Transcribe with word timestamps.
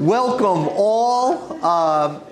Welcome 0.00 0.68
all. 0.72 1.62
Um, 1.64 2.22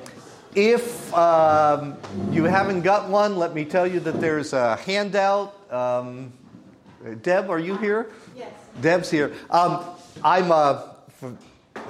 if 0.55 1.13
um, 1.13 1.99
you 2.33 2.44
haven't 2.44 2.81
got 2.81 3.10
one, 3.10 3.37
let 3.37 3.55
me 3.55 3.67
tell 3.67 3.87
you 3.87 4.00
that 4.00 4.21
there's 4.21 4.55
a 4.55 4.76
handout. 4.76 5.55
Um, 5.70 6.33
Deb, 7.23 7.50
are 7.50 7.58
you 7.58 7.76
here? 7.76 8.11
Yes. 8.34 8.52
Deb's 8.80 9.11
here. 9.11 9.34
Um, 9.50 9.84
I'm 10.25 10.50
uh, 10.50 10.82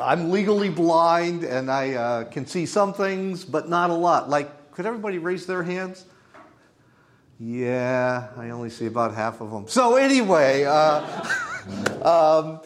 I'm 0.01 0.31
legally 0.31 0.69
blind 0.69 1.45
and 1.45 1.71
I 1.71 1.95
uh, 1.95 2.25
can 2.25 2.45
see 2.45 2.67
some 2.67 2.93
things, 2.93 3.45
but 3.45 3.69
not 3.69 3.91
a 3.91 3.95
lot. 3.95 4.29
Like, 4.29 4.73
could 4.73 4.85
everybody 4.85 5.19
raise 5.19 5.47
their 5.47 5.63
hands? 5.63 6.07
Yeah, 7.39 8.29
I 8.37 8.51
only 8.51 8.71
see 8.71 8.87
about 8.87 9.15
half 9.15 9.41
of 9.41 9.53
them. 9.53 9.69
So 9.69 9.95
anyway, 9.95 10.65
uh, 10.65 11.05
um, 12.03 12.61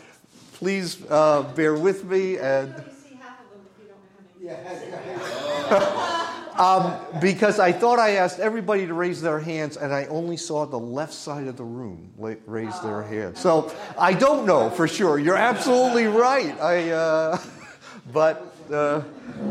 please 0.54 1.04
uh, 1.10 1.42
bear 1.54 1.74
with 1.74 2.04
me 2.04 2.38
and. 2.38 2.68
You 2.68 2.82
see 3.08 3.16
half 3.16 3.40
of 3.40 3.50
them 3.50 3.66
if 3.66 3.82
you 3.82 3.88
don't 3.88 3.98
have 4.16 4.26
any. 4.38 4.41
Um, 6.58 6.94
because 7.20 7.58
I 7.58 7.72
thought 7.72 7.98
I 7.98 8.16
asked 8.16 8.38
everybody 8.38 8.86
to 8.86 8.92
raise 8.92 9.22
their 9.22 9.40
hands, 9.40 9.78
and 9.78 9.92
I 9.92 10.04
only 10.06 10.36
saw 10.36 10.66
the 10.66 10.78
left 10.78 11.14
side 11.14 11.46
of 11.46 11.56
the 11.56 11.64
room 11.64 12.12
raise 12.18 12.78
their 12.82 13.02
hands. 13.02 13.40
So 13.40 13.74
I 13.98 14.12
don't 14.12 14.44
know 14.44 14.68
for 14.68 14.86
sure. 14.86 15.18
You're 15.18 15.36
absolutely 15.36 16.06
right. 16.06 16.58
I, 16.60 16.90
uh, 16.90 17.38
but 18.12 18.54
uh, 18.70 19.02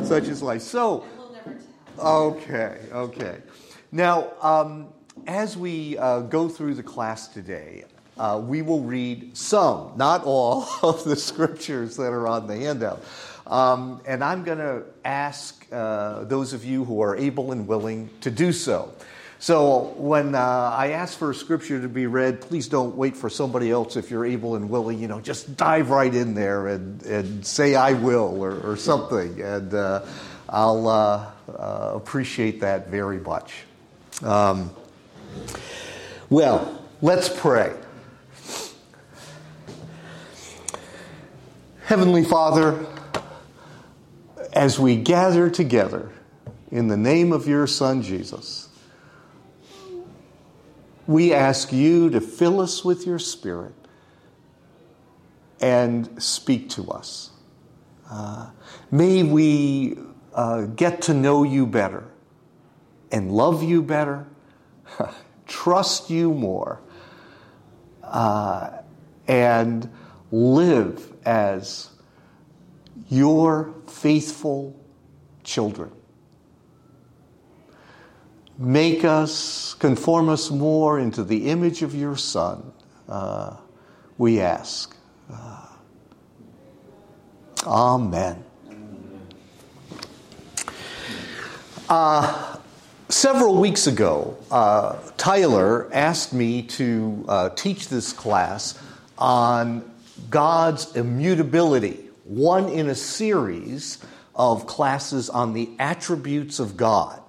such 0.04 0.26
is 0.26 0.44
life. 0.44 0.62
So, 0.62 1.06
We'll 1.18 1.32
never 1.34 1.58
tell. 1.96 2.08
okay, 2.08 2.80
okay. 2.92 3.38
Now, 3.92 4.32
um, 4.42 4.88
as 5.28 5.58
we 5.58 5.98
uh, 5.98 6.22
go 6.22 6.48
through 6.48 6.76
the 6.76 6.84
class 6.84 7.28
today, 7.28 7.86
uh, 8.18 8.40
we 8.44 8.62
will 8.62 8.82
read 8.82 9.36
some, 9.36 9.94
not 9.96 10.24
all, 10.24 10.68
of 10.84 11.04
the 11.04 11.16
scriptures 11.16 11.98
that 11.98 12.14
are 12.14 12.28
on 12.28 12.46
the 12.48 12.56
handout. 12.56 13.04
Um, 13.52 14.02
and 14.06 14.24
I'm 14.24 14.46
going 14.46 14.60
to 14.60 14.84
ask 15.04 15.68
uh, 15.74 16.24
those 16.24 16.54
of 16.54 16.64
you 16.64 16.86
who 16.86 17.02
are 17.02 17.18
able 17.18 17.52
and 17.52 17.68
willing 17.68 18.10
to 18.22 18.32
do 18.32 18.54
so. 18.54 18.94
So 19.40 19.94
when 19.98 20.36
uh, 20.36 20.40
I 20.40 20.92
ask 20.92 21.18
for 21.18 21.32
a 21.32 21.36
scripture 21.36 21.82
to 21.82 21.90
be 21.90 22.08
read, 22.08 22.40
please 22.40 22.70
don't 22.70 22.96
wait 22.96 23.18
for 23.18 23.30
somebody 23.30 23.70
else 23.70 23.98
if 23.98 24.10
you're 24.10 24.26
able 24.26 24.56
and 24.56 24.70
willing. 24.70 25.00
You 25.00 25.10
know, 25.10 25.20
just 25.20 25.58
dive 25.58 25.90
right 25.90 26.14
in 26.14 26.34
there 26.34 26.68
and, 26.68 27.04
and 27.04 27.46
say, 27.46 27.76
I 27.76 27.94
will, 27.94 28.42
or, 28.42 28.58
or 28.62 28.78
something. 28.78 29.42
And 29.42 29.74
uh, 29.74 30.06
I'll 30.48 30.88
uh, 30.88 31.32
uh, 31.50 31.92
appreciate 31.96 32.62
that 32.62 32.88
very 32.88 33.20
much. 33.20 33.64
Um, 34.24 34.72
well, 36.30 36.86
let's 37.02 37.28
pray. 37.28 37.74
Heavenly 41.84 42.24
Father, 42.24 42.86
as 44.54 44.80
we 44.80 44.96
gather 44.96 45.50
together 45.50 46.12
in 46.72 46.88
the 46.88 46.98
name 46.98 47.32
of 47.32 47.48
your 47.48 47.68
Son 47.68 48.02
Jesus, 48.02 48.70
we 51.08 51.34
ask 51.34 51.72
you 51.72 52.10
to 52.10 52.22
fill 52.22 52.62
us 52.62 52.86
with 52.86 53.06
your 53.06 53.20
Spirit 53.20 53.74
and 55.60 56.22
speak 56.22 56.70
to 56.70 56.90
us. 56.90 57.32
Uh, 58.10 58.50
may 58.90 59.24
we 59.24 59.98
uh, 60.34 60.62
get 60.62 61.04
to 61.04 61.14
know 61.14 61.44
you 61.44 61.66
better 61.66 62.10
and 63.12 63.32
love 63.32 63.64
you 63.64 63.82
better, 63.82 64.26
trust 65.48 66.10
you 66.10 66.34
more, 66.34 66.82
uh, 68.04 68.70
and 69.28 69.90
live 70.32 71.14
as 71.26 71.90
your 73.10 73.74
faithful 73.88 74.80
children. 75.44 75.92
Make 78.58 79.04
us, 79.04 79.74
conform 79.76 80.30
us 80.30 80.52
more 80.52 81.00
into 81.00 81.24
the 81.24 81.50
image 81.50 81.82
of 81.82 81.96
your 81.96 82.16
Son, 82.16 82.72
uh, 83.10 83.58
we 84.18 84.40
ask. 84.40 84.96
Uh, 85.32 85.66
amen. 87.66 88.44
Uh, 91.90 92.58
several 93.10 93.60
weeks 93.60 93.88
ago, 93.88 94.38
uh, 94.52 94.98
Tyler 95.18 95.92
asked 95.94 96.32
me 96.32 96.62
to 96.62 97.26
uh, 97.28 97.50
teach 97.50 97.90
this 97.90 98.14
class 98.14 98.80
on 99.18 99.92
God's 100.30 100.96
immutability, 100.96 102.11
one 102.32 102.70
in 102.70 102.88
a 102.88 102.96
series 102.96 103.98
of 104.36 104.66
classes 104.66 105.30
on 105.30 105.54
the 105.54 105.70
attributes 105.80 106.60
of 106.60 106.78
God, 106.78 107.22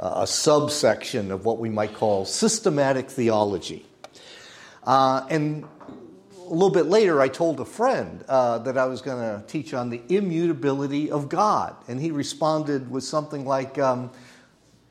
uh, 0.00 0.20
a 0.22 0.26
subsection 0.26 1.30
of 1.30 1.44
what 1.44 1.58
we 1.58 1.68
might 1.68 1.94
call 1.94 2.24
systematic 2.24 3.10
theology. 3.10 3.84
Uh, 4.82 5.26
and 5.28 5.64
a 6.38 6.48
little 6.48 6.70
bit 6.70 6.86
later, 6.86 7.20
I 7.20 7.28
told 7.28 7.60
a 7.60 7.66
friend 7.66 8.24
uh, 8.28 8.58
that 8.58 8.78
I 8.78 8.86
was 8.86 9.02
going 9.02 9.18
to 9.18 9.46
teach 9.46 9.74
on 9.74 9.90
the 9.90 10.00
immutability 10.08 11.10
of 11.10 11.28
God. 11.28 11.76
And 11.86 12.00
he 12.00 12.10
responded 12.10 12.90
with 12.90 13.04
something 13.04 13.44
like, 13.44 13.78
um, 13.78 14.10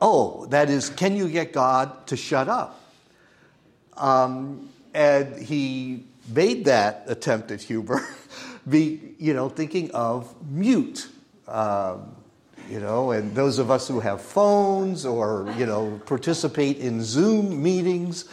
Oh, 0.00 0.46
that 0.46 0.68
is, 0.68 0.90
can 0.90 1.16
you 1.16 1.28
get 1.28 1.52
God 1.54 2.06
to 2.08 2.16
shut 2.16 2.48
up? 2.48 2.80
Um, 3.96 4.68
and 4.92 5.42
he 5.42 6.04
made 6.28 6.66
that 6.66 7.04
attempt 7.06 7.50
at 7.50 7.62
humor, 7.62 8.06
be, 8.68 9.14
you 9.18 9.34
know, 9.34 9.48
thinking 9.48 9.90
of 9.92 10.34
mute. 10.50 11.08
Um, 11.48 12.16
you 12.68 12.80
know, 12.80 13.12
and 13.12 13.34
those 13.34 13.58
of 13.58 13.70
us 13.70 13.86
who 13.86 14.00
have 14.00 14.20
phones 14.20 15.06
or, 15.06 15.52
you 15.56 15.66
know, 15.66 16.00
participate 16.06 16.78
in 16.78 17.02
Zoom 17.02 17.62
meetings, 17.62 18.24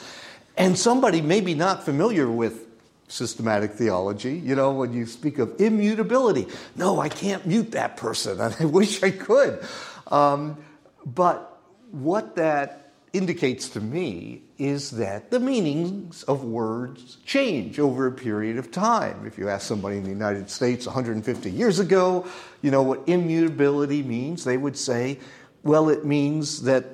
and 0.58 0.78
somebody 0.78 1.22
maybe 1.22 1.54
not 1.54 1.84
familiar 1.84 2.30
with 2.30 2.68
systematic 3.08 3.74
theology, 3.74 4.34
you 4.34 4.56
know, 4.56 4.72
when 4.72 4.94
you 4.94 5.06
speak 5.06 5.38
of 5.38 5.60
immutability, 5.60 6.48
no, 6.76 7.00
I 7.00 7.10
can't 7.10 7.46
mute 7.46 7.72
that 7.72 7.98
person, 7.98 8.40
and 8.40 8.56
I 8.60 8.66
wish 8.66 9.04
I 9.04 9.12
could. 9.12 9.64
Um, 10.08 10.58
but 11.06 11.60
what 11.92 12.36
that 12.38 12.92
indicates 13.14 13.70
to 13.70 13.82
me 13.82 14.43
is 14.58 14.92
that 14.92 15.32
the 15.32 15.40
meanings 15.40 16.24
of 16.24 16.44
words 16.44 17.18
change 17.26 17.80
over 17.80 18.08
a 18.08 18.12
period 18.12 18.58
of 18.58 18.72
time. 18.72 19.26
If 19.26 19.38
you 19.38 19.50
ask 19.50 19.68
somebody 19.68 19.98
in 19.98 20.04
the 20.04 20.10
United 20.10 20.50
States 20.50 20.86
150 20.86 21.50
years 21.50 21.80
ago, 21.80 22.28
you 22.62 22.72
know 22.72 22.84
what 22.84 23.02
immutability 23.08 24.04
means, 24.04 24.44
they 24.44 24.58
would 24.58 24.78
say, 24.78 25.20
well, 25.64 25.90
it 25.90 26.06
means 26.06 26.64
that 26.64 26.86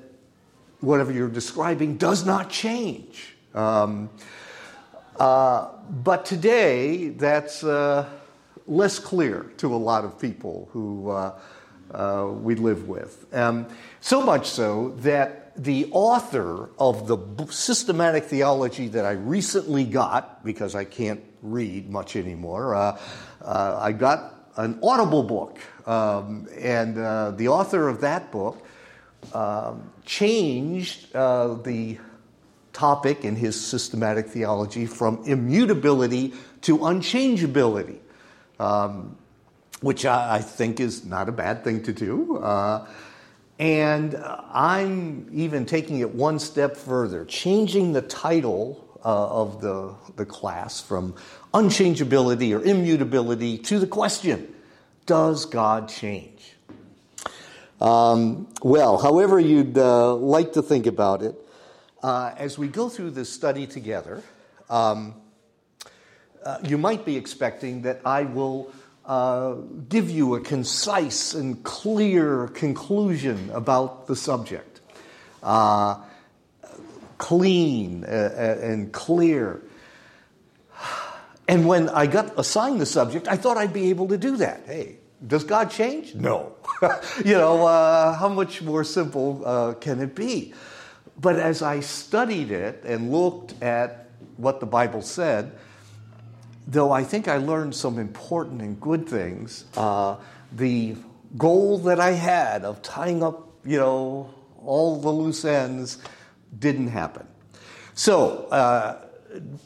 whatever 0.79 1.11
you're 1.11 1.27
describing 1.27 1.97
does 1.97 2.25
not 2.25 2.49
change. 2.49 3.35
Um, 3.53 4.09
uh, 5.17 5.69
but 5.89 6.25
today, 6.25 7.09
that's 7.09 7.63
uh, 7.63 8.07
less 8.67 8.99
clear 8.99 9.51
to 9.57 9.73
a 9.73 9.77
lot 9.77 10.05
of 10.05 10.19
people 10.19 10.69
who 10.71 11.09
uh, 11.09 11.37
uh, 11.91 12.29
we 12.31 12.55
live 12.55 12.87
with. 12.87 13.25
Um, 13.33 13.67
so 13.99 14.21
much 14.21 14.47
so 14.47 14.89
that 14.99 15.38
the 15.63 15.89
author 15.91 16.69
of 16.79 17.07
the 17.07 17.17
systematic 17.51 18.23
theology 18.23 18.87
that 18.89 19.03
I 19.05 19.11
recently 19.11 19.83
got, 19.83 20.43
because 20.43 20.73
I 20.73 20.85
can't 20.85 21.21
read 21.41 21.89
much 21.89 22.15
anymore, 22.15 22.75
uh, 22.75 22.97
uh, 23.41 23.77
I 23.79 23.91
got 23.91 24.35
an 24.55 24.79
audible 24.81 25.23
book. 25.23 25.59
Um, 25.85 26.47
and 26.57 26.97
uh, 26.97 27.31
the 27.31 27.49
author 27.49 27.89
of 27.89 28.01
that 28.01 28.31
book 28.31 28.65
um, 29.33 29.91
changed 30.05 31.13
uh, 31.13 31.55
the 31.55 31.97
topic 32.71 33.25
in 33.25 33.35
his 33.35 33.59
systematic 33.59 34.27
theology 34.27 34.85
from 34.85 35.21
immutability 35.25 36.33
to 36.61 36.77
unchangeability, 36.77 37.97
um, 38.61 39.17
which 39.81 40.05
I, 40.05 40.35
I, 40.35 40.39
think 40.39 40.79
is 40.79 41.03
not 41.03 41.27
a 41.27 41.33
bad 41.33 41.65
thing 41.65 41.83
to 41.83 41.91
do. 41.91 42.37
And 43.59 44.15
I'm 44.15 45.27
even 45.33 45.65
taking 45.65 45.99
it 45.99 46.15
one 46.15 46.39
step 46.39 46.77
further, 46.77 47.25
changing 47.25 47.91
the 47.91 48.01
title 48.01 48.85
uh, 49.03 49.27
of 49.27 49.61
the, 49.61 49.93
the 50.15 50.25
class 50.25 50.79
from 50.79 51.13
unchangeability 51.53 52.57
or 52.57 52.63
immutability 52.63 53.57
to 53.57 53.79
the 53.79 53.87
question 53.87 54.55
Does 55.05 55.45
God 55.45 55.89
change? 55.89 56.53
Um, 57.81 58.47
well, 58.61 58.97
however 58.97 59.39
you'd 59.39 59.77
uh, 59.77 60.15
like 60.15 60.53
to 60.53 60.61
think 60.61 60.85
about 60.85 61.21
it, 61.21 61.35
uh, 62.01 62.33
as 62.37 62.57
we 62.57 62.69
go 62.69 62.87
through 62.87 63.11
this 63.11 63.31
study 63.31 63.67
together, 63.67 64.23
um, 64.69 65.15
uh, 66.45 66.59
you 66.63 66.77
might 66.77 67.03
be 67.05 67.17
expecting 67.17 67.81
that 67.81 67.99
I 68.05 68.23
will 68.23 68.71
uh, 69.09 69.55
give 69.89 70.11
you 70.11 70.35
a 70.35 70.39
concise 70.39 71.33
and 71.33 71.63
clear 71.63 72.47
conclusion 72.49 73.49
about 73.51 74.05
the 74.05 74.15
subject. 74.15 74.81
Uh, 75.41 75.97
clean 77.17 78.03
uh, 78.03 78.59
and 78.61 78.91
clear. 78.93 79.63
And 81.47 81.67
when 81.67 81.89
I 81.89 82.05
got 82.05 82.37
assigned 82.37 82.79
the 82.79 82.85
subject, 82.85 83.27
I 83.27 83.35
thought 83.35 83.57
I'd 83.57 83.73
be 83.73 83.89
able 83.89 84.09
to 84.09 84.17
do 84.17 84.37
that. 84.37 84.61
Hey, 84.67 84.97
Does 85.25 85.43
God 85.43 85.71
change? 85.71 86.13
No. 86.13 86.53
you 87.25 87.33
know, 87.33 87.65
uh, 87.65 88.13
how 88.13 88.29
much 88.29 88.61
more 88.61 88.83
simple 88.83 89.41
uh, 89.43 89.73
can 89.73 90.01
it 90.01 90.13
be? 90.13 90.53
But 91.19 91.37
as 91.37 91.63
I 91.63 91.79
studied 91.79 92.51
it 92.51 92.83
and 92.85 93.11
looked 93.11 93.59
at 93.63 94.11
what 94.37 94.59
the 94.59 94.67
Bible 94.67 95.01
said, 95.01 95.51
though 96.69 96.91
I 96.91 97.03
think 97.03 97.27
I 97.27 97.37
learned 97.37 97.73
some 97.73 97.97
important 97.97 98.61
and 98.61 98.79
good 98.79 99.07
things, 99.09 99.65
uh, 99.75 100.17
the 100.51 100.95
goal 101.37 101.79
that 101.79 101.99
I 101.99 102.11
had 102.11 102.63
of 102.63 102.81
tying 102.81 103.23
up, 103.23 103.49
you 103.65 103.77
know, 103.77 104.33
all 104.63 104.99
the 104.99 105.09
loose 105.09 105.45
ends 105.45 105.97
didn't 106.59 106.87
happen. 106.87 107.27
So, 107.95 108.45
uh, 108.45 109.05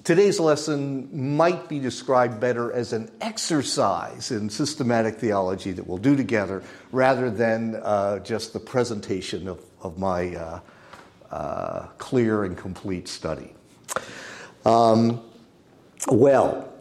today's 0.03 0.39
lesson 0.39 1.35
might 1.35 1.67
be 1.67 1.79
described 1.79 2.39
better 2.39 2.71
as 2.71 2.93
an 2.93 3.11
exercise 3.21 4.31
in 4.31 4.49
systematic 4.49 5.15
theology 5.15 5.71
that 5.71 5.85
we'll 5.85 5.97
do 5.97 6.15
together 6.15 6.63
rather 6.91 7.29
than 7.29 7.75
uh, 7.75 8.19
just 8.19 8.53
the 8.53 8.59
presentation 8.59 9.47
of, 9.47 9.59
of 9.81 9.97
my 9.97 10.35
uh, 10.35 10.59
uh, 11.31 11.87
clear 11.97 12.45
and 12.45 12.57
complete 12.57 13.07
study. 13.07 13.53
Um, 14.65 15.21
well, 16.07 16.72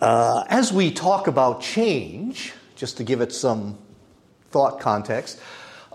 uh, 0.00 0.44
as 0.48 0.72
we 0.72 0.90
talk 0.90 1.26
about 1.26 1.60
change, 1.60 2.52
just 2.76 2.96
to 2.98 3.04
give 3.04 3.20
it 3.20 3.32
some 3.32 3.78
thought 4.50 4.80
context, 4.80 5.40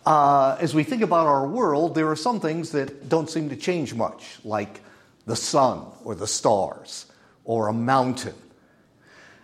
uh, 0.05 0.57
as 0.59 0.75
we 0.75 0.83
think 0.83 1.01
about 1.01 1.27
our 1.27 1.47
world, 1.47 1.95
there 1.95 2.09
are 2.09 2.15
some 2.15 2.39
things 2.39 2.71
that 2.71 3.07
don't 3.07 3.29
seem 3.29 3.50
to 3.50 3.55
change 3.55 3.94
much, 3.94 4.39
like 4.44 4.81
the 5.25 5.35
sun 5.35 5.85
or 6.03 6.15
the 6.15 6.27
stars 6.27 7.05
or 7.45 7.69
a 7.69 7.73
mountain. 7.73 8.35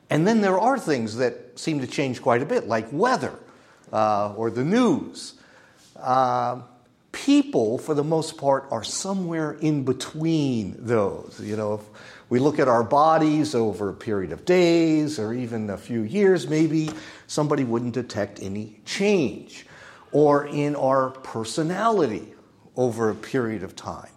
And 0.10 0.28
then 0.28 0.42
there 0.42 0.60
are 0.60 0.78
things 0.78 1.18
that 1.18 1.58
seem 1.58 1.80
to 1.80 1.88
change 1.88 2.22
quite 2.22 2.42
a 2.42 2.46
bit, 2.46 2.68
like 2.68 2.88
weather 2.92 3.34
uh, 3.94 4.34
or 4.34 4.52
the 4.52 4.64
news. 4.64 5.36
Uh, 5.96 6.62
people, 7.12 7.78
for 7.78 7.94
the 7.94 8.04
most 8.04 8.38
part, 8.38 8.66
are 8.72 8.84
somewhere 8.84 9.54
in 9.54 9.84
between 9.84 10.76
those. 10.78 11.40
You 11.42 11.56
know, 11.56 11.76
if 11.76 11.82
we 12.30 12.40
look 12.40 12.60
at 12.60 12.68
our 12.68 12.84
bodies 12.84 13.56
over 13.56 13.90
a 13.90 13.94
period 13.94 14.32
of 14.32 14.46
days 14.46 15.20
or 15.20 15.34
even 15.34 15.70
a 15.70 15.78
few 15.78 16.02
years, 16.02 16.48
maybe 16.48 16.92
somebody 17.28 17.64
wouldn't 17.64 17.94
detect 17.94 18.42
any 18.42 18.80
change. 18.86 19.66
Or 20.12 20.48
in 20.48 20.76
our 20.76 21.10
personality 21.10 22.34
over 22.76 23.10
a 23.10 23.16
period 23.16 23.64
of 23.64 23.76
time 23.76 24.10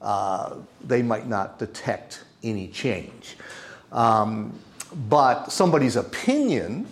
uh, 0.00 0.56
they 0.82 1.02
might 1.02 1.26
not 1.26 1.58
detect 1.58 2.24
any 2.42 2.68
change. 2.68 3.36
Um, 3.92 4.58
but 5.08 5.52
somebody's 5.52 5.96
opinion 5.96 6.86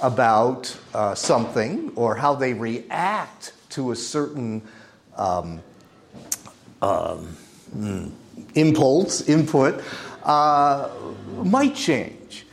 about 0.00 0.76
uh, 0.92 1.14
something 1.14 1.92
or 1.94 2.16
how 2.16 2.34
they 2.34 2.52
react 2.52 3.52
to 3.70 3.92
a 3.92 3.96
certain 3.96 4.62
um, 5.16 5.62
um, 6.82 7.36
mm, 7.76 8.10
impulse, 8.54 9.28
input, 9.28 9.82
uh, 10.24 10.90
might 11.42 11.74
change. 11.74 12.46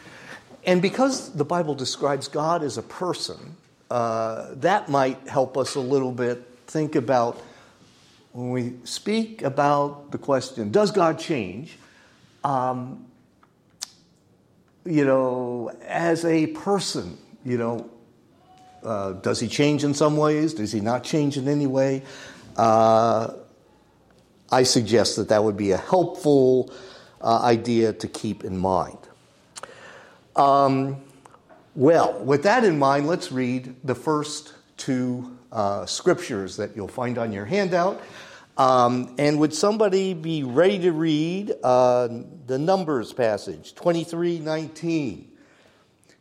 And 0.66 0.82
because 0.82 1.34
the 1.34 1.46
Bible 1.46 1.74
describes 1.74 2.28
God 2.28 2.64
as 2.64 2.78
a 2.78 2.84
person, 2.84 3.56
uh, 3.90 4.54
that 4.56 4.90
might 4.90 5.28
help 5.28 5.58
us 5.58 5.76
a 5.76 5.80
little 5.80 6.12
bit 6.12 6.48
think 6.68 6.96
about 6.96 7.42
when 8.32 8.52
we 8.52 8.74
speak 8.86 9.42
about 9.42 10.12
the 10.12 10.18
question, 10.18 10.72
does 10.72 10.92
God 10.92 11.20
change? 11.20 11.78
Um, 12.44 13.06
you 14.86 15.04
know, 15.04 15.72
as 15.86 16.24
a 16.24 16.48
person, 16.48 17.18
you 17.44 17.58
know, 17.58 17.90
uh, 18.84 19.14
does 19.14 19.40
he 19.40 19.48
change 19.48 19.84
in 19.84 19.94
some 19.94 20.18
ways? 20.18 20.54
Does 20.54 20.72
he 20.72 20.80
not 20.80 21.04
change 21.04 21.38
in 21.38 21.48
any 21.48 21.68
way? 21.68 22.04
Uh, 22.56 23.34
I 24.52 24.64
suggest 24.64 25.18
that 25.18 25.30
that 25.30 25.44
would 25.44 25.58
be 25.58 25.72
a 25.72 25.78
helpful 25.78 26.74
uh, 27.22 27.40
idea 27.42 27.94
to 27.94 28.08
keep 28.08 28.44
in 28.44 28.58
mind. 28.58 28.98
Um, 30.36 31.02
well, 31.76 32.20
with 32.24 32.44
that 32.44 32.64
in 32.64 32.78
mind, 32.78 33.08
let's 33.08 33.32
read 33.32 33.76
the 33.84 33.96
first 33.96 34.54
two 34.78 35.38
uh, 35.52 35.86
scriptures 35.86 36.58
that 36.58 36.76
you'll 36.76 36.88
find 36.88 37.18
on 37.18 37.32
your 37.32 37.46
handout. 37.46 38.02
Um, 38.58 39.16
and 39.18 39.40
would 39.40 39.54
somebody 39.54 40.14
be 40.14 40.44
ready 40.44 40.80
to 40.80 40.92
read 40.92 41.54
uh, 41.64 42.10
the 42.48 42.60
Numbers 42.60 43.14
passage, 43.14 43.74
2319? 43.76 45.32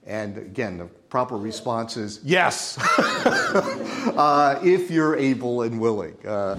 And 0.06 0.38
again, 0.38 0.78
the 0.78 0.86
proper 0.86 1.36
response 1.36 1.96
is 1.96 2.20
yes, 2.24 2.78
uh, 2.98 4.60
if 4.62 4.90
you're 4.90 5.16
able 5.16 5.62
and 5.62 5.80
willing. 5.80 6.16
Uh, 6.26 6.56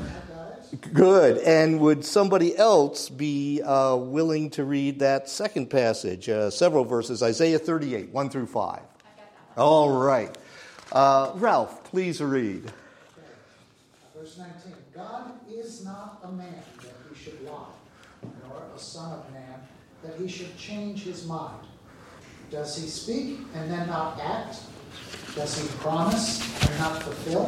good. 0.93 1.37
And 1.39 1.79
would 1.79 2.05
somebody 2.05 2.57
else 2.57 3.09
be 3.09 3.61
uh, 3.61 3.95
willing 3.95 4.49
to 4.51 4.63
read 4.63 4.99
that 4.99 5.29
second 5.29 5.69
passage, 5.69 6.29
uh, 6.29 6.49
several 6.49 6.85
verses, 6.85 7.21
Isaiah 7.23 7.59
38, 7.59 8.09
1 8.09 8.29
through 8.29 8.47
5? 8.47 8.81
All 9.57 9.91
right. 9.91 10.35
Uh, 10.91 11.31
Ralph, 11.35 11.83
please 11.83 12.21
read. 12.21 12.71
Verse 14.17 14.37
19 14.37 14.73
God 14.93 15.31
is 15.49 15.83
not 15.83 16.19
a 16.23 16.31
man 16.31 16.61
that 16.81 16.93
he 17.09 17.15
should 17.23 17.41
lie, 17.43 17.65
nor 18.47 18.63
a 18.75 18.79
son 18.79 19.11
of 19.13 19.31
man 19.31 19.61
that 20.03 20.15
he 20.17 20.27
should 20.27 20.55
change 20.57 21.03
his 21.03 21.25
mind. 21.25 21.65
Does 22.49 22.77
he 22.77 22.87
speak 22.87 23.39
and 23.55 23.71
then 23.71 23.87
not 23.87 24.19
act? 24.19 24.59
Does 25.35 25.57
he 25.57 25.67
promise 25.77 26.41
and 26.67 26.79
not 26.79 27.01
fulfill? 27.01 27.45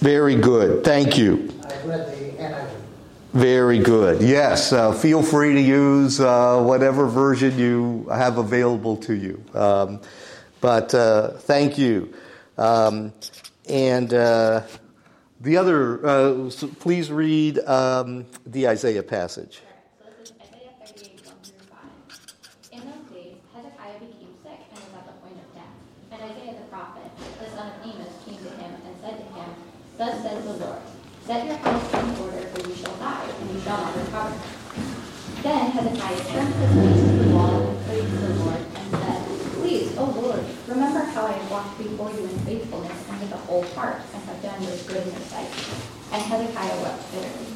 Very 0.00 0.36
good. 0.36 0.84
Thank 0.84 1.16
you. 1.16 1.52
Very 3.32 3.78
good. 3.78 4.22
Yes, 4.22 4.72
uh, 4.72 4.92
feel 4.92 5.22
free 5.22 5.52
to 5.54 5.60
use 5.60 6.20
uh, 6.20 6.62
whatever 6.62 7.06
version 7.06 7.58
you 7.58 8.06
have 8.10 8.38
available 8.38 8.96
to 8.98 9.14
you. 9.14 9.42
Um, 9.52 10.00
but 10.60 10.94
uh, 10.94 11.32
thank 11.32 11.76
you. 11.76 12.14
Um, 12.56 13.12
and 13.68 14.08
the 14.08 15.56
other, 15.58 16.50
please 16.78 17.10
read 17.10 17.58
um, 17.60 18.24
the 18.46 18.68
Isaiah 18.68 19.02
passage. 19.02 19.60
So 19.98 20.08
this 20.18 20.30
is 20.30 20.36
Isaiah 20.40 20.72
38, 20.86 21.26
1 21.26 21.34
through 21.42 21.66
5. 21.66 21.78
In 22.72 22.80
those 22.80 23.12
days, 23.12 23.36
Hezekiah 23.54 23.98
became 24.00 24.32
sick 24.42 24.60
and 24.70 24.78
was 24.80 24.94
at 24.96 25.06
the 25.06 25.12
point 25.20 25.36
of 25.36 25.54
death. 25.54 25.76
And 26.10 26.22
Isaiah 26.22 26.54
the 26.54 26.68
prophet, 26.68 27.10
the 27.38 27.50
son 27.50 27.68
of 27.68 27.84
Amos, 27.84 28.12
came 28.24 28.38
to 28.38 28.50
him 28.56 28.72
and 28.86 28.96
said 29.02 29.18
to 29.18 29.24
him, 29.34 29.65
Thus 29.98 30.22
says 30.22 30.44
the 30.44 30.52
Lord, 30.52 30.82
Set 31.24 31.46
your 31.46 31.56
house 31.56 31.94
in 31.94 32.22
order, 32.22 32.46
for 32.52 32.68
you 32.68 32.76
shall 32.76 32.94
die, 32.96 33.24
and 33.40 33.50
you 33.50 33.60
shall 33.60 33.80
not 33.80 33.96
recover. 33.96 34.36
Then 35.42 35.70
Hezekiah 35.70 36.24
turned 36.28 36.54
his 36.54 36.72
face 36.76 37.00
to 37.00 37.16
the 37.24 37.34
wall 37.34 37.68
and 37.68 37.86
prayed 37.86 38.04
to 38.04 38.16
the 38.16 38.34
Lord, 38.44 38.60
and 38.76 38.90
said, 38.90 39.24
Please, 39.56 39.96
O 39.96 40.04
Lord, 40.04 40.44
remember 40.68 41.00
how 41.00 41.26
I 41.26 41.32
have 41.32 41.50
walked 41.50 41.78
before 41.78 42.10
you 42.12 42.28
in 42.28 42.38
faithfulness 42.40 43.08
and 43.08 43.20
with 43.20 43.32
a 43.32 43.36
whole 43.48 43.64
heart, 43.72 44.02
and 44.12 44.22
have 44.24 44.42
done 44.42 44.60
what 44.60 44.72
is 44.74 44.82
good 44.82 45.00
in 45.00 45.12
your 45.12 45.26
sight. 45.32 45.48
And 46.12 46.22
Hezekiah 46.22 46.82
wept 46.82 47.12
bitterly. 47.12 47.46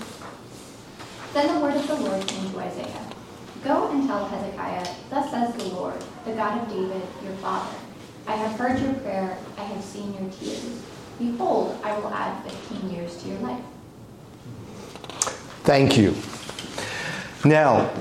Then 1.34 1.54
the 1.54 1.60
word 1.60 1.76
of 1.76 1.86
the 1.86 1.94
Lord 1.96 2.26
came 2.26 2.50
to 2.50 2.58
Isaiah. 2.58 3.06
Go 3.62 3.90
and 3.90 4.08
tell 4.08 4.24
Hezekiah, 4.24 4.88
Thus 5.10 5.30
says 5.30 5.54
the 5.56 5.74
Lord, 5.76 6.02
the 6.24 6.32
God 6.32 6.62
of 6.62 6.68
David, 6.70 7.06
your 7.22 7.36
father. 7.44 7.76
I 8.26 8.34
have 8.36 8.58
heard 8.58 8.80
your 8.80 8.94
prayer, 8.94 9.36
I 9.58 9.64
have 9.64 9.84
seen 9.84 10.14
your 10.14 10.30
tears. 10.30 10.82
Behold, 11.20 11.78
I 11.84 11.98
will 11.98 12.08
add 12.08 12.42
15 12.50 12.90
years 12.90 13.22
to 13.22 13.28
your 13.28 13.38
life. 13.40 13.62
Thank 15.64 15.98
you. 15.98 16.14
Now, 17.44 17.92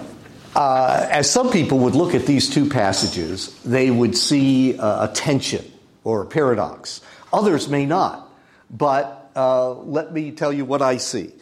uh, 0.56 1.06
as 1.12 1.30
some 1.30 1.52
people 1.52 1.80
would 1.80 1.96
look 1.96 2.16
at 2.16 2.26
these 2.26 2.50
two 2.50 2.70
passages, 2.70 3.62
they 3.64 3.92
would 3.92 4.16
see 4.16 4.80
uh, 4.80 5.10
a 5.10 5.14
tension 5.14 5.70
or 6.06 6.22
a 6.22 6.26
paradox. 6.26 7.02
Others 7.34 7.68
may 7.68 7.86
not, 7.86 8.32
but 8.72 9.30
uh, 9.36 9.74
let 9.74 10.14
me 10.14 10.32
tell 10.32 10.54
you 10.54 10.64
what 10.64 10.82
I 10.82 10.96
see. 10.96 11.34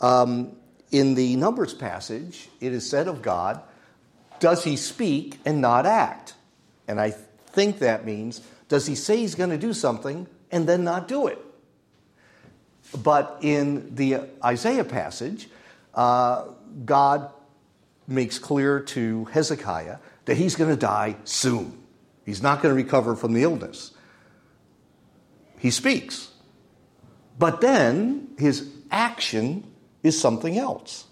Um, 0.00 0.56
in 0.90 1.14
the 1.14 1.36
Numbers 1.36 1.74
passage, 1.74 2.48
it 2.60 2.72
is 2.72 2.90
said 2.90 3.06
of 3.06 3.22
God, 3.22 3.62
does 4.40 4.64
he 4.64 4.76
speak 4.76 5.38
and 5.44 5.60
not 5.60 5.86
act? 5.86 6.34
And 6.88 7.00
I 7.00 7.10
think 7.12 7.78
that 7.78 8.04
means, 8.04 8.40
does 8.68 8.86
he 8.86 8.96
say 8.96 9.18
he's 9.18 9.36
going 9.36 9.50
to 9.50 9.58
do 9.58 9.72
something 9.72 10.26
and 10.50 10.68
then 10.68 10.84
not 10.84 11.08
do 11.08 11.26
it? 11.26 11.38
But 13.02 13.38
in 13.42 13.94
the 13.94 14.20
Isaiah 14.44 14.84
passage, 14.84 15.48
uh, 15.94 16.46
God 16.84 17.30
makes 18.06 18.38
clear 18.38 18.80
to 18.80 19.24
Hezekiah 19.26 19.98
that 20.24 20.36
he's 20.36 20.56
going 20.56 20.70
to 20.70 20.76
die 20.76 21.16
soon. 21.24 21.78
He's 22.24 22.42
not 22.42 22.62
going 22.62 22.74
to 22.74 22.76
recover 22.76 23.16
from 23.16 23.32
the 23.32 23.42
illness. 23.42 23.92
He 25.58 25.70
speaks. 25.70 26.30
But 27.38 27.60
then 27.60 28.28
his 28.38 28.68
action 28.90 29.64
is 30.02 30.20
something 30.20 30.58
else. 30.58 31.06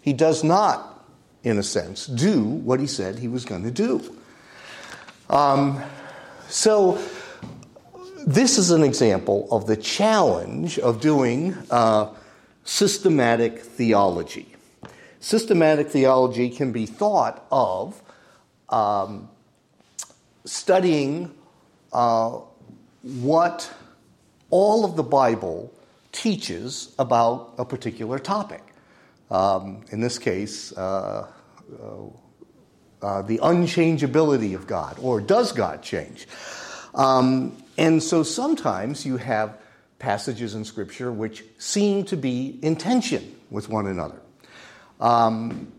He 0.00 0.12
does 0.12 0.42
not, 0.42 1.06
in 1.42 1.58
a 1.58 1.62
sense, 1.62 2.06
do 2.06 2.42
what 2.42 2.80
he 2.80 2.86
said 2.86 3.18
he 3.18 3.28
was 3.28 3.44
going 3.44 3.64
to 3.64 3.70
do. 3.70 4.16
Um, 5.28 5.82
so, 6.48 6.98
this 8.26 8.58
is 8.58 8.70
an 8.70 8.82
example 8.82 9.48
of 9.50 9.66
the 9.66 9.76
challenge 9.76 10.78
of 10.78 11.00
doing 11.00 11.54
uh, 11.70 12.12
systematic 12.64 13.60
theology. 13.60 14.46
Systematic 15.20 15.88
theology 15.88 16.50
can 16.50 16.72
be 16.72 16.86
thought 16.86 17.46
of 17.50 18.00
um, 18.68 19.28
studying 20.44 21.34
uh, 21.92 22.38
what 23.02 23.72
all 24.50 24.84
of 24.84 24.96
the 24.96 25.02
Bible 25.02 25.72
teaches 26.12 26.94
about 26.98 27.54
a 27.58 27.64
particular 27.64 28.18
topic. 28.18 28.62
Um, 29.30 29.84
in 29.90 30.00
this 30.00 30.18
case, 30.18 30.76
uh, 30.76 31.28
uh, 31.80 31.86
uh, 33.02 33.22
the 33.22 33.38
unchangeability 33.38 34.54
of 34.54 34.66
God, 34.66 34.98
or 35.00 35.20
does 35.20 35.52
God 35.52 35.82
change? 35.82 36.26
Um, 36.94 37.56
and 37.80 38.02
so 38.02 38.22
sometimes 38.22 39.06
you 39.06 39.16
have 39.16 39.56
passages 39.98 40.54
in 40.54 40.66
Scripture 40.66 41.10
which 41.10 41.42
seem 41.56 42.04
to 42.04 42.16
be 42.16 42.58
in 42.60 42.76
tension 42.76 43.34
with 43.50 43.70
one 43.70 43.86
another. 43.86 44.20
Um, 45.00 45.72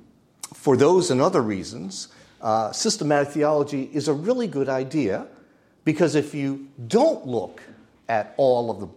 for 0.52 0.76
those 0.76 1.12
and 1.12 1.22
other 1.22 1.44
reasons, 1.44 2.08
uh, 2.42 2.72
systematic 2.72 3.30
theology 3.30 3.88
is 3.94 4.08
a 4.08 4.14
really 4.14 4.48
good 4.48 4.68
idea 4.68 5.28
because 5.86 6.16
if 6.16 6.34
you 6.34 6.68
don't 6.88 7.28
look 7.28 7.62
at 8.10 8.34
all 8.36 8.72
of 8.72 8.80
the, 8.80 8.88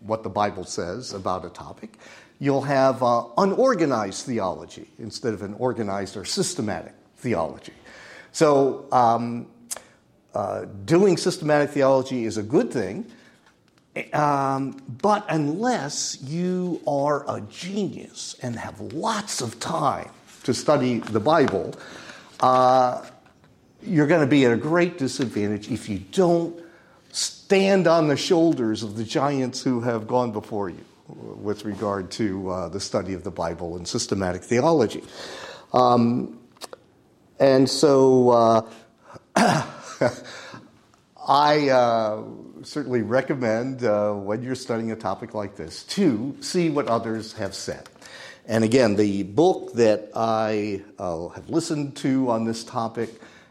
what 0.00 0.22
the 0.22 0.30
Bible 0.30 0.64
says 0.64 1.12
about 1.12 1.44
a 1.44 1.50
topic, 1.50 1.98
you'll 2.38 2.62
have 2.62 3.02
uh, 3.02 3.24
unorganized 3.36 4.24
theology 4.24 4.88
instead 4.98 5.34
of 5.34 5.42
an 5.42 5.52
organized 5.58 6.16
or 6.16 6.24
systematic 6.24 6.94
theology. 7.18 7.74
So, 8.32 8.86
um, 8.90 9.48
uh, 10.34 10.66
doing 10.84 11.16
systematic 11.16 11.70
theology 11.70 12.24
is 12.24 12.36
a 12.36 12.42
good 12.42 12.70
thing, 12.70 13.06
um, 14.12 14.80
but 15.02 15.24
unless 15.28 16.18
you 16.22 16.80
are 16.86 17.24
a 17.28 17.40
genius 17.42 18.36
and 18.42 18.56
have 18.56 18.80
lots 18.80 19.40
of 19.40 19.58
time 19.58 20.10
to 20.44 20.54
study 20.54 20.98
the 20.98 21.20
Bible, 21.20 21.74
uh, 22.40 23.04
you're 23.82 24.06
going 24.06 24.20
to 24.20 24.26
be 24.26 24.44
at 24.44 24.52
a 24.52 24.56
great 24.56 24.98
disadvantage 24.98 25.70
if 25.70 25.88
you 25.88 25.98
don't 25.98 26.60
stand 27.10 27.86
on 27.86 28.08
the 28.08 28.16
shoulders 28.16 28.82
of 28.82 28.96
the 28.96 29.04
giants 29.04 29.62
who 29.62 29.80
have 29.80 30.06
gone 30.06 30.30
before 30.32 30.68
you 30.68 30.84
with 31.08 31.64
regard 31.64 32.10
to 32.10 32.50
uh, 32.50 32.68
the 32.68 32.80
study 32.80 33.14
of 33.14 33.24
the 33.24 33.30
Bible 33.30 33.76
and 33.76 33.88
systematic 33.88 34.42
theology. 34.42 35.02
Um, 35.72 36.38
and 37.40 37.68
so 37.68 38.66
uh, 39.36 39.64
I 41.28 41.68
uh, 41.68 42.22
certainly 42.62 43.02
recommend 43.02 43.84
uh, 43.84 44.12
when 44.12 44.42
you're 44.42 44.54
studying 44.54 44.92
a 44.92 44.96
topic 44.96 45.34
like 45.34 45.56
this 45.56 45.82
to 45.84 46.36
see 46.40 46.70
what 46.70 46.88
others 46.88 47.32
have 47.34 47.54
said. 47.54 47.88
And 48.46 48.64
again, 48.64 48.96
the 48.96 49.24
book 49.24 49.74
that 49.74 50.10
I 50.14 50.82
uh, 50.98 51.28
have 51.28 51.50
listened 51.50 51.96
to 51.98 52.30
on 52.30 52.44
this 52.44 52.64
topic 52.64 53.10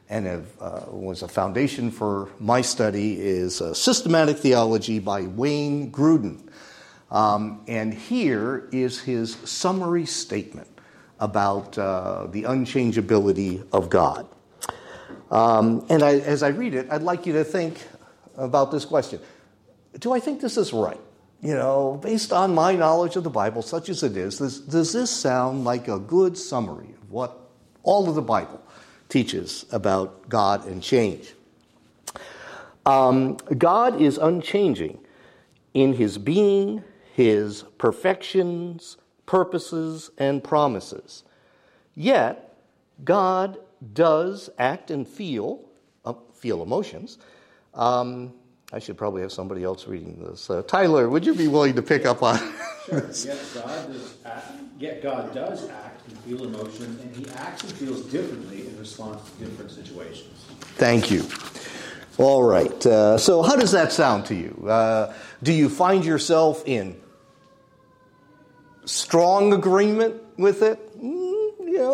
and 0.10 0.26
have, 0.26 0.48
uh, 0.60 0.82
was 0.90 1.22
a 1.22 1.28
foundation 1.28 1.92
for 1.92 2.30
my 2.40 2.62
study 2.62 3.20
is 3.20 3.62
uh, 3.62 3.74
Systematic 3.74 4.38
Theology 4.38 5.00
by 5.00 5.24
Wayne 5.24 5.92
Grudem. 5.92 6.50
Um, 7.12 7.64
and 7.68 7.94
here 7.94 8.68
is 8.72 9.00
his 9.00 9.36
summary 9.44 10.06
statement 10.06 10.68
about 11.20 11.78
uh, 11.78 12.28
the 12.28 12.44
unchangeability 12.44 13.66
of 13.72 13.90
God. 13.90 14.28
Um, 15.30 15.86
and 15.90 16.04
I, 16.04 16.20
as 16.20 16.44
I 16.44 16.50
read 16.50 16.74
it, 16.74 16.88
I'd 16.90 17.04
like 17.04 17.26
you 17.26 17.34
to 17.34 17.44
think 17.44 17.86
about 18.36 18.72
this 18.72 18.86
question 18.86 19.20
Do 20.00 20.14
I 20.14 20.20
think 20.20 20.42
this 20.42 20.58
is 20.58 20.74
right? 20.74 21.00
You 21.42 21.54
know, 21.54 22.00
based 22.02 22.34
on 22.34 22.56
my 22.56 22.76
knowledge 22.76 23.16
of 23.16 23.24
the 23.24 23.30
Bible, 23.30 23.62
such 23.62 23.90
as 23.90 24.02
it 24.02 24.18
is, 24.18 24.40
does, 24.40 24.60
does 24.60 24.92
this 24.92 25.12
sound 25.12 25.66
like 25.66 25.88
a 25.88 26.00
good 26.00 26.36
summary 26.36 26.96
of 27.00 27.12
what 27.12 27.38
all 27.84 28.10
of 28.10 28.16
the 28.16 28.24
Bible 28.24 28.62
teaches 29.08 29.66
about 29.72 30.28
God 30.30 30.66
and 30.66 30.82
change? 30.82 31.34
Um, 32.88 33.36
God 33.58 34.02
is 34.02 34.18
unchanging 34.18 35.00
in 35.76 35.94
his 35.94 36.18
being, 36.18 36.84
his 37.14 37.64
perfections, 37.78 38.98
purposes, 39.28 40.10
and 40.18 40.44
promises. 40.44 41.24
Yet, 41.94 42.56
God 43.04 43.60
does 43.94 44.50
act 44.58 44.92
and 44.92 45.08
feel, 45.08 45.62
uh, 46.06 46.14
feel 46.34 46.62
emotions. 46.62 47.18
Um, 47.74 48.34
I 48.74 48.80
should 48.80 48.98
probably 48.98 49.22
have 49.22 49.32
somebody 49.32 49.64
else 49.64 49.88
reading 49.88 50.22
this. 50.24 50.50
Uh, 50.50 50.62
Tyler, 50.64 51.10
would 51.10 51.26
you 51.26 51.34
be 51.34 51.48
willing 51.48 51.76
to 51.76 51.82
pick 51.82 52.06
up 52.06 52.22
on 52.22 52.38
sure. 52.86 53.10
Yet 53.14 53.44
God 53.54 53.94
does 53.94 54.16
act, 54.26 54.52
yet 54.78 55.04
God 55.04 55.34
does 55.34 55.70
act 55.70 56.08
and 56.08 56.18
feel 56.20 56.44
emotion, 56.44 57.00
and 57.02 57.16
He 57.16 57.30
acts 57.32 57.64
and 57.64 57.72
feels 57.74 58.02
differently 58.06 58.68
in 58.68 58.78
response 58.78 59.30
to 59.32 59.46
different 59.46 59.72
situations. 59.72 60.46
Thank 60.76 61.12
you. 61.12 61.26
All 62.18 62.44
right. 62.44 62.86
Uh, 62.86 63.18
so, 63.18 63.42
how 63.42 63.56
does 63.56 63.72
that 63.72 63.92
sound 63.92 64.26
to 64.28 64.36
you? 64.36 64.68
Uh, 64.68 65.14
do 65.44 65.54
you 65.54 65.70
find 65.70 66.04
yourself 66.04 66.64
in 66.66 67.00
strong 68.86 69.54
agreement 69.54 70.22
with 70.38 70.62
it? 70.62 70.87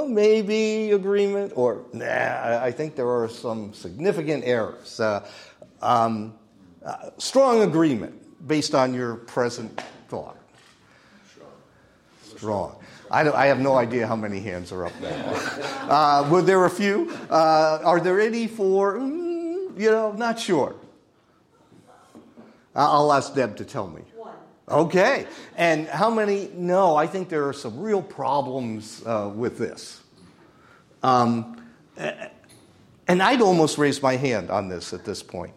Maybe 0.07 0.91
agreement, 0.91 1.53
or 1.55 1.85
nah, 1.93 2.59
I 2.61 2.71
think 2.71 2.95
there 2.95 3.09
are 3.09 3.29
some 3.29 3.73
significant 3.73 4.43
errors. 4.45 4.99
Uh, 4.99 5.27
um, 5.81 6.33
uh, 6.85 7.09
strong 7.17 7.61
agreement 7.61 8.47
based 8.47 8.75
on 8.75 8.93
your 8.93 9.15
present 9.15 9.81
thought. 10.07 10.37
Strong. 12.23 12.75
I, 13.09 13.29
I, 13.29 13.45
have 13.45 13.59
no 13.59 13.75
idea 13.75 14.07
how 14.07 14.15
many 14.15 14.39
hands 14.39 14.71
are 14.71 14.85
up 14.85 14.93
there. 14.99 15.23
Uh, 15.83 16.27
were 16.29 16.41
there 16.41 16.65
a 16.65 16.69
few? 16.69 17.11
Uh, 17.29 17.79
are 17.83 17.99
there 17.99 18.19
any 18.19 18.47
for, 18.47 18.95
mm, 18.95 19.79
you 19.79 19.91
know, 19.91 20.11
not 20.13 20.39
sure? 20.39 20.75
I'll 22.75 23.13
ask 23.13 23.35
Deb 23.35 23.55
to 23.57 23.65
tell 23.65 23.87
me. 23.87 24.01
One. 24.15 24.33
Okay. 24.69 25.27
And 25.57 25.87
how 25.87 26.09
many? 26.09 26.49
No, 26.53 26.95
I 26.95 27.07
think 27.07 27.29
there 27.29 27.47
are 27.47 27.53
some 27.53 27.79
real 27.79 28.01
problems 28.01 29.03
uh, 29.05 29.31
with 29.33 29.57
this. 29.57 30.01
Um, 31.01 31.61
and 33.07 33.21
I'd 33.21 33.41
almost 33.41 33.77
raise 33.77 34.01
my 34.01 34.15
hand 34.15 34.49
on 34.49 34.69
this 34.69 34.93
at 34.93 35.03
this 35.03 35.21
point 35.21 35.53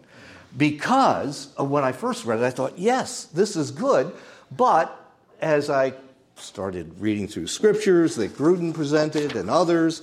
because 0.57 1.49
when 1.57 1.83
I 1.83 1.91
first 1.91 2.25
read 2.25 2.39
it, 2.39 2.43
I 2.43 2.49
thought, 2.49 2.77
yes, 2.77 3.25
this 3.25 3.55
is 3.55 3.71
good. 3.71 4.13
But 4.55 4.93
as 5.41 5.69
I 5.69 5.93
started 6.35 6.99
reading 6.99 7.27
through 7.27 7.47
scriptures 7.47 8.15
that 8.15 8.35
Grudem 8.37 8.73
presented 8.73 9.35
and 9.35 9.49
others, 9.49 10.01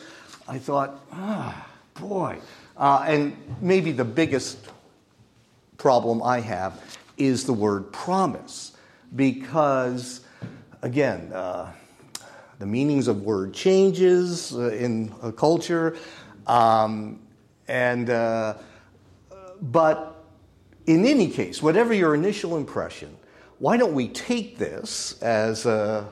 I 0.48 0.58
thought, 0.58 1.00
ah, 1.12 1.66
boy. 1.94 2.38
Uh, 2.76 3.04
and 3.06 3.36
maybe 3.60 3.92
the 3.92 4.04
biggest 4.04 4.58
problem 5.76 6.22
I 6.22 6.40
have 6.40 6.80
is 7.16 7.44
the 7.44 7.52
word 7.52 7.92
promise. 7.92 8.73
Because, 9.14 10.20
again, 10.82 11.32
uh, 11.32 11.72
the 12.58 12.66
meanings 12.66 13.08
of 13.08 13.22
word 13.22 13.52
changes 13.52 14.54
uh, 14.54 14.70
in 14.70 15.12
a 15.22 15.32
culture. 15.32 15.96
Um, 16.46 17.20
and, 17.68 18.10
uh, 18.10 18.54
but 19.60 20.24
in 20.86 21.06
any 21.06 21.28
case, 21.28 21.62
whatever 21.62 21.94
your 21.94 22.14
initial 22.14 22.56
impression, 22.56 23.16
why 23.58 23.76
don't 23.76 23.94
we 23.94 24.08
take 24.08 24.58
this 24.58 25.20
as 25.22 25.64
uh, 25.64 26.04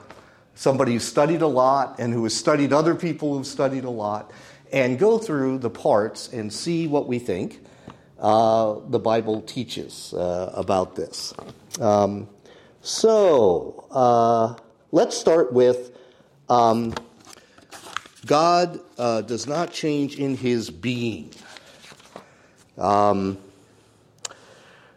somebody 0.54 0.92
who's 0.94 1.04
studied 1.04 1.42
a 1.42 1.46
lot 1.46 1.98
and 1.98 2.12
who 2.12 2.22
has 2.24 2.34
studied 2.34 2.72
other 2.72 2.94
people 2.94 3.36
who've 3.36 3.46
studied 3.46 3.84
a 3.84 3.90
lot 3.90 4.30
and 4.72 4.98
go 4.98 5.18
through 5.18 5.58
the 5.58 5.70
parts 5.70 6.32
and 6.32 6.52
see 6.52 6.86
what 6.86 7.06
we 7.06 7.18
think 7.18 7.60
uh, 8.18 8.76
the 8.88 8.98
Bible 8.98 9.42
teaches 9.42 10.14
uh, 10.14 10.52
about 10.54 10.96
this. 10.96 11.34
Um, 11.80 12.28
so 12.82 13.86
uh, 13.90 14.54
let's 14.90 15.16
start 15.16 15.52
with 15.52 15.96
um, 16.48 16.92
God 18.26 18.80
uh, 18.98 19.22
does 19.22 19.46
not 19.46 19.72
change 19.72 20.18
in 20.18 20.36
his 20.36 20.70
being. 20.70 21.30
Um, 22.76 23.38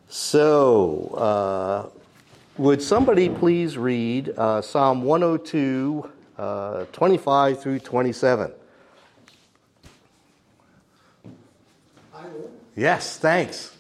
so, 0.07 1.09
uh, 1.17 1.89
would 2.57 2.81
somebody 2.81 3.29
please 3.29 3.77
read 3.77 4.29
uh, 4.29 4.61
Psalm 4.61 5.03
102, 5.03 6.09
uh, 6.37 6.85
25 6.85 7.61
through 7.61 7.79
27? 7.79 8.51
I 12.13 12.27
will. 12.27 12.51
Yes, 12.75 13.17
thanks. 13.17 13.74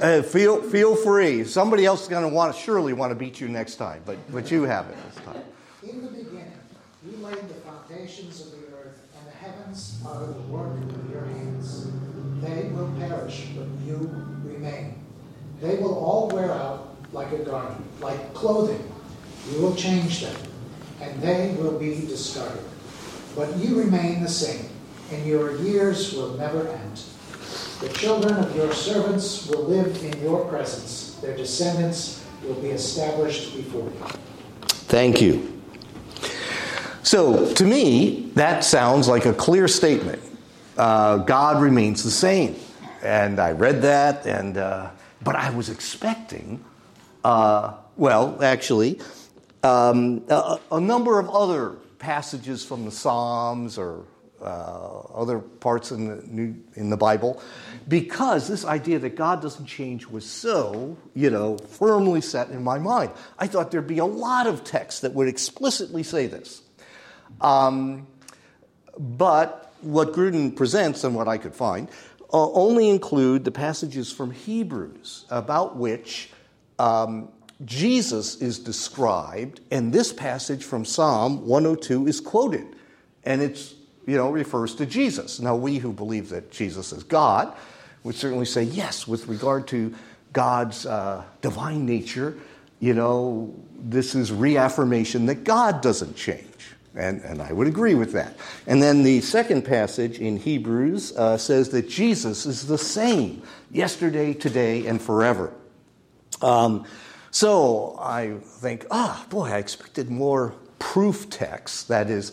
Uh, 0.00 0.22
feel 0.22 0.62
feel 0.62 0.96
free. 0.96 1.44
Somebody 1.44 1.84
else 1.84 2.02
is 2.02 2.08
going 2.08 2.28
to 2.28 2.34
want 2.34 2.54
surely 2.56 2.92
want 2.92 3.10
to 3.10 3.14
beat 3.14 3.40
you 3.40 3.48
next 3.48 3.76
time, 3.76 4.02
but 4.04 4.16
but 4.32 4.50
you 4.50 4.62
have 4.62 4.88
it 4.88 4.96
this 5.06 5.24
time. 5.24 5.42
In 5.82 6.02
the 6.04 6.10
beginning, 6.10 6.52
you 7.04 7.16
laid 7.18 7.48
the 7.48 7.54
foundations 7.54 8.40
of 8.40 8.52
the 8.52 8.76
earth, 8.76 9.00
and 9.16 9.26
the 9.26 9.36
heavens 9.36 10.00
are 10.06 10.26
the 10.26 10.40
work 10.42 10.76
of 10.76 11.10
your 11.10 11.24
hands. 11.24 11.90
They 12.40 12.68
will 12.70 12.92
perish, 12.98 13.46
but 13.56 13.66
you 13.86 14.10
remain. 14.44 15.04
They 15.60 15.76
will 15.76 15.94
all 15.94 16.28
wear 16.28 16.50
out 16.50 16.96
like 17.12 17.32
a 17.32 17.38
garment, 17.38 18.00
like 18.00 18.34
clothing. 18.34 18.92
You 19.50 19.60
will 19.60 19.76
change 19.76 20.22
them, 20.22 20.36
and 21.00 21.20
they 21.20 21.54
will 21.58 21.78
be 21.78 22.06
discarded. 22.06 22.64
But 23.36 23.56
you 23.56 23.78
remain 23.78 24.22
the 24.22 24.28
same, 24.28 24.68
and 25.12 25.24
your 25.26 25.56
years 25.58 26.14
will 26.14 26.34
never 26.34 26.68
end. 26.68 27.02
The 27.82 27.88
children 27.88 28.36
of 28.36 28.54
your 28.54 28.72
servants 28.72 29.48
will 29.48 29.64
live 29.64 30.04
in 30.04 30.22
your 30.22 30.44
presence. 30.44 31.18
Their 31.20 31.36
descendants 31.36 32.24
will 32.44 32.54
be 32.54 32.68
established 32.68 33.56
before 33.56 33.82
you. 33.82 34.06
Thank 34.68 35.20
you. 35.20 35.60
So, 37.02 37.52
to 37.54 37.64
me, 37.64 38.30
that 38.34 38.62
sounds 38.62 39.08
like 39.08 39.26
a 39.26 39.32
clear 39.32 39.66
statement. 39.66 40.22
Uh, 40.78 41.18
God 41.18 41.60
remains 41.60 42.04
the 42.04 42.10
same. 42.12 42.54
And 43.02 43.40
I 43.40 43.50
read 43.50 43.82
that, 43.82 44.26
and 44.26 44.58
uh, 44.58 44.90
but 45.22 45.34
I 45.34 45.50
was 45.50 45.68
expecting, 45.68 46.64
uh, 47.24 47.74
well, 47.96 48.40
actually, 48.44 49.00
um, 49.64 50.22
a, 50.28 50.60
a, 50.70 50.80
number 50.80 51.18
of 51.18 51.28
other 51.30 51.70
passages 51.98 52.64
from 52.64 52.84
the 52.84 52.92
Psalms 52.92 53.76
or 53.76 54.04
uh, 54.42 55.00
other 55.14 55.38
parts 55.38 55.90
in 55.90 56.08
the 56.08 56.22
New, 56.26 56.56
in 56.74 56.90
the 56.90 56.96
Bible, 56.96 57.42
because 57.88 58.48
this 58.48 58.64
idea 58.64 58.98
that 58.98 59.16
God 59.16 59.40
doesn't 59.40 59.66
change 59.66 60.06
was 60.06 60.24
so, 60.24 60.96
you 61.14 61.30
know, 61.30 61.58
firmly 61.58 62.20
set 62.20 62.50
in 62.50 62.62
my 62.62 62.78
mind. 62.78 63.12
I 63.38 63.46
thought 63.46 63.70
there'd 63.70 63.86
be 63.86 63.98
a 63.98 64.04
lot 64.04 64.46
of 64.46 64.64
texts 64.64 65.00
that 65.02 65.14
would 65.14 65.28
explicitly 65.28 66.02
say 66.02 66.26
this. 66.26 66.62
Um, 67.40 68.06
but 68.98 69.74
what 69.80 70.12
Grudem 70.12 70.54
presents 70.54 71.04
and 71.04 71.14
what 71.14 71.28
I 71.28 71.38
could 71.38 71.54
find 71.54 71.88
uh, 72.32 72.50
only 72.52 72.88
include 72.88 73.44
the 73.44 73.50
passages 73.50 74.10
from 74.12 74.30
Hebrews 74.30 75.26
about 75.30 75.76
which 75.76 76.30
um, 76.78 77.28
Jesus 77.64 78.36
is 78.36 78.58
described, 78.58 79.60
and 79.70 79.92
this 79.92 80.12
passage 80.12 80.64
from 80.64 80.84
Psalm 80.84 81.46
102 81.46 82.06
is 82.06 82.20
quoted, 82.20 82.66
and 83.24 83.42
it's 83.42 83.74
you 84.06 84.16
know 84.16 84.30
refers 84.30 84.74
to 84.76 84.86
Jesus. 84.86 85.40
Now 85.40 85.56
we 85.56 85.78
who 85.78 85.92
believe 85.92 86.28
that 86.30 86.50
Jesus 86.50 86.92
is 86.92 87.02
God 87.02 87.54
would 88.04 88.14
certainly 88.14 88.46
say 88.46 88.62
yes 88.64 89.06
with 89.06 89.28
regard 89.28 89.68
to 89.68 89.94
God's 90.32 90.86
uh, 90.86 91.24
divine 91.40 91.86
nature. 91.86 92.36
You 92.80 92.94
know, 92.94 93.54
this 93.78 94.14
is 94.14 94.32
reaffirmation 94.32 95.26
that 95.26 95.44
God 95.44 95.80
doesn't 95.82 96.16
change. 96.16 96.46
And, 96.94 97.22
and 97.22 97.40
I 97.40 97.52
would 97.52 97.68
agree 97.68 97.94
with 97.94 98.12
that. 98.12 98.36
And 98.66 98.82
then 98.82 99.02
the 99.02 99.20
second 99.22 99.62
passage 99.62 100.18
in 100.18 100.36
Hebrews 100.36 101.16
uh, 101.16 101.38
says 101.38 101.70
that 101.70 101.88
Jesus 101.88 102.44
is 102.44 102.66
the 102.66 102.76
same 102.76 103.42
yesterday, 103.70 104.34
today, 104.34 104.86
and 104.86 105.00
forever. 105.00 105.54
Um, 106.42 106.84
so 107.30 107.96
I 107.98 108.34
think, 108.42 108.86
ah, 108.90 109.24
boy, 109.30 109.48
I 109.48 109.58
expected 109.58 110.10
more 110.10 110.54
proof 110.78 111.30
texts, 111.30 111.84
that 111.84 112.10
is, 112.10 112.32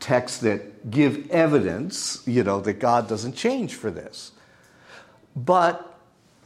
texts 0.00 0.38
that 0.38 0.90
give 0.90 1.30
evidence, 1.30 2.22
you 2.26 2.42
know, 2.42 2.60
that 2.62 2.74
God 2.74 3.08
doesn't 3.08 3.34
change 3.34 3.74
for 3.74 3.90
this. 3.90 4.32
But 5.36 5.86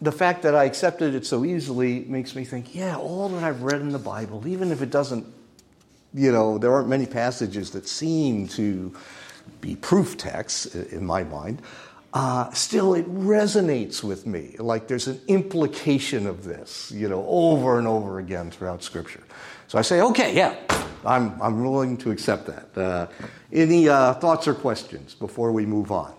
the 0.03 0.13
fact 0.13 0.43
that 0.43 0.55
I 0.55 0.65
accepted 0.65 1.15
it 1.15 1.25
so 1.25 1.45
easily 1.45 2.01
makes 2.01 2.35
me 2.35 2.45
think, 2.45 2.75
yeah, 2.75 2.97
all 2.97 3.29
that 3.31 3.43
I've 3.43 3.63
read 3.63 3.81
in 3.81 3.91
the 3.91 3.99
Bible, 3.99 4.47
even 4.47 4.71
if 4.71 4.83
it 4.83 4.91
doesn't 4.91 5.27
you 6.15 6.31
know, 6.31 6.59
there 6.59 6.73
aren't 6.73 6.89
many 6.89 7.07
passages 7.07 7.71
that 7.71 7.89
seem 7.89 8.47
to 8.49 8.95
be 9.61 9.75
proof 9.77 10.17
texts 10.17 10.67
in 10.75 11.05
my 11.05 11.25
mind. 11.25 11.61
Uh, 12.13 12.49
still, 12.53 12.95
it 12.95 13.07
resonates 13.13 14.05
with 14.05 14.25
me. 14.25 14.55
Like 14.59 14.87
there's 14.87 15.09
an 15.09 15.21
implication 15.27 16.29
of 16.29 16.45
this, 16.45 16.93
you 16.93 17.09
know, 17.09 17.27
over 17.27 17.79
and 17.79 17.89
over 17.89 18.21
again 18.21 18.53
throughout 18.53 18.85
Scripture. 18.85 19.25
So 19.67 19.79
I 19.79 19.83
say, 19.83 20.01
okay, 20.01 20.37
yeah, 20.37 20.55
I'm, 21.05 21.41
I'm 21.41 21.63
willing 21.63 21.97
to 21.99 22.11
accept 22.11 22.47
that. 22.47 22.79
Uh, 22.79 23.07
any 23.53 23.89
uh, 23.89 24.15
thoughts 24.15 24.49
or 24.49 24.55
questions 24.55 25.15
before 25.15 25.53
we 25.53 25.67
move 25.67 25.93
on? 25.93 26.15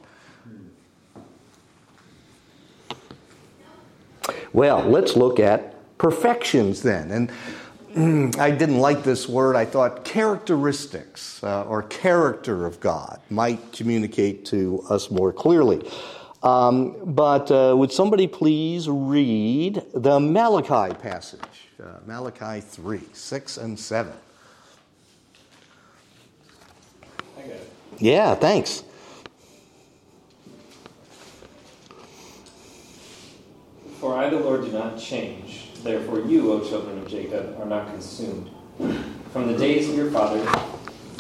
Well, 4.54 4.84
let's 4.84 5.16
look 5.16 5.40
at 5.40 5.98
perfections 5.98 6.82
then. 6.82 7.12
And 7.96 8.36
I 8.40 8.52
didn't 8.52 8.80
like 8.80 9.04
this 9.04 9.28
word. 9.28 9.56
I 9.56 9.66
thought 9.66 10.04
characteristics 10.04 11.44
uh, 11.44 11.64
or 11.64 11.84
character 11.84 12.66
of 12.66 12.80
God 12.80 13.22
might 13.30 13.72
communicate 13.72 14.46
to 14.46 14.86
us 14.90 15.10
more 15.10 15.32
clearly. 15.32 15.90
Um, 16.44 16.96
but 17.06 17.50
uh, 17.50 17.74
would 17.78 17.92
somebody 17.92 18.28
please 18.28 18.88
read 18.88 19.82
the 19.94 20.20
Malachi 20.20 20.94
passage? 20.96 21.42
Uh, 21.82 21.98
Malachi 22.06 22.62
3, 22.62 23.02
6 23.12 23.58
and 23.58 23.80
7. 23.80 24.14
I 27.38 27.42
got 27.42 27.50
it. 27.50 27.72
Yeah, 28.00 28.36
thanks. 28.36 28.84
For 34.00 34.16
I, 34.16 34.30
the 34.30 34.40
Lord, 34.40 34.66
do 34.66 34.72
not 34.72 35.00
change. 35.00 35.72
Therefore, 35.84 36.20
you, 36.22 36.52
O 36.52 36.60
children 36.68 36.98
of 37.00 37.08
Jacob, 37.08 37.58
are 37.60 37.66
not 37.66 37.88
consumed. 37.88 38.50
From 39.32 39.52
the 39.52 39.58
days 39.58 39.90
of 39.90 39.96
your 39.96 40.12
father, 40.12 40.38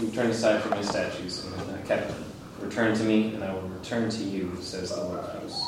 you 0.01 0.09
turned 0.11 0.31
aside 0.31 0.61
from 0.61 0.71
my 0.71 0.81
statutes 0.81 1.43
and 1.45 1.55
have 1.55 1.71
not 1.71 1.85
kept 1.85 2.09
them. 2.09 2.23
Return 2.59 2.95
to 2.95 3.03
me, 3.03 3.33
and 3.33 3.43
I 3.43 3.53
will 3.53 3.61
return 3.61 4.09
to 4.09 4.23
you, 4.23 4.57
says 4.61 4.89
the 4.89 5.03
Lord 5.03 5.19
of 5.19 5.41
hosts. 5.41 5.63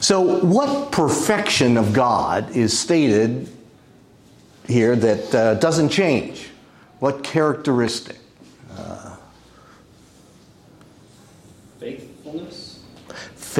So, 0.00 0.44
what 0.44 0.92
perfection 0.92 1.76
of 1.76 1.92
God 1.92 2.56
is 2.56 2.78
stated 2.78 3.48
here 4.66 4.96
that 4.96 5.34
uh, 5.34 5.54
doesn't 5.54 5.90
change? 5.90 6.48
What 7.00 7.22
characteristic? 7.22 8.18
Uh, 8.76 9.16
faithfulness. 11.78 12.80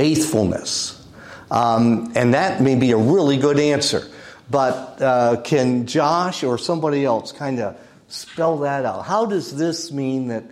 Faithfulness. 0.00 1.06
Um, 1.50 2.12
and 2.16 2.32
that 2.32 2.62
may 2.62 2.74
be 2.74 2.92
a 2.92 2.96
really 2.96 3.36
good 3.36 3.60
answer. 3.60 4.08
But 4.50 5.02
uh, 5.02 5.42
can 5.42 5.86
Josh 5.86 6.42
or 6.42 6.56
somebody 6.56 7.04
else 7.04 7.32
kind 7.32 7.60
of 7.60 7.78
spell 8.08 8.56
that 8.60 8.86
out? 8.86 9.04
How 9.04 9.26
does 9.26 9.54
this 9.54 9.92
mean 9.92 10.28
that 10.28 10.44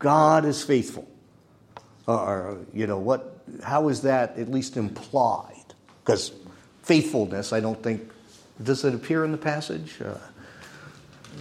God 0.00 0.44
is 0.46 0.64
faithful? 0.64 1.06
Or, 2.08 2.58
you 2.74 2.88
know, 2.88 2.98
what, 2.98 3.38
how 3.62 3.88
is 3.88 4.02
that 4.02 4.36
at 4.36 4.50
least 4.50 4.76
implied? 4.76 5.72
Because 6.04 6.32
faithfulness, 6.82 7.52
I 7.52 7.60
don't 7.60 7.80
think, 7.80 8.10
does 8.60 8.84
it 8.84 8.96
appear 8.96 9.24
in 9.24 9.30
the 9.30 9.38
passage? 9.38 9.96
Uh, 10.04 10.18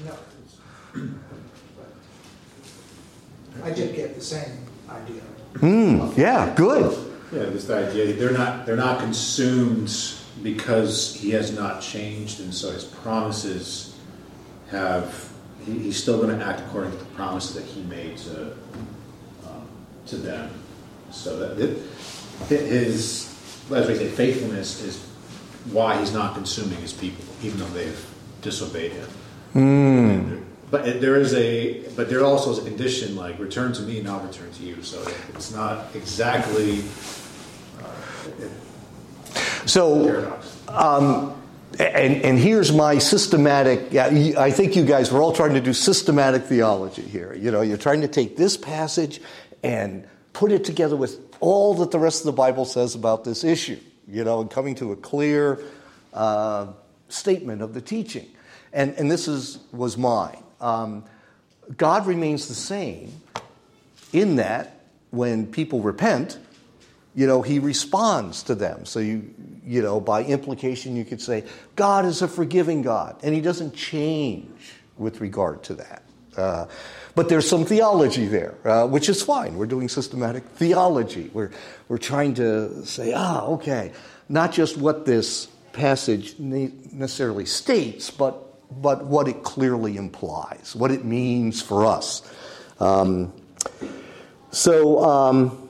no. 0.05 1.09
I 3.63 3.71
did 3.71 3.95
get 3.95 4.13
the 4.13 4.21
same 4.21 4.68
idea. 4.91 5.21
Hmm, 5.59 6.19
yeah, 6.19 6.53
good. 6.55 6.97
Yeah, 7.31 7.45
this 7.45 7.69
idea 7.69 8.13
they're 8.13 8.31
not 8.31 8.65
they're 8.65 8.75
not 8.75 8.99
consumed 8.99 9.93
because 10.41 11.15
he 11.15 11.31
has 11.31 11.55
not 11.55 11.81
changed, 11.81 12.39
and 12.39 12.53
so 12.53 12.71
his 12.71 12.83
promises 12.83 13.97
have 14.71 15.31
he, 15.65 15.77
he's 15.79 16.01
still 16.01 16.21
going 16.21 16.37
to 16.37 16.45
act 16.45 16.61
according 16.61 16.91
to 16.91 16.97
the 16.97 17.05
promises 17.05 17.55
that 17.55 17.65
he 17.65 17.81
made 17.83 18.17
to 18.17 18.53
um, 19.45 19.67
to 20.07 20.17
them. 20.17 20.49
So 21.11 21.37
that 21.39 21.59
it, 21.59 21.77
his 22.47 23.35
as 23.71 23.87
we 23.87 23.95
say, 23.95 24.07
faithfulness 24.07 24.81
is 24.81 25.05
why 25.71 25.99
he's 25.99 26.13
not 26.13 26.33
consuming 26.33 26.79
his 26.79 26.93
people, 26.93 27.23
even 27.43 27.59
though 27.59 27.65
they've 27.67 28.05
disobeyed 28.41 28.93
him. 28.93 29.07
Mm. 29.53 30.43
But 30.71 31.01
there 31.01 31.15
is 31.15 31.33
a, 31.33 31.81
but 31.95 32.09
there 32.09 32.23
also 32.23 32.51
is 32.51 32.59
a 32.59 32.63
condition 32.63 33.15
like 33.15 33.39
return 33.39 33.73
to 33.73 33.81
me 33.81 34.01
not 34.01 34.23
return 34.23 34.51
to 34.51 34.63
you. 34.63 34.83
So 34.83 35.03
it's 35.33 35.51
not 35.53 35.95
exactly 35.95 36.83
so, 39.65 40.39
um, 40.67 41.39
and, 41.77 42.23
and 42.23 42.39
here's 42.39 42.71
my 42.71 42.97
systematic, 42.97 43.93
I 43.95 44.51
think 44.51 44.75
you 44.75 44.85
guys 44.85 45.11
were 45.11 45.21
all 45.21 45.33
trying 45.33 45.53
to 45.53 45.61
do 45.61 45.73
systematic 45.73 46.43
theology 46.43 47.03
here. 47.03 47.33
You 47.35 47.51
know, 47.51 47.61
you're 47.61 47.77
trying 47.77 48.01
to 48.01 48.07
take 48.07 48.35
this 48.35 48.57
passage 48.57 49.21
and 49.63 50.07
put 50.33 50.51
it 50.51 50.65
together 50.65 50.95
with 50.95 51.19
all 51.39 51.75
that 51.75 51.91
the 51.91 51.99
rest 51.99 52.21
of 52.21 52.25
the 52.25 52.33
Bible 52.33 52.65
says 52.65 52.95
about 52.95 53.23
this 53.23 53.43
issue, 53.43 53.79
you 54.07 54.23
know, 54.23 54.41
and 54.41 54.49
coming 54.49 54.75
to 54.75 54.91
a 54.91 54.95
clear 54.95 55.61
uh, 56.13 56.67
statement 57.09 57.61
of 57.61 57.73
the 57.73 57.81
teaching. 57.81 58.27
And, 58.73 58.93
and 58.95 59.09
this 59.09 59.27
is, 59.27 59.59
was 59.71 59.97
mine. 59.97 60.43
Um, 60.61 61.03
God 61.77 62.07
remains 62.07 62.47
the 62.47 62.55
same 62.55 63.11
in 64.11 64.37
that 64.37 64.81
when 65.11 65.47
people 65.47 65.81
repent, 65.81 66.39
you 67.15 67.27
know, 67.27 67.41
he 67.41 67.59
responds 67.59 68.43
to 68.43 68.55
them. 68.55 68.85
So 68.85 68.99
you, 68.99 69.33
you 69.65 69.81
know, 69.81 69.99
by 69.99 70.23
implication, 70.23 70.95
you 70.95 71.05
could 71.05 71.21
say, 71.21 71.43
God 71.75 72.05
is 72.05 72.21
a 72.21 72.27
forgiving 72.27 72.81
God, 72.81 73.17
and 73.23 73.33
he 73.33 73.41
doesn't 73.41 73.75
change 73.75 74.73
with 74.97 75.21
regard 75.21 75.63
to 75.63 75.73
that. 75.75 76.03
Uh, 76.37 76.67
but 77.15 77.27
there's 77.27 77.49
some 77.49 77.65
theology 77.65 78.27
there, 78.27 78.55
uh, 78.63 78.87
which 78.87 79.09
is 79.09 79.21
fine. 79.21 79.57
We're 79.57 79.65
doing 79.65 79.89
systematic 79.89 80.43
theology. 80.45 81.29
We're, 81.33 81.51
we're 81.87 81.97
trying 81.97 82.35
to 82.35 82.85
say, 82.85 83.13
ah, 83.13 83.45
okay, 83.47 83.91
not 84.29 84.53
just 84.53 84.77
what 84.77 85.05
this 85.05 85.47
passage 85.73 86.39
necessarily 86.39 87.45
states, 87.45 88.09
but, 88.11 88.48
but 88.71 89.05
what 89.05 89.27
it 89.27 89.43
clearly 89.43 89.97
implies, 89.97 90.75
what 90.75 90.91
it 90.91 91.03
means 91.03 91.61
for 91.61 91.85
us. 91.85 92.21
Um, 92.79 93.33
so, 94.51 95.03
um, 95.03 95.69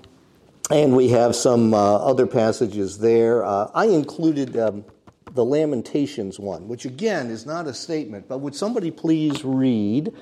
and 0.70 0.96
we 0.96 1.10
have 1.10 1.36
some 1.36 1.74
uh, 1.74 1.98
other 1.98 2.28
passages 2.28 3.00
there. 3.00 3.44
Uh, 3.44 3.72
I 3.74 3.86
included 3.86 4.58
um, 4.58 4.86
the 5.34 5.44
Lamentations 5.44 6.40
one, 6.40 6.68
which 6.68 6.86
again 6.86 7.30
is 7.30 7.46
not 7.46 7.68
a 7.68 7.74
statement, 7.74 8.28
but 8.28 8.40
would 8.40 8.56
somebody 8.56 8.92
please 8.92 9.44
read 9.44 10.14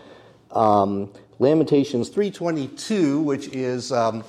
um, 0.52 1.12
Lamentations 1.40 2.10
3:22, 2.10 3.24
which 3.24 3.48
is 3.50 3.92
um, 3.92 4.24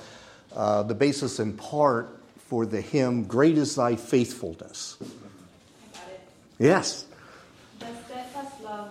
uh, 0.55 0.83
the 0.83 0.95
basis 0.95 1.39
in 1.39 1.53
part 1.53 2.21
for 2.37 2.65
the 2.65 2.81
hymn 2.81 3.23
"Great 3.25 3.57
is 3.57 3.75
Thy 3.75 3.95
Faithfulness." 3.95 4.97
Yes. 6.57 7.05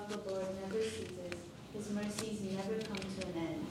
The 0.08 0.16
Lord 0.30 0.46
never 0.62 0.82
ceases; 0.82 1.34
His 1.74 1.90
mercies 1.90 2.40
never 2.56 2.80
come 2.82 2.96
to 2.96 3.26
an 3.26 3.34
end. 3.36 3.66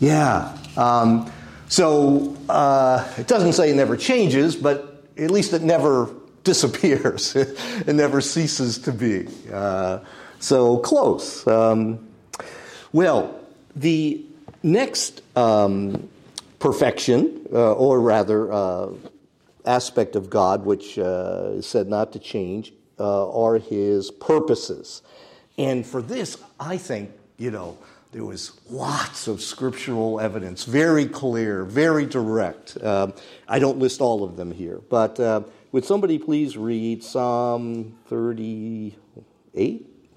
Yeah. 0.00 0.58
Um, 0.76 1.30
so 1.68 2.36
uh, 2.48 3.08
it 3.16 3.28
doesn't 3.28 3.52
say 3.52 3.70
it 3.70 3.76
never 3.76 3.96
changes, 3.96 4.56
but 4.56 5.04
at 5.16 5.30
least 5.30 5.52
it 5.52 5.62
never 5.62 6.10
disappears. 6.44 7.36
it 7.36 7.94
never 7.94 8.20
ceases 8.20 8.78
to 8.78 8.92
be. 8.92 9.28
Uh, 9.52 10.00
so 10.40 10.78
close. 10.78 11.46
Um, 11.46 12.08
well, 12.92 13.38
the 13.76 14.24
next 14.62 15.22
um, 15.36 16.08
perfection, 16.58 17.46
uh, 17.52 17.72
or 17.74 18.00
rather, 18.00 18.52
uh, 18.52 18.88
aspect 19.64 20.16
of 20.16 20.28
God 20.28 20.66
which 20.66 20.98
uh, 20.98 21.52
is 21.52 21.66
said 21.66 21.88
not 21.88 22.12
to 22.12 22.18
change, 22.18 22.72
uh, 22.98 23.30
are 23.30 23.58
his 23.58 24.10
purposes. 24.10 25.02
And 25.58 25.86
for 25.86 26.02
this, 26.02 26.36
I 26.58 26.76
think, 26.76 27.10
you 27.38 27.50
know, 27.50 27.78
there 28.12 28.24
was 28.24 28.52
lots 28.70 29.26
of 29.26 29.40
scriptural 29.40 30.20
evidence, 30.20 30.64
very 30.64 31.06
clear, 31.06 31.64
very 31.64 32.06
direct. 32.06 32.82
Um, 32.82 33.12
I 33.48 33.58
don't 33.58 33.78
list 33.78 34.00
all 34.00 34.22
of 34.22 34.36
them 34.36 34.52
here, 34.52 34.80
but 34.88 35.18
uh, 35.18 35.42
would 35.72 35.84
somebody 35.84 36.18
please 36.18 36.56
read 36.56 37.02
Psalm 37.02 37.98
38? 38.06 38.94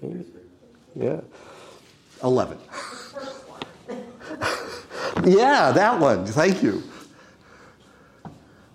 Maybe? 0.00 0.24
Yeah. 0.94 1.20
11. 2.22 2.58
yeah, 5.24 5.72
that 5.72 5.98
one. 6.00 6.24
Thank 6.26 6.62
you. 6.62 6.82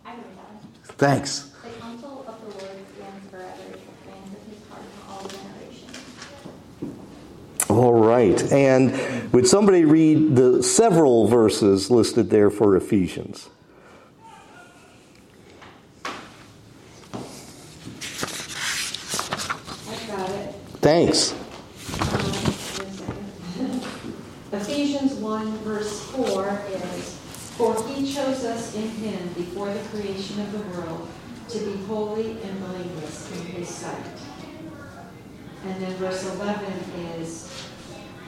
I 0.06 0.16
know 0.16 0.24
that. 0.36 0.96
Thanks. 0.98 1.52
The 1.64 1.70
counsel 1.80 2.26
of 2.28 2.40
the 2.42 2.48
Lord 2.48 2.78
stands 2.96 3.30
forever, 3.30 3.64
the 3.72 3.78
plans 4.04 4.36
of 4.36 4.44
his 4.50 4.60
heart 4.70 4.84
to 4.84 5.00
all 5.10 5.24
generations. 5.28 6.00
All 7.74 7.94
right. 7.94 8.40
And 8.52 9.34
would 9.34 9.48
somebody 9.48 9.84
read 9.84 10.36
the 10.36 10.62
several 10.62 11.26
verses 11.26 11.90
listed 11.90 12.30
there 12.30 12.52
for 12.52 12.76
Ephesians? 12.76 13.50
I 16.06 16.12
got 20.06 20.30
it. 20.30 20.54
Thanks. 20.82 21.32
Um, 21.32 21.40
wait 21.40 22.36
a 22.36 22.52
second. 22.52 23.84
Ephesians 24.52 25.14
1, 25.14 25.58
verse 25.60 26.00
4 26.12 26.62
is 26.70 27.18
For 27.58 27.74
he 27.88 28.14
chose 28.14 28.46
us 28.46 28.76
in 28.76 28.88
him 28.88 29.30
before 29.30 29.74
the 29.74 29.80
creation 29.90 30.42
of 30.42 30.52
the 30.52 30.60
world 30.78 31.10
to 31.50 31.58
be 31.58 31.84
holy 31.86 32.40
and 32.40 32.60
blameless 32.68 33.32
in 33.32 33.46
his 33.48 33.68
sight. 33.68 34.06
And 35.66 35.82
then 35.82 35.94
verse 35.94 36.24
11 36.36 36.66
is 37.20 37.63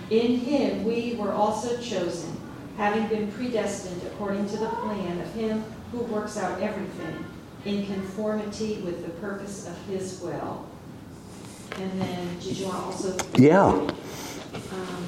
In 0.10 0.38
him 0.39 0.84
we 0.84 1.15
were 1.15 1.32
also 1.32 1.78
chosen, 1.82 2.39
having 2.78 3.08
been 3.08 3.32
predestined 3.32 4.02
according 4.08 4.48
to 4.50 4.58
the 4.58 4.68
plan 4.68 5.20
of 5.20 5.34
him 5.34 5.63
who 5.91 6.00
works 6.00 6.38
out 6.38 6.62
everything 6.62 7.26
in 7.65 7.86
conformity 7.88 8.82
with 8.82 9.04
the 9.04 9.12
purpose 9.20 9.68
of 9.68 9.78
his 9.88 10.22
will. 10.22 10.65
And 11.78 12.02
then, 12.02 12.39
did 12.39 12.58
you 12.58 12.68
want 12.68 12.86
also? 12.86 13.18
Yeah. 13.36 13.65
Um, 13.68 15.08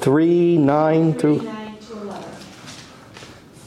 3, 0.00 0.58
9 0.58 1.14
through. 1.14 1.42
nine 1.42 1.78
to 1.78 1.92
eleven. 2.00 2.30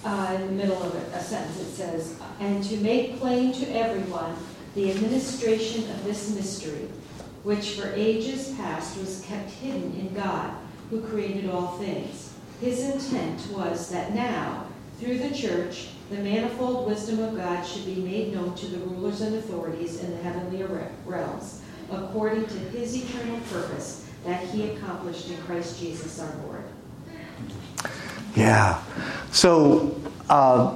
Uh, 0.04 0.38
in 0.39 0.48
the 0.48 0.54
middle 0.54 0.82
of 0.82 0.95
it, 0.95 1.13
a 1.13 1.22
sentence, 1.22 1.60
it 1.60 1.72
says, 1.72 2.15
"And 2.39 2.63
to 2.63 2.78
make 2.78 3.19
plain 3.19 3.54
to 3.54 3.65
everyone 3.76 4.36
the 4.76 4.91
administration 4.91 5.89
of 5.91 6.04
this 6.04 6.34
mystery, 6.34 6.88
which 7.43 7.80
for 7.80 7.91
ages 7.93 8.54
past 8.58 8.97
was 8.97 9.23
kept 9.28 9.49
hidden 9.52 9.95
in 9.99 10.13
God, 10.13 10.54
who 10.89 11.02
created 11.02 11.49
all 11.49 11.78
things. 11.78 12.34
His 12.62 12.80
intent 12.82 13.47
was 13.52 13.89
that 13.89 14.13
now, 14.13 14.65
through 14.99 15.19
the 15.19 15.34
church, 15.34 15.88
the 16.10 16.17
manifold 16.17 16.88
wisdom 16.88 17.19
of 17.19 17.36
God 17.36 17.63
should 17.63 17.86
be 17.86 17.95
made 17.95 18.34
known 18.34 18.56
to 18.56 18.65
the 18.67 18.80
rulers 18.80 19.21
and 19.21 19.36
authorities 19.36 20.04
in 20.04 20.12
the 20.12 20.17
heavenly 20.17 20.63
realms, 21.06 21.62
according 21.91 22.45
to 22.47 22.58
his 22.58 22.95
eternal 22.95 23.39
purpose 23.52 24.10
that 24.25 24.43
he 24.43 24.71
accomplished 24.71 25.30
in 25.30 25.38
Christ 25.43 25.80
Jesus 25.80 26.19
our 26.19 26.36
Lord." 26.45 26.63
Yeah. 28.36 28.82
So 29.32 29.99
uh, 30.30 30.75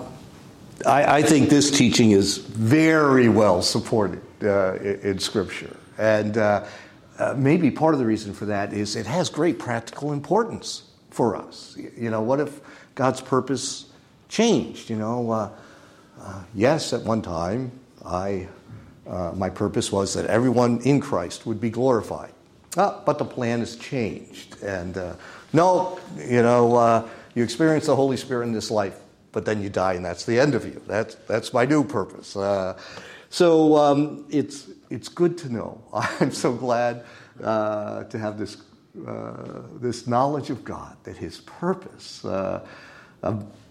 I, 0.86 1.18
I 1.18 1.22
think 1.24 1.50
this 1.50 1.72
teaching 1.72 2.12
is 2.12 2.38
very 2.38 3.30
well 3.30 3.62
supported 3.62 4.22
uh, 4.44 4.76
in, 4.76 5.00
in 5.02 5.20
Scripture. 5.20 5.76
And 5.98 6.38
uh, 6.38 6.66
uh, 7.20 7.36
maybe 7.38 7.70
part 7.72 7.94
of 7.94 8.00
the 8.00 8.06
reason 8.06 8.34
for 8.34 8.46
that 8.46 8.74
is 8.74 8.96
it 8.96 9.06
has 9.06 9.30
great 9.30 9.60
practical 9.60 10.12
importance 10.14 10.84
for 11.10 11.36
us. 11.36 11.78
You 11.98 12.10
know, 12.10 12.22
what 12.22 12.40
if 12.40 12.60
God's 12.96 13.22
purpose 13.22 13.86
changed? 14.30 14.90
You 14.90 14.98
know, 14.98 15.32
uh, 15.32 15.50
uh, 16.20 16.44
yes, 16.56 16.94
at 16.94 17.02
one 17.04 17.22
time, 17.22 17.72
I, 18.06 18.48
uh, 19.08 19.34
my 19.36 19.50
purpose 19.50 19.92
was 19.92 20.14
that 20.16 20.26
everyone 20.26 20.82
in 20.82 21.00
Christ 21.00 21.46
would 21.46 21.62
be 21.62 21.70
glorified. 21.70 22.34
Ah, 22.76 23.02
but 23.06 23.20
the 23.20 23.26
plan 23.26 23.60
has 23.60 23.76
changed. 23.76 24.62
And 24.64 24.98
uh, 24.98 25.14
no, 25.52 26.00
you 26.18 26.42
know, 26.42 27.08
you 27.36 27.44
experience 27.44 27.86
the 27.86 27.96
Holy 27.96 28.18
Spirit 28.18 28.48
in 28.48 28.54
this 28.54 28.72
life, 28.72 28.96
but 29.32 29.46
then 29.46 29.62
you 29.62 29.70
die, 29.70 29.94
and 29.94 30.04
that's 30.04 30.26
the 30.26 30.40
end 30.40 30.56
of 30.56 30.66
you. 30.66 30.82
That's, 30.88 31.14
that's 31.28 31.54
my 31.54 31.66
new 31.66 31.84
purpose. 31.84 32.36
So 33.30 33.78
um, 33.78 34.26
it's, 34.30 34.68
it's 34.94 35.10
good 35.10 35.38
to 35.40 35.52
know. 35.52 35.82
I'm 35.94 36.32
so 36.32 36.54
glad 36.54 37.04
uh, 37.44 38.04
to 38.06 38.20
have 38.20 38.38
this, 38.38 38.58
uh, 39.08 39.64
this 39.80 40.06
knowledge 40.06 40.52
of 40.52 40.64
God 40.64 40.96
that 41.04 41.18
His 41.18 41.40
purpose 41.42 42.24
uh, 42.24 42.66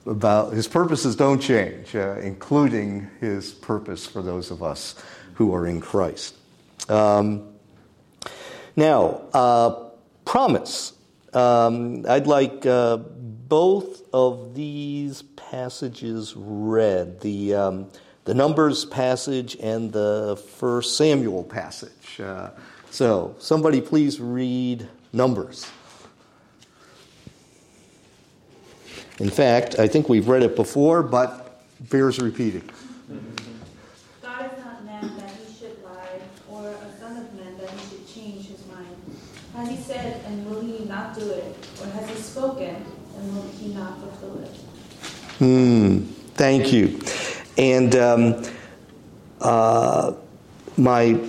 about 0.04 0.52
His 0.52 0.66
purposes 0.66 1.14
don't 1.14 1.40
change, 1.40 1.94
uh, 1.94 2.16
including 2.16 3.08
His 3.20 3.52
purpose 3.52 4.04
for 4.04 4.20
those 4.20 4.50
of 4.50 4.62
us 4.62 4.96
who 5.35 5.54
are 5.54 5.66
in 5.66 5.80
Christ. 5.80 6.35
Um, 6.88 7.54
now, 8.74 9.22
uh, 9.32 9.90
promise. 10.24 10.94
Um, 11.32 12.04
I'd 12.08 12.26
like 12.26 12.66
uh, 12.66 12.96
both 12.96 14.02
of 14.12 14.54
these 14.54 15.22
passages 15.22 16.35
read 16.37 17.20
the, 17.20 17.54
um, 17.54 17.90
the 18.24 18.35
Numbers 18.35 18.85
passage 18.85 19.56
and 19.56 19.92
the 19.92 20.40
First 20.58 20.96
Samuel 20.96 21.42
passage. 21.42 22.20
Uh, 22.20 22.50
so, 22.90 23.35
somebody 23.38 23.80
please 23.80 24.20
read 24.20 24.87
Numbers. 25.12 25.66
In 29.18 29.30
fact, 29.30 29.78
I 29.78 29.88
think 29.88 30.08
we've 30.08 30.28
read 30.28 30.42
it 30.42 30.56
before, 30.56 31.02
but 31.02 31.62
bears 31.90 32.18
repeating. 32.20 32.68
God 34.22 34.50
is 34.52 34.64
not 34.64 34.85
man 34.85 35.16
that 35.16 35.30
he 35.30 35.54
should 35.54 35.82
lie, 35.85 36.20
or 36.50 36.68
a 36.68 36.98
son 36.98 37.16
of 37.16 37.35
man 37.35 37.56
that 37.58 37.70
he 37.70 37.88
should 37.90 38.08
change 38.08 38.46
his 38.46 38.66
mind. 38.66 38.96
Has 39.54 39.68
he 39.68 39.76
said, 39.76 40.24
and 40.26 40.48
will 40.50 40.61
he 40.61 40.85
not 40.85 41.14
do 41.14 41.28
it? 41.28 41.56
Or 41.80 41.87
has 41.87 42.08
he 42.08 42.16
spoken, 42.16 42.85
and 43.16 43.35
will 43.35 43.48
he 43.58 43.72
not 43.74 43.98
fulfill 44.00 44.42
it? 44.42 44.56
Hmm, 45.38 46.00
thank 46.35 46.72
you. 46.72 47.00
And 47.58 47.94
um, 47.96 48.44
uh, 49.40 50.14
my 50.76 51.20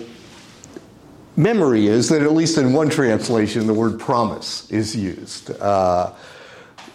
memory 1.36 1.88
is 1.88 2.10
that 2.10 2.22
at 2.22 2.32
least 2.34 2.58
in 2.58 2.74
one 2.74 2.90
translation, 2.90 3.68
the 3.68 3.74
word 3.74 4.00
promise 4.00 4.70
is 4.72 4.96
used. 4.96 5.52
Uh, 5.60 6.14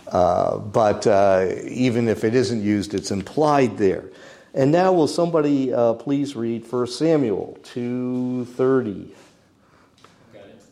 uh, 0.09 0.59
but 0.59 1.07
uh, 1.07 1.49
even 1.65 2.09
if 2.09 2.25
it 2.25 2.35
isn't 2.35 2.63
used, 2.63 2.95
it's 2.95 3.11
implied 3.11 3.77
there. 3.77 4.05
And 4.55 4.73
now, 4.73 4.93
will 4.93 5.09
somebody 5.09 5.73
uh, 5.73 5.95
please 5.95 6.35
read 6.35 6.71
1 6.71 6.87
Samuel 6.87 7.59
2.30? 7.63 9.11
Got 10.33 10.43
it. 10.47 10.63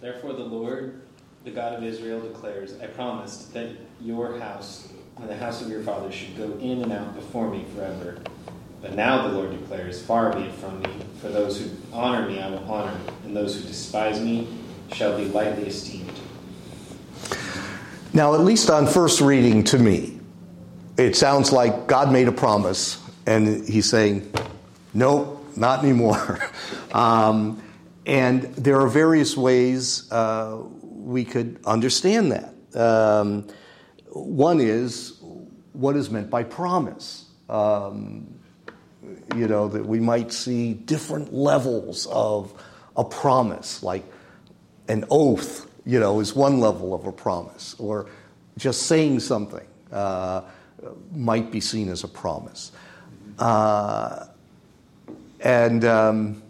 Therefore, 0.00 0.32
the 0.32 0.44
Lord, 0.44 1.02
the 1.44 1.50
God 1.50 1.74
of 1.74 1.84
Israel, 1.84 2.20
declares, 2.20 2.80
I 2.80 2.86
promised 2.86 3.52
that 3.52 3.72
your 4.00 4.38
house 4.38 4.88
and 5.18 5.28
the 5.28 5.36
house 5.36 5.62
of 5.62 5.68
your 5.68 5.82
father 5.82 6.12
should 6.12 6.36
go 6.36 6.52
in 6.60 6.82
and 6.82 6.92
out 6.92 7.14
before 7.14 7.50
me 7.50 7.64
forever. 7.74 8.18
But 8.82 8.94
now 8.94 9.26
the 9.26 9.34
Lord 9.34 9.50
declares, 9.50 10.02
Far 10.02 10.32
be 10.32 10.42
it 10.42 10.54
from 10.54 10.80
me, 10.80 10.90
for 11.20 11.28
those 11.28 11.60
who 11.60 11.70
honor 11.92 12.28
me 12.28 12.40
I 12.40 12.50
will 12.50 12.70
honor, 12.70 12.96
and 13.24 13.34
those 13.34 13.56
who 13.56 13.66
despise 13.66 14.20
me 14.20 14.48
shall 14.92 15.16
be 15.16 15.24
lightly 15.26 15.66
esteemed. 15.66 16.12
Now, 18.12 18.34
at 18.34 18.40
least 18.40 18.70
on 18.70 18.86
first 18.86 19.20
reading 19.20 19.64
to 19.64 19.78
me, 19.78 20.20
it 20.96 21.16
sounds 21.16 21.52
like 21.52 21.86
God 21.86 22.12
made 22.12 22.28
a 22.28 22.32
promise, 22.32 23.02
and 23.26 23.66
he's 23.66 23.88
saying, 23.88 24.30
Nope, 24.94 25.44
not 25.56 25.82
anymore. 25.82 26.38
um, 26.92 27.62
and 28.06 28.42
there 28.54 28.80
are 28.80 28.88
various 28.88 29.36
ways 29.36 30.10
uh, 30.12 30.62
we 30.82 31.24
could 31.24 31.58
understand 31.64 32.32
that. 32.32 32.54
Um, 32.80 33.48
one 34.20 34.60
is 34.60 35.20
what 35.72 35.96
is 35.96 36.10
meant 36.10 36.30
by 36.30 36.42
promise. 36.42 37.24
Um, 37.48 38.26
you 39.34 39.46
know, 39.46 39.68
that 39.68 39.86
we 39.86 40.00
might 40.00 40.32
see 40.32 40.74
different 40.74 41.32
levels 41.32 42.06
of 42.06 42.52
a 42.96 43.04
promise, 43.04 43.82
like 43.82 44.04
an 44.88 45.04
oath, 45.10 45.70
you 45.84 46.00
know, 46.00 46.20
is 46.20 46.34
one 46.34 46.60
level 46.60 46.94
of 46.94 47.06
a 47.06 47.12
promise, 47.12 47.76
or 47.78 48.08
just 48.58 48.84
saying 48.84 49.20
something 49.20 49.66
uh, 49.92 50.42
might 51.12 51.50
be 51.50 51.60
seen 51.60 51.88
as 51.88 52.04
a 52.04 52.08
promise. 52.08 52.72
Uh, 53.38 54.26
and 55.40 55.84
um, 55.84 56.42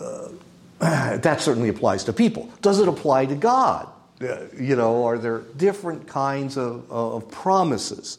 uh, 0.00 0.28
that 0.78 1.40
certainly 1.40 1.68
applies 1.68 2.04
to 2.04 2.12
people. 2.12 2.48
Does 2.60 2.80
it 2.80 2.88
apply 2.88 3.26
to 3.26 3.34
God? 3.34 3.88
Uh, 4.20 4.46
you 4.58 4.74
know, 4.74 5.04
are 5.06 5.18
there 5.18 5.38
different 5.56 6.08
kinds 6.08 6.56
of, 6.56 6.90
of 6.90 7.30
promises? 7.30 8.18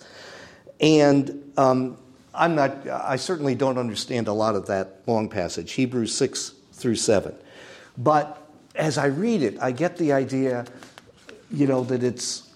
And 0.80 1.52
um, 1.58 1.98
I'm 2.34 2.56
not, 2.56 2.88
I 2.88 3.18
certainly 3.18 3.56
don't 3.56 3.78
understand 3.78 4.28
a 4.28 4.34
lot 4.34 4.56
of 4.56 4.68
that 4.68 5.02
long 5.08 5.30
passage, 5.30 5.74
Hebrews 5.74 6.16
6 6.16 6.54
through 6.74 6.96
7. 6.96 7.36
But 7.98 8.42
as 8.76 8.98
I 8.98 9.08
read 9.08 9.44
it, 9.44 9.58
I 9.62 9.72
get 9.72 9.98
the 9.98 10.14
idea, 10.14 10.66
you 11.52 11.68
know, 11.68 11.84
that 11.84 12.02
it's 12.02 12.50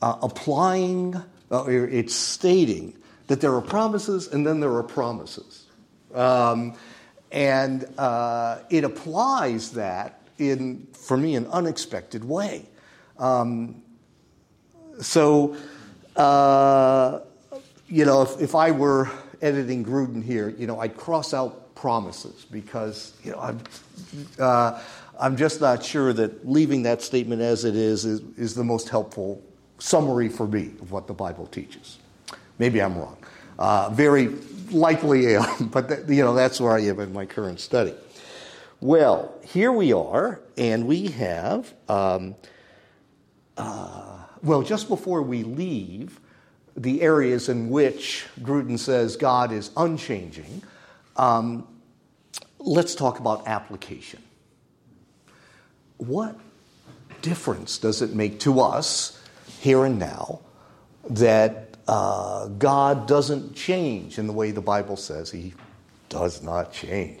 uh, 0.00 0.16
applying, 0.22 1.16
uh, 1.50 1.64
it's 1.66 2.14
stating 2.14 2.96
that 3.26 3.42
there 3.42 3.54
are 3.54 3.60
promises 3.60 4.28
and 4.28 4.46
then 4.46 4.60
there 4.60 4.74
are 4.74 4.82
promises. 4.82 5.66
Um, 6.14 6.74
and 7.30 7.86
uh, 7.98 8.58
it 8.70 8.84
applies 8.84 9.72
that 9.72 10.22
in, 10.38 10.88
for 10.94 11.16
me, 11.16 11.36
an 11.36 11.46
unexpected 11.48 12.24
way. 12.24 12.66
Um, 13.20 13.82
so, 15.00 15.56
uh, 16.16 17.20
you 17.86 18.04
know, 18.04 18.22
if, 18.22 18.40
if, 18.40 18.54
I 18.54 18.70
were 18.70 19.10
editing 19.42 19.84
Grudem 19.84 20.24
here, 20.24 20.48
you 20.48 20.66
know, 20.66 20.80
I'd 20.80 20.96
cross 20.96 21.34
out 21.34 21.74
promises 21.74 22.46
because, 22.50 23.14
you 23.22 23.32
know, 23.32 23.38
I'm, 23.38 23.60
uh, 24.38 24.82
I'm 25.20 25.36
just 25.36 25.60
not 25.60 25.84
sure 25.84 26.14
that 26.14 26.48
leaving 26.48 26.82
that 26.84 27.02
statement 27.02 27.42
as 27.42 27.64
it 27.64 27.76
is, 27.76 28.06
is 28.06 28.22
is 28.38 28.54
the 28.54 28.64
most 28.64 28.88
helpful 28.88 29.42
summary 29.78 30.30
for 30.30 30.48
me 30.48 30.72
of 30.80 30.92
what 30.92 31.06
the 31.06 31.14
Bible 31.14 31.46
teaches. 31.46 31.98
Maybe 32.58 32.80
I'm 32.80 32.96
wrong. 32.96 33.18
Uh, 33.58 33.90
very 33.90 34.28
likely 34.70 35.36
am, 35.36 35.68
but 35.68 35.88
th- 35.88 36.08
you 36.08 36.24
know 36.24 36.34
that's 36.34 36.58
where 36.58 36.72
I 36.72 36.80
am 36.80 37.00
in 37.00 37.12
my 37.12 37.26
current 37.26 37.60
study. 37.60 37.94
Well, 38.80 39.34
here 39.44 39.72
we 39.72 39.92
are, 39.92 40.40
and 40.56 40.86
we 40.86 41.08
have. 41.08 41.74
Um, 41.86 42.34
uh, 43.60 44.16
well, 44.42 44.62
just 44.62 44.88
before 44.88 45.22
we 45.22 45.42
leave, 45.42 46.20
the 46.76 47.02
areas 47.02 47.48
in 47.48 47.68
which 47.68 48.26
Grudem 48.40 48.78
says 48.78 49.16
God 49.16 49.52
is 49.52 49.70
unchanging, 49.76 50.62
um, 51.16 51.66
let's 52.58 52.94
talk 52.94 53.18
about 53.18 53.46
application. 53.46 54.22
What 55.98 56.38
difference 57.22 57.78
does 57.78 58.02
it 58.02 58.14
make 58.14 58.40
to 58.40 58.60
us 58.60 59.22
here 59.60 59.84
and 59.84 59.98
now 59.98 60.40
that 61.08 61.76
uh, 61.86 62.46
God 62.46 63.06
doesn't 63.08 63.54
change 63.54 64.18
in 64.18 64.26
the 64.26 64.32
way 64.32 64.52
the 64.52 64.60
Bible 64.60 64.96
says 64.96 65.30
He 65.30 65.54
does 66.08 66.42
not 66.42 66.72
change. 66.72 67.20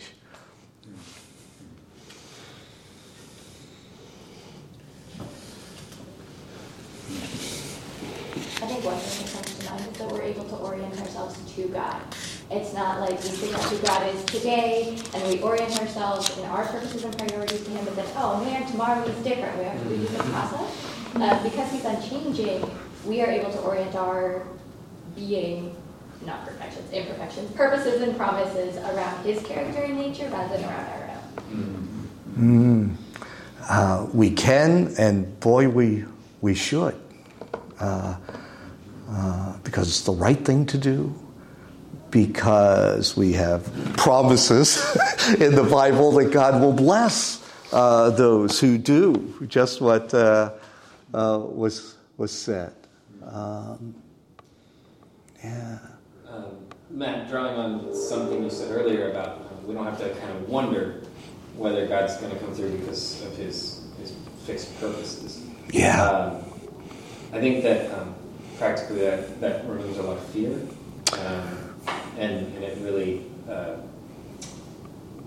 I 8.62 8.66
think 8.66 8.84
one 8.84 8.96
thing 8.98 9.26
that 9.26 9.32
comes 9.32 9.58
to 9.58 9.70
mind 9.70 9.80
is 9.90 9.98
that 9.98 10.08
we're 10.08 10.22
able 10.22 10.44
to 10.44 10.56
orient 10.56 11.00
ourselves 11.00 11.49
to 11.62 11.68
God. 11.68 12.00
It's 12.50 12.74
not 12.74 13.00
like 13.00 13.12
we 13.22 13.28
think 13.28 13.54
of 13.54 13.62
who 13.64 13.78
God 13.86 14.14
is 14.14 14.24
today 14.24 14.98
and 15.14 15.28
we 15.28 15.40
orient 15.40 15.78
ourselves 15.80 16.36
in 16.38 16.44
our 16.46 16.64
purposes 16.66 17.04
and 17.04 17.16
priorities 17.16 17.64
to 17.64 17.70
Him, 17.70 17.84
but 17.84 17.96
then, 17.96 18.06
oh 18.16 18.44
man, 18.44 18.66
tomorrow 18.70 19.02
is 19.04 19.24
different. 19.24 19.56
We 19.58 19.64
have 19.64 19.80
to 19.82 19.88
redo 19.88 20.16
the 20.16 20.24
process. 20.24 20.86
Uh, 21.14 21.42
because 21.42 21.70
He's 21.72 21.84
unchanging, 21.84 22.68
we 23.06 23.20
are 23.20 23.30
able 23.30 23.50
to 23.52 23.58
orient 23.60 23.94
our 23.94 24.46
being, 25.14 25.76
not 26.24 26.44
perfections, 26.44 26.90
imperfections, 26.92 27.50
purposes 27.52 28.02
and 28.02 28.16
promises 28.16 28.76
around 28.76 29.24
his 29.24 29.42
character 29.42 29.82
and 29.82 29.96
nature 29.96 30.28
rather 30.28 30.56
than 30.56 30.64
around 30.64 30.86
our 30.86 31.10
own. 31.10 32.08
Mm. 32.36 32.96
Uh, 33.68 34.06
we 34.12 34.30
can, 34.30 34.94
and 34.98 35.38
boy, 35.40 35.68
we, 35.68 36.04
we 36.40 36.54
should. 36.54 36.98
Uh, 37.78 38.16
uh, 39.08 39.56
because 39.64 39.88
it's 39.88 40.02
the 40.02 40.12
right 40.12 40.44
thing 40.44 40.66
to 40.66 40.78
do, 40.78 41.14
because 42.10 43.16
we 43.16 43.32
have 43.32 43.64
promises 43.96 44.76
in 45.40 45.54
the 45.54 45.62
Bible 45.62 46.12
that 46.12 46.32
God 46.32 46.60
will 46.60 46.72
bless 46.72 47.40
uh, 47.72 48.10
those 48.10 48.58
who 48.60 48.78
do 48.78 49.46
just 49.48 49.80
what 49.80 50.12
uh, 50.12 50.52
uh, 51.14 51.40
was, 51.42 51.96
was 52.16 52.32
said. 52.32 52.74
Um, 53.24 53.94
yeah. 55.42 55.78
Um, 56.28 56.56
Matt, 56.90 57.28
drawing 57.28 57.56
on 57.56 57.94
something 57.94 58.42
you 58.42 58.50
said 58.50 58.70
earlier 58.72 59.10
about 59.10 59.38
um, 59.38 59.66
we 59.66 59.74
don't 59.74 59.84
have 59.84 59.98
to 59.98 60.10
kind 60.16 60.36
of 60.36 60.48
wonder 60.48 61.02
whether 61.56 61.86
God's 61.86 62.16
going 62.16 62.32
to 62.32 62.38
come 62.38 62.54
through 62.54 62.76
because 62.78 63.22
of 63.24 63.36
his, 63.36 63.86
his 63.98 64.14
fixed 64.44 64.78
purposes. 64.80 65.44
Yeah. 65.72 66.02
Um, 66.02 66.44
I 67.32 67.40
think 67.40 67.62
that 67.62 67.92
um, 67.98 68.14
practically 68.58 69.00
that, 69.00 69.40
that 69.40 69.68
removes 69.68 69.98
a 69.98 70.02
lot 70.02 70.16
of 70.16 70.24
fear, 70.26 70.58
um, 71.24 71.69
and, 72.18 72.46
and 72.54 72.64
it 72.64 72.78
really 72.80 73.24
uh, 73.48 73.76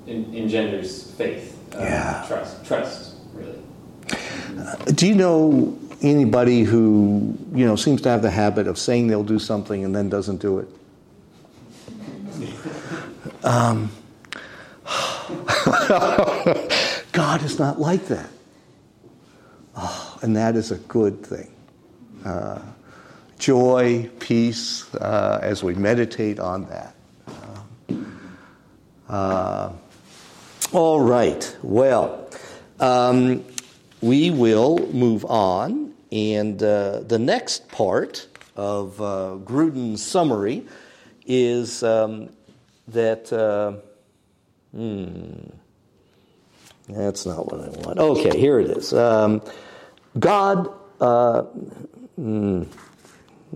engenders 0.07 1.11
faith, 1.11 1.57
uh, 1.75 1.79
yeah. 1.79 2.25
trust, 2.27 2.65
trust, 2.65 3.15
really. 3.33 3.59
Uh, 4.57 4.75
do 4.93 5.07
you 5.07 5.15
know 5.15 5.77
anybody 6.03 6.63
who 6.63 7.37
you 7.53 7.65
know 7.65 7.75
seems 7.75 8.01
to 8.01 8.09
have 8.09 8.21
the 8.21 8.29
habit 8.29 8.67
of 8.67 8.77
saying 8.77 9.07
they'll 9.07 9.23
do 9.23 9.39
something 9.39 9.83
and 9.83 9.95
then 9.95 10.09
doesn't 10.09 10.41
do 10.41 10.59
it. 10.59 10.67
Um, 13.45 13.91
God 17.11 17.43
is 17.43 17.59
not 17.59 17.77
like 17.77 18.05
that. 18.05 18.29
Oh, 19.75 20.17
and 20.21 20.33
that 20.37 20.55
is 20.55 20.71
a 20.71 20.77
good 20.77 21.25
thing. 21.25 21.53
Uh, 22.23 22.61
joy, 23.43 24.09
peace, 24.19 24.95
uh, 24.95 25.37
as 25.41 25.61
we 25.61 25.73
meditate 25.73 26.39
on 26.39 26.65
that. 26.67 26.95
Uh, 29.09 29.73
all 30.71 31.01
right. 31.01 31.57
Well, 31.61 32.29
um, 32.79 33.43
we 33.99 34.31
will 34.31 34.79
move 34.93 35.25
on 35.25 35.93
and 36.09 36.63
uh, 36.63 37.01
the 37.01 37.19
next 37.19 37.67
part 37.67 38.27
of 38.55 39.01
uh, 39.01 39.35
Grudem's 39.43 40.01
summary 40.01 40.65
is 41.25 41.83
um, 41.83 42.29
that. 42.87 43.33
Uh, 43.33 43.73
hmm, 44.73 45.33
that's 46.87 47.25
not 47.25 47.51
what 47.51 47.59
I 47.59 47.69
want. 47.85 47.99
Okay, 47.99 48.39
here 48.39 48.61
it 48.61 48.69
is. 48.69 48.93
Um, 48.93 49.41
God. 50.17 50.71
Uh, 51.01 51.41
hmm, 52.15 52.63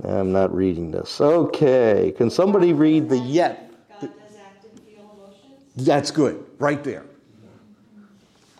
I'm 0.03 0.31
not 0.31 0.53
reading 0.53 0.91
this. 0.91 1.19
Okay, 1.19 2.13
can 2.17 2.29
somebody 2.29 2.73
read 2.73 3.09
the 3.09 3.17
yet? 3.17 3.71
God 3.89 4.01
does 4.01 4.37
act 4.37 4.65
and 4.65 4.79
feel 4.81 5.11
emotions. 5.15 5.85
That's 5.85 6.11
good, 6.11 6.45
right 6.59 6.83
there. 6.83 7.05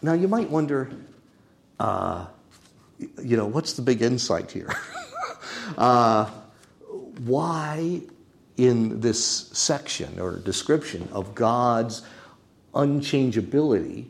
Now 0.02 0.14
you 0.14 0.28
might 0.28 0.50
wonder. 0.50 0.92
Uh, 1.80 2.26
you 3.22 3.38
know, 3.38 3.46
what's 3.46 3.74
the 3.74 3.82
big 3.82 4.02
insight 4.02 4.52
here? 4.52 4.74
uh, 5.78 6.26
why, 7.26 8.02
in 8.58 9.00
this 9.00 9.50
section 9.54 10.20
or 10.20 10.38
description 10.38 11.08
of 11.12 11.36
God's 11.36 12.02
unchangeability, 12.74 14.10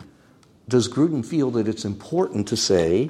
does 0.67 0.87
Grudem 0.89 1.25
feel 1.25 1.51
that 1.51 1.67
it's 1.67 1.85
important 1.85 2.47
to 2.49 2.57
say 2.57 3.09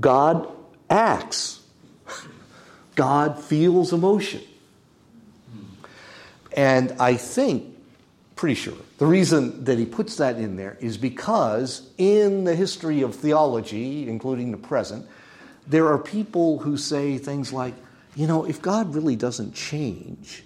God 0.00 0.48
acts, 0.90 1.60
God 2.96 3.40
feels 3.42 3.92
emotion? 3.92 4.42
And 6.56 6.92
I 6.98 7.14
think, 7.14 7.76
pretty 8.34 8.54
sure, 8.54 8.76
the 8.98 9.06
reason 9.06 9.64
that 9.64 9.78
he 9.78 9.84
puts 9.84 10.16
that 10.16 10.36
in 10.36 10.56
there 10.56 10.78
is 10.80 10.96
because 10.96 11.88
in 11.98 12.44
the 12.44 12.56
history 12.56 13.02
of 13.02 13.14
theology, 13.14 14.08
including 14.08 14.50
the 14.50 14.56
present, 14.56 15.06
there 15.66 15.86
are 15.88 15.98
people 15.98 16.58
who 16.60 16.76
say 16.76 17.18
things 17.18 17.52
like, 17.52 17.74
you 18.14 18.26
know, 18.26 18.44
if 18.44 18.62
God 18.62 18.94
really 18.94 19.16
doesn't 19.16 19.54
change, 19.54 20.42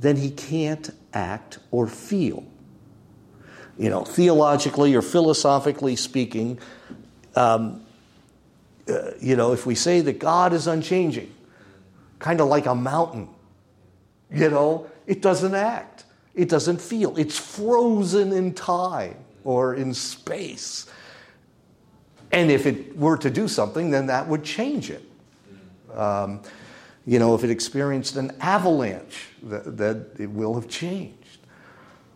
then 0.00 0.16
he 0.16 0.30
can't 0.30 0.90
act 1.14 1.58
or 1.70 1.86
feel. 1.86 2.44
You 3.78 3.88
know, 3.88 4.04
theologically 4.04 4.94
or 4.94 5.02
philosophically 5.02 5.94
speaking, 5.94 6.58
um, 7.36 7.84
uh, 8.88 9.12
you 9.20 9.36
know, 9.36 9.52
if 9.52 9.64
we 9.64 9.76
say 9.76 10.00
that 10.00 10.18
God 10.18 10.52
is 10.52 10.66
unchanging, 10.66 11.32
kind 12.22 12.40
of 12.40 12.46
like 12.46 12.66
a 12.66 12.74
mountain, 12.74 13.28
you 14.30 14.48
know, 14.48 14.86
it 15.06 15.20
doesn't 15.20 15.54
act, 15.54 16.04
it 16.34 16.48
doesn't 16.48 16.80
feel, 16.80 17.16
it's 17.18 17.36
frozen 17.36 18.32
in 18.32 18.54
time 18.54 19.16
or 19.44 19.74
in 19.74 19.92
space. 19.92 20.86
And 22.30 22.50
if 22.50 22.64
it 22.64 22.96
were 22.96 23.18
to 23.18 23.28
do 23.28 23.48
something, 23.48 23.90
then 23.90 24.06
that 24.06 24.26
would 24.28 24.44
change 24.44 24.88
it. 24.88 25.02
Um, 25.92 26.40
you 27.04 27.18
know, 27.18 27.34
if 27.34 27.42
it 27.42 27.50
experienced 27.50 28.16
an 28.16 28.30
avalanche, 28.40 29.28
that, 29.42 30.14
it 30.18 30.30
will 30.30 30.54
have 30.54 30.68
changed. 30.68 31.38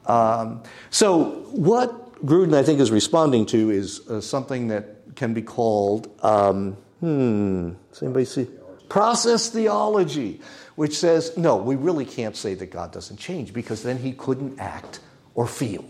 Um, 0.06 0.62
so, 0.90 1.48
what 1.50 2.24
Grudem, 2.24 2.54
I 2.54 2.62
think, 2.62 2.78
is 2.78 2.92
responding 2.92 3.44
to 3.46 3.70
is 3.70 4.08
uh, 4.08 4.20
something 4.20 4.68
that 4.68 5.16
can 5.16 5.34
be 5.34 5.42
called, 5.42 6.08
um, 6.22 6.76
hmm, 7.00 7.72
does 7.90 8.02
anybody 8.02 8.24
see? 8.24 8.46
Process 8.88 9.48
theology, 9.48 10.40
which 10.76 10.96
says, 10.96 11.36
no, 11.36 11.56
we 11.56 11.74
really 11.74 12.04
can't 12.04 12.36
say 12.36 12.54
that 12.54 12.70
God 12.70 12.92
doesn't 12.92 13.16
change 13.16 13.52
because 13.52 13.82
then 13.82 13.98
he 13.98 14.12
couldn't 14.12 14.58
act 14.60 15.00
or 15.34 15.46
feel. 15.46 15.84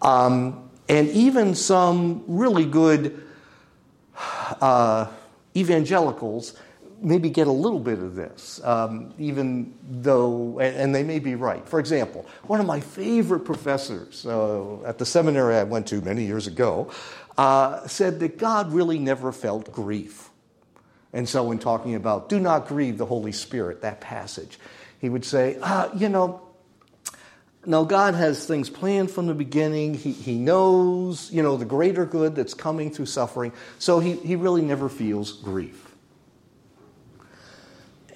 Um, 0.00 0.70
and 0.88 1.08
even 1.10 1.54
some 1.54 2.24
really 2.26 2.66
good 2.66 3.22
uh, 4.60 5.06
evangelicals 5.56 6.54
maybe 7.00 7.30
get 7.30 7.48
a 7.48 7.52
little 7.52 7.80
bit 7.80 7.98
of 7.98 8.14
this, 8.14 8.60
um, 8.64 9.12
even 9.18 9.74
though, 9.90 10.58
and 10.60 10.94
they 10.94 11.02
may 11.02 11.18
be 11.18 11.34
right. 11.34 11.68
For 11.68 11.80
example, 11.80 12.26
one 12.44 12.60
of 12.60 12.66
my 12.66 12.80
favorite 12.80 13.40
professors 13.40 14.24
uh, 14.24 14.82
at 14.84 14.98
the 14.98 15.06
seminary 15.06 15.56
I 15.56 15.64
went 15.64 15.86
to 15.88 16.00
many 16.00 16.24
years 16.24 16.46
ago 16.46 16.90
uh, 17.36 17.86
said 17.88 18.20
that 18.20 18.38
God 18.38 18.72
really 18.72 18.98
never 18.98 19.32
felt 19.32 19.72
grief. 19.72 20.30
And 21.12 21.28
so, 21.28 21.50
in 21.50 21.58
talking 21.58 21.94
about 21.94 22.28
do 22.28 22.40
not 22.40 22.68
grieve 22.68 22.98
the 22.98 23.06
Holy 23.06 23.32
Spirit, 23.32 23.82
that 23.82 24.00
passage, 24.00 24.58
he 24.98 25.08
would 25.08 25.24
say, 25.24 25.58
uh, 25.60 25.90
you 25.94 26.08
know, 26.08 26.40
no, 27.64 27.84
God 27.84 28.14
has 28.14 28.44
things 28.44 28.68
planned 28.68 29.10
from 29.10 29.26
the 29.26 29.34
beginning. 29.34 29.94
He, 29.94 30.12
he 30.12 30.34
knows, 30.34 31.30
you 31.30 31.42
know, 31.42 31.56
the 31.56 31.64
greater 31.64 32.04
good 32.04 32.34
that's 32.34 32.54
coming 32.54 32.90
through 32.90 33.06
suffering. 33.06 33.52
So 33.78 34.00
he, 34.00 34.14
he 34.14 34.34
really 34.34 34.62
never 34.62 34.88
feels 34.88 35.32
grief. 35.32 35.94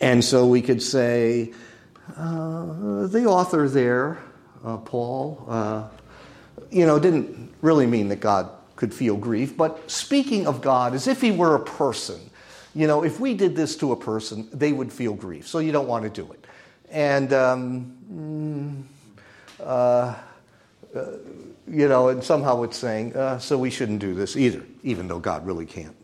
And 0.00 0.24
so 0.24 0.46
we 0.46 0.62
could 0.62 0.82
say 0.82 1.52
uh, 2.16 3.06
the 3.06 3.26
author 3.26 3.68
there, 3.68 4.18
uh, 4.64 4.78
Paul, 4.78 5.44
uh, 5.48 5.88
you 6.70 6.84
know, 6.84 6.98
didn't 6.98 7.54
really 7.62 7.86
mean 7.86 8.08
that 8.08 8.20
God 8.20 8.50
could 8.74 8.92
feel 8.92 9.16
grief, 9.16 9.56
but 9.56 9.90
speaking 9.90 10.46
of 10.46 10.60
God 10.60 10.94
as 10.94 11.06
if 11.06 11.20
he 11.20 11.30
were 11.30 11.54
a 11.54 11.60
person. 11.60 12.25
You 12.76 12.86
know, 12.86 13.02
if 13.04 13.18
we 13.18 13.32
did 13.32 13.56
this 13.56 13.74
to 13.78 13.92
a 13.92 13.96
person, 13.96 14.50
they 14.52 14.70
would 14.70 14.92
feel 14.92 15.14
grief. 15.14 15.48
So 15.48 15.60
you 15.60 15.72
don't 15.72 15.88
want 15.88 16.04
to 16.04 16.10
do 16.10 16.30
it. 16.30 16.46
And, 16.90 17.32
um, 17.32 18.86
mm, 19.58 19.64
uh, 19.66 20.14
uh, 20.94 21.12
you 21.66 21.88
know, 21.88 22.10
and 22.10 22.22
somehow 22.22 22.64
it's 22.64 22.76
saying, 22.76 23.16
uh, 23.16 23.38
so 23.38 23.56
we 23.56 23.70
shouldn't 23.70 24.00
do 24.00 24.12
this 24.12 24.36
either, 24.36 24.62
even 24.82 25.08
though 25.08 25.18
God 25.18 25.46
really 25.46 25.64
can't 25.64 25.96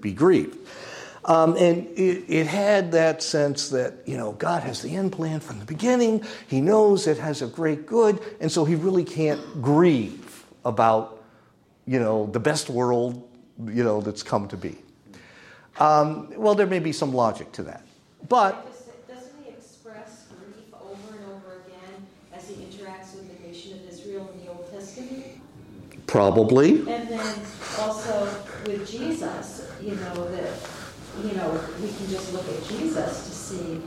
be 0.00 0.12
grieved. 0.12 0.58
Um, 1.26 1.56
and 1.56 1.86
it, 1.96 2.24
it, 2.28 2.48
had 2.48 2.90
that 2.90 3.22
sense 3.22 3.68
that, 3.68 3.94
you 4.04 4.16
know, 4.16 4.32
God 4.32 4.64
has 4.64 4.82
the 4.82 4.96
end 4.96 5.12
plan 5.12 5.38
from 5.38 5.60
the 5.60 5.64
beginning. 5.64 6.24
He 6.48 6.60
knows 6.60 7.06
it 7.06 7.18
has 7.18 7.40
a 7.40 7.46
great 7.46 7.86
good. 7.86 8.20
And 8.40 8.50
so 8.50 8.64
he 8.64 8.74
really 8.74 9.04
can't 9.04 9.62
grieve 9.62 10.44
about, 10.64 11.22
you 11.86 12.00
know, 12.00 12.26
the 12.26 12.40
best 12.40 12.68
world, 12.68 13.28
you 13.64 13.84
know, 13.84 14.00
that's 14.00 14.24
come 14.24 14.48
to 14.48 14.56
be. 14.56 14.76
Um, 15.78 16.32
well, 16.36 16.54
there 16.54 16.66
may 16.66 16.78
be 16.78 16.92
some 16.92 17.12
logic 17.12 17.52
to 17.52 17.62
that. 17.64 17.82
But. 18.28 18.66
Doesn't 19.08 19.32
he 19.44 19.50
express 19.50 20.26
grief 20.28 20.72
over 20.74 21.16
and 21.16 21.24
over 21.32 21.62
again 21.66 22.06
as 22.32 22.48
he 22.48 22.54
interacts 22.54 23.14
with 23.14 23.36
the 23.36 23.46
nation 23.46 23.74
of 23.74 23.88
Israel 23.88 24.30
in 24.34 24.44
the 24.44 24.52
Old 24.52 24.70
Testament? 24.70 25.24
Probably. 26.06 26.78
And 26.78 27.08
then 27.08 27.40
also 27.78 28.24
with 28.66 28.88
Jesus, 28.88 29.70
you 29.82 29.96
know, 29.96 30.30
that 30.30 30.52
you 31.22 31.32
know, 31.32 31.60
we 31.80 31.88
can 31.88 32.08
just 32.08 32.32
look 32.32 32.46
at 32.48 32.68
Jesus 32.68 33.26
to 33.26 33.32
see, 33.34 33.80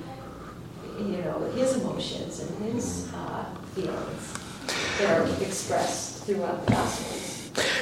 you 0.97 1.17
know, 1.23 1.52
his 1.56 1.78
emotions 1.78 2.39
and 2.39 2.73
his 2.73 3.12
uh, 3.13 3.45
feelings 3.75 4.34
that 4.97 5.19
are 5.19 5.43
expressed 5.43 6.23
throughout 6.25 6.65
the 6.65 6.71
Gospels. 6.71 7.29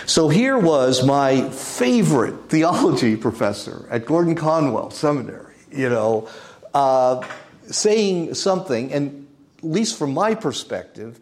So 0.06 0.30
here 0.30 0.58
was 0.58 1.06
my 1.06 1.50
favorite 1.50 2.50
theology 2.50 3.16
professor 3.16 3.88
at 3.90 4.06
Gordon 4.06 4.36
Conwell 4.36 4.92
Seminary, 4.92 5.56
you 5.72 5.90
know, 5.90 6.30
uh, 6.74 7.26
saying 7.68 8.34
something, 8.34 8.94
and 8.94 9.28
at 9.60 9.64
least 9.64 9.98
from 9.98 10.14
my 10.14 10.36
perspective, 10.36 11.20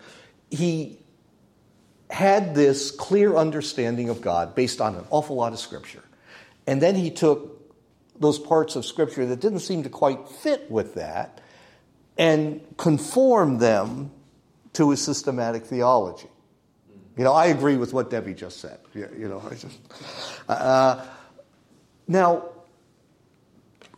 he 0.52 1.00
had 2.10 2.54
this 2.56 2.91
clear 2.91 3.36
understanding 3.36 4.10
of 4.10 4.22
God 4.22 4.56
based 4.56 4.80
on 4.80 4.96
an 4.96 5.06
awful 5.10 5.36
lot 5.36 5.54
of 5.54 5.60
scripture. 5.60 6.04
And 6.68 6.82
then 6.82 6.96
he 6.96 7.12
took 7.12 7.56
those 8.20 8.39
parts 8.39 8.76
of 8.76 8.86
Scripture 8.86 9.26
that 9.26 9.39
didn't 9.39 9.60
seem 9.60 9.84
to 9.84 9.89
quite 9.89 10.28
fit 10.30 10.70
with 10.72 10.96
that 10.96 11.41
and 12.18 12.62
conform 12.78 13.58
them 13.58 14.12
to 14.74 14.91
a 14.91 14.98
systematic 14.98 15.65
theology. 15.65 16.30
You 17.17 17.23
know, 17.23 17.34
I 17.34 17.47
agree 17.47 17.78
with 17.78 17.93
what 17.93 18.10
Debbie 18.10 18.34
just 18.34 18.60
said. 18.60 18.80
You, 18.93 19.10
you 19.17 19.30
know, 19.30 19.41
I 19.49 19.56
just. 19.56 19.80
Uh, 20.49 21.06
now, 22.08 22.49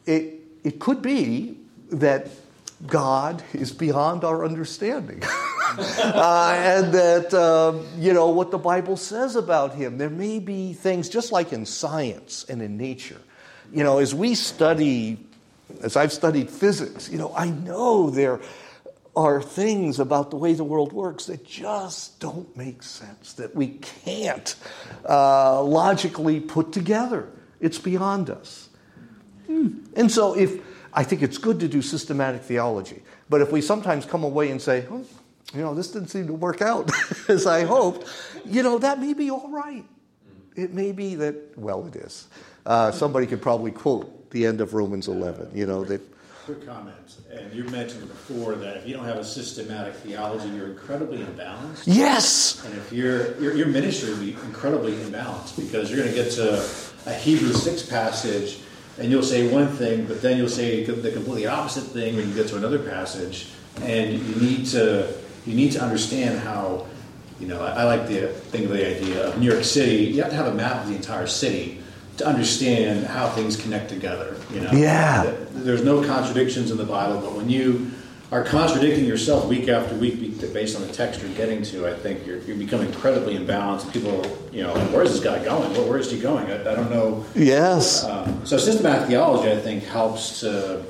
it, 0.05 0.35
it 0.63 0.79
could 0.79 1.01
be 1.01 1.57
that 1.91 2.29
God 2.85 3.43
is 3.53 3.71
beyond 3.71 4.23
our 4.23 4.45
understanding. 4.45 5.23
uh, 5.77 6.53
and 6.55 6.93
that, 6.93 7.33
um, 7.33 7.87
you 7.97 8.13
know, 8.13 8.29
what 8.29 8.51
the 8.51 8.57
Bible 8.57 8.97
says 8.97 9.35
about 9.35 9.73
him. 9.73 9.97
There 9.97 10.09
may 10.09 10.39
be 10.39 10.73
things, 10.73 11.09
just 11.09 11.31
like 11.31 11.51
in 11.51 11.65
science 11.65 12.45
and 12.47 12.61
in 12.61 12.77
nature, 12.77 13.21
you 13.73 13.83
know, 13.83 13.97
as 13.97 14.13
we 14.13 14.35
study, 14.35 15.17
as 15.81 15.95
I've 15.95 16.13
studied 16.13 16.49
physics, 16.49 17.09
you 17.09 17.17
know, 17.17 17.33
I 17.35 17.49
know 17.49 18.09
there 18.09 18.39
are 19.17 19.41
things 19.41 19.99
about 19.99 20.29
the 20.29 20.35
way 20.35 20.53
the 20.53 20.63
world 20.63 20.93
works 20.93 21.25
that 21.25 21.43
just 21.43 22.19
don't 22.19 22.55
make 22.55 22.83
sense, 22.83 23.33
that 23.33 23.55
we 23.55 23.67
can't 23.67 24.55
uh, 25.09 25.61
logically 25.63 26.39
put 26.39 26.71
together. 26.71 27.27
It's 27.59 27.79
beyond 27.79 28.29
us. 28.29 28.69
Hmm. 29.47 29.79
And 29.95 30.11
so, 30.11 30.37
if 30.37 30.61
I 30.93 31.03
think 31.03 31.23
it's 31.23 31.39
good 31.39 31.59
to 31.61 31.67
do 31.67 31.81
systematic 31.81 32.43
theology, 32.43 33.01
but 33.27 33.41
if 33.41 33.51
we 33.51 33.59
sometimes 33.59 34.05
come 34.05 34.23
away 34.23 34.51
and 34.51 34.61
say, 34.61 34.85
oh, 34.91 35.03
you 35.51 35.61
know, 35.61 35.73
this 35.73 35.89
didn't 35.89 36.09
seem 36.09 36.27
to 36.27 36.33
work 36.33 36.61
out 36.61 36.91
as 37.27 37.47
I 37.47 37.63
hoped, 37.63 38.07
you 38.45 38.61
know, 38.61 38.77
that 38.77 38.99
may 38.99 39.15
be 39.15 39.31
all 39.31 39.49
right. 39.49 39.85
It 40.55 40.73
may 40.73 40.91
be 40.91 41.15
that, 41.15 41.57
well, 41.57 41.87
it 41.87 41.95
is. 41.95 42.27
Uh, 42.67 42.91
somebody 42.91 43.25
could 43.25 43.41
probably 43.41 43.71
quote 43.71 44.29
the 44.29 44.45
end 44.45 44.61
of 44.61 44.75
Romans 44.75 45.07
11. 45.07 45.51
You 45.55 45.65
know 45.65 45.83
that. 45.85 46.01
Quick 46.47 46.65
comment, 46.65 47.17
and 47.29 47.53
you 47.53 47.65
mentioned 47.65 48.07
before 48.07 48.55
that 48.55 48.77
if 48.77 48.87
you 48.87 48.93
don't 48.93 49.03
have 49.03 49.17
a 49.17 49.23
systematic 49.25 49.93
theology, 49.95 50.47
you're 50.47 50.67
incredibly 50.69 51.17
imbalanced. 51.17 51.83
Yes. 51.83 52.63
And 52.63 52.73
if 52.73 52.93
your 52.93 53.37
your, 53.41 53.53
your 53.53 53.67
ministry 53.67 54.11
will 54.11 54.21
be 54.21 54.31
incredibly 54.31 54.93
imbalanced 54.93 55.57
because 55.57 55.91
you're 55.91 55.99
going 55.99 56.09
to 56.09 56.15
get 56.15 56.31
to 56.35 56.65
a 57.05 57.13
Hebrew 57.13 57.51
six 57.51 57.85
passage 57.85 58.59
and 58.97 59.11
you'll 59.11 59.23
say 59.23 59.51
one 59.51 59.67
thing, 59.67 60.05
but 60.05 60.21
then 60.21 60.37
you'll 60.37 60.47
say 60.47 60.85
the 60.85 61.11
completely 61.11 61.47
opposite 61.47 61.83
thing 61.83 62.15
when 62.15 62.29
you 62.29 62.33
get 62.33 62.47
to 62.47 62.55
another 62.55 62.79
passage, 62.79 63.49
and 63.81 64.13
you 64.13 64.35
need 64.35 64.67
to 64.67 65.13
you 65.45 65.53
need 65.53 65.73
to 65.73 65.81
understand 65.83 66.39
how 66.39 66.87
you 67.41 67.47
know 67.49 67.61
I, 67.61 67.81
I 67.81 67.83
like 67.83 68.07
the 68.07 68.29
think 68.29 68.63
of 68.63 68.71
the 68.71 68.87
idea 68.87 69.27
of 69.27 69.37
New 69.37 69.51
York 69.51 69.65
City. 69.65 70.05
You 70.05 70.21
have 70.21 70.31
to 70.31 70.37
have 70.37 70.47
a 70.47 70.55
map 70.55 70.83
of 70.83 70.87
the 70.87 70.95
entire 70.95 71.27
city 71.27 71.81
to 72.19 72.25
understand 72.25 73.05
how 73.05 73.27
things 73.27 73.57
connect 73.57 73.89
together. 73.89 74.36
You 74.51 74.61
know, 74.61 74.71
yeah. 74.71 75.35
There's 75.51 75.83
no 75.83 76.03
contradictions 76.05 76.71
in 76.71 76.77
the 76.77 76.85
Bible, 76.85 77.19
but 77.19 77.33
when 77.33 77.49
you 77.49 77.91
are 78.31 78.43
contradicting 78.43 79.05
yourself 79.05 79.45
week 79.47 79.69
after 79.69 79.95
week 79.95 80.19
based 80.53 80.75
on 80.75 80.85
the 80.85 80.91
text 80.93 81.21
you're 81.21 81.33
getting 81.33 81.63
to, 81.63 81.87
I 81.87 81.93
think 81.93 82.25
you're, 82.25 82.39
you're 82.39 82.57
becoming 82.57 82.87
incredibly 82.87 83.37
imbalanced. 83.37 83.91
People, 83.91 84.21
you 84.51 84.63
know, 84.63 84.73
where 84.87 85.03
is 85.03 85.13
this 85.13 85.23
guy 85.23 85.43
going? 85.43 85.71
Where, 85.73 85.89
where 85.89 85.97
is 85.97 86.11
he 86.11 86.19
going? 86.19 86.47
I, 86.47 86.61
I 86.61 86.75
don't 86.75 86.89
know. 86.89 87.25
Yes. 87.35 88.03
Um, 88.03 88.45
so 88.45 88.57
systematic 88.57 89.07
theology, 89.07 89.51
I 89.51 89.57
think, 89.57 89.83
helps 89.83 90.41
to, 90.41 90.83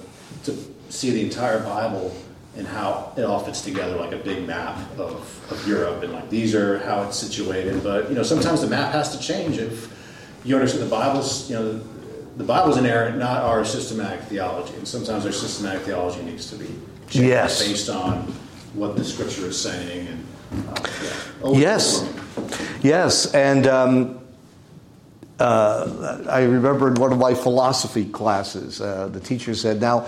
to 0.43 0.58
see 0.89 1.12
the 1.12 1.24
entire 1.24 1.60
Bible 1.60 2.16
and 2.55 2.66
how 2.66 3.14
it 3.16 3.22
all 3.24 3.39
fits 3.39 3.62
together 3.62 3.95
like 3.97 4.14
a 4.14 4.18
big 4.18 4.47
map 4.47 4.78
of, 4.97 5.51
of 5.51 5.68
Europe 5.68 6.01
and 6.01 6.12
like 6.14 6.28
these 6.30 6.55
are 6.55 6.80
how 6.80 7.03
it's 7.03 7.18
situated. 7.18 7.84
But 7.84 8.10
you 8.10 8.16
know, 8.16 8.24
sometimes 8.24 8.62
the 8.62 8.68
map 8.68 8.93
has 8.93 9.16
to 9.16 9.24
change 9.24 9.60
if 9.60 9.93
you 10.43 10.55
understand 10.55 10.84
the 10.84 10.89
Bible's, 10.89 11.49
you 11.49 11.55
know, 11.55 11.82
the 12.38 12.43
Bible's 12.43 12.77
inerrant, 12.77 13.17
not 13.17 13.41
our 13.43 13.65
systematic 13.65 14.21
theology. 14.25 14.75
And 14.75 14.88
sometimes 14.88 15.25
our 15.25 15.31
systematic 15.31 15.81
theology 15.81 16.21
needs 16.21 16.49
to 16.51 16.55
be 16.55 16.67
changed 17.09 17.15
Yes. 17.15 17.67
based 17.67 17.89
on 17.89 18.21
what 18.73 18.95
the 18.95 19.03
Scripture 19.03 19.47
is 19.47 19.59
saying. 19.59 20.07
And 20.07 20.69
uh, 20.69 20.81
yeah. 21.43 21.59
Yes. 21.59 22.13
Yes, 22.83 23.33
and 23.33 23.65
um, 23.65 24.19
uh, 25.39 26.23
I 26.29 26.43
remember 26.43 26.88
in 26.89 26.95
one 26.95 27.11
of 27.11 27.17
my 27.17 27.33
philosophy 27.33 28.05
classes, 28.05 28.79
uh, 28.79 29.07
the 29.07 29.19
teacher 29.19 29.55
said, 29.55 29.81
Now, 29.81 30.07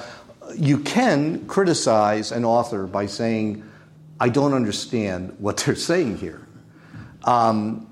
you 0.55 0.77
can 0.77 1.45
criticize 1.47 2.31
an 2.31 2.45
author 2.45 2.85
by 2.85 3.07
saying, 3.07 3.63
I 4.19 4.29
don't 4.29 4.53
understand 4.53 5.35
what 5.39 5.57
they're 5.57 5.75
saying 5.75 6.17
here. 6.17 6.47
Um, 7.23 7.88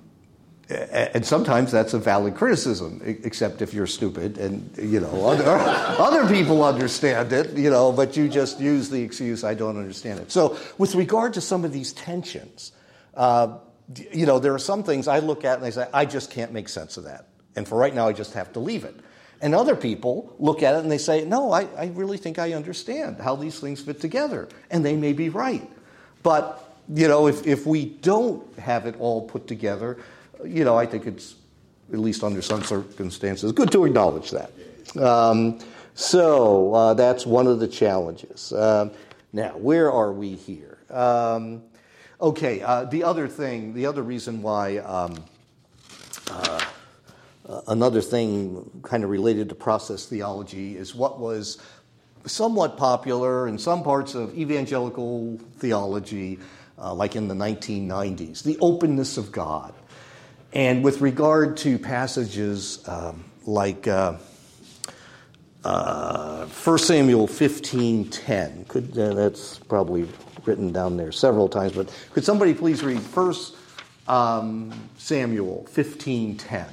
and 0.69 1.25
sometimes 1.25 1.71
that's 1.71 1.93
a 1.93 1.99
valid 1.99 2.35
criticism, 2.35 3.01
except 3.05 3.61
if 3.61 3.73
you're 3.73 3.87
stupid 3.87 4.37
and 4.37 4.69
you 4.77 4.99
know 4.99 5.25
other, 5.25 5.45
other 5.47 6.27
people 6.27 6.63
understand 6.63 7.31
it, 7.31 7.53
you 7.53 7.69
know, 7.69 7.91
but 7.91 8.17
you 8.17 8.27
just 8.27 8.59
use 8.59 8.89
the 8.89 9.01
excuse 9.01 9.43
I 9.43 9.53
don't 9.53 9.77
understand 9.77 10.19
it. 10.19 10.31
So, 10.31 10.57
with 10.77 10.95
regard 10.95 11.33
to 11.35 11.41
some 11.41 11.63
of 11.63 11.71
these 11.71 11.93
tensions, 11.93 12.73
uh, 13.13 13.57
you 14.11 14.25
know, 14.25 14.39
there 14.39 14.53
are 14.53 14.59
some 14.59 14.83
things 14.83 15.07
I 15.07 15.19
look 15.19 15.45
at 15.45 15.57
and 15.57 15.65
I 15.65 15.69
say 15.69 15.87
I 15.93 16.05
just 16.05 16.31
can't 16.31 16.51
make 16.51 16.67
sense 16.67 16.97
of 16.97 17.05
that, 17.05 17.27
and 17.55 17.65
for 17.65 17.77
right 17.77 17.95
now 17.95 18.07
I 18.07 18.13
just 18.13 18.33
have 18.33 18.51
to 18.53 18.59
leave 18.59 18.83
it. 18.83 18.95
And 19.39 19.53
other 19.55 19.75
people 19.75 20.35
look 20.39 20.63
at 20.63 20.75
it 20.75 20.79
and 20.79 20.91
they 20.91 20.97
say, 20.97 21.23
No, 21.23 21.51
I, 21.51 21.67
I 21.77 21.91
really 21.93 22.17
think 22.17 22.39
I 22.39 22.53
understand 22.53 23.21
how 23.21 23.35
these 23.35 23.59
things 23.59 23.81
fit 23.81 24.01
together, 24.01 24.49
and 24.69 24.83
they 24.83 24.97
may 24.97 25.13
be 25.13 25.29
right. 25.29 25.69
But 26.23 26.63
you 26.93 27.07
know, 27.07 27.27
if, 27.27 27.45
if 27.45 27.65
we 27.65 27.85
don't 27.85 28.57
have 28.59 28.85
it 28.85 28.95
all 28.99 29.27
put 29.27 29.47
together, 29.47 29.97
you 30.45 30.63
know, 30.63 30.77
I 30.77 30.85
think 30.85 31.05
it's, 31.05 31.35
at 31.91 31.99
least 31.99 32.23
under 32.23 32.41
some 32.41 32.63
circumstances, 32.63 33.51
good 33.51 33.71
to 33.71 33.85
acknowledge 33.85 34.31
that. 34.31 34.51
Um, 35.01 35.59
so 35.93 36.73
uh, 36.73 36.93
that's 36.93 37.25
one 37.25 37.47
of 37.47 37.59
the 37.59 37.67
challenges. 37.67 38.51
Um, 38.53 38.91
now, 39.33 39.57
where 39.57 39.91
are 39.91 40.11
we 40.11 40.35
here? 40.35 40.77
Um, 40.89 41.63
okay, 42.21 42.61
uh, 42.61 42.85
the 42.85 43.03
other 43.03 43.27
thing, 43.27 43.73
the 43.73 43.85
other 43.85 44.03
reason 44.03 44.41
why. 44.41 44.77
Um, 44.77 45.23
uh, 46.29 46.61
another 47.67 48.01
thing 48.01 48.81
kind 48.83 49.03
of 49.03 49.09
related 49.09 49.49
to 49.49 49.55
process 49.55 50.05
theology 50.05 50.77
is 50.77 50.93
what 50.93 51.19
was 51.19 51.57
somewhat 52.25 52.77
popular 52.77 53.47
in 53.47 53.57
some 53.57 53.83
parts 53.83 54.15
of 54.15 54.37
evangelical 54.37 55.37
theology, 55.57 56.39
uh, 56.77 56.93
like 56.93 57.15
in 57.15 57.27
the 57.27 57.33
1990s, 57.33 58.43
the 58.43 58.57
openness 58.59 59.17
of 59.17 59.31
God. 59.31 59.73
And 60.53 60.83
with 60.83 61.01
regard 61.01 61.57
to 61.57 61.77
passages 61.77 62.87
um, 62.87 63.23
like 63.45 63.87
uh, 63.87 64.15
uh, 65.63 66.45
1 66.45 66.77
Samuel 66.79 67.27
15:10, 67.27 68.67
could 68.67 68.97
uh, 68.97 69.13
that's 69.13 69.59
probably 69.59 70.07
written 70.45 70.71
down 70.71 70.95
there 70.95 71.11
several 71.11 71.49
times, 71.49 71.73
but 71.73 71.93
could 72.13 72.23
somebody 72.23 72.53
please 72.53 72.83
read 72.83 72.99
1 72.99 73.35
um, 74.07 74.71
Samuel 74.97 75.67
15:10? 75.73 76.65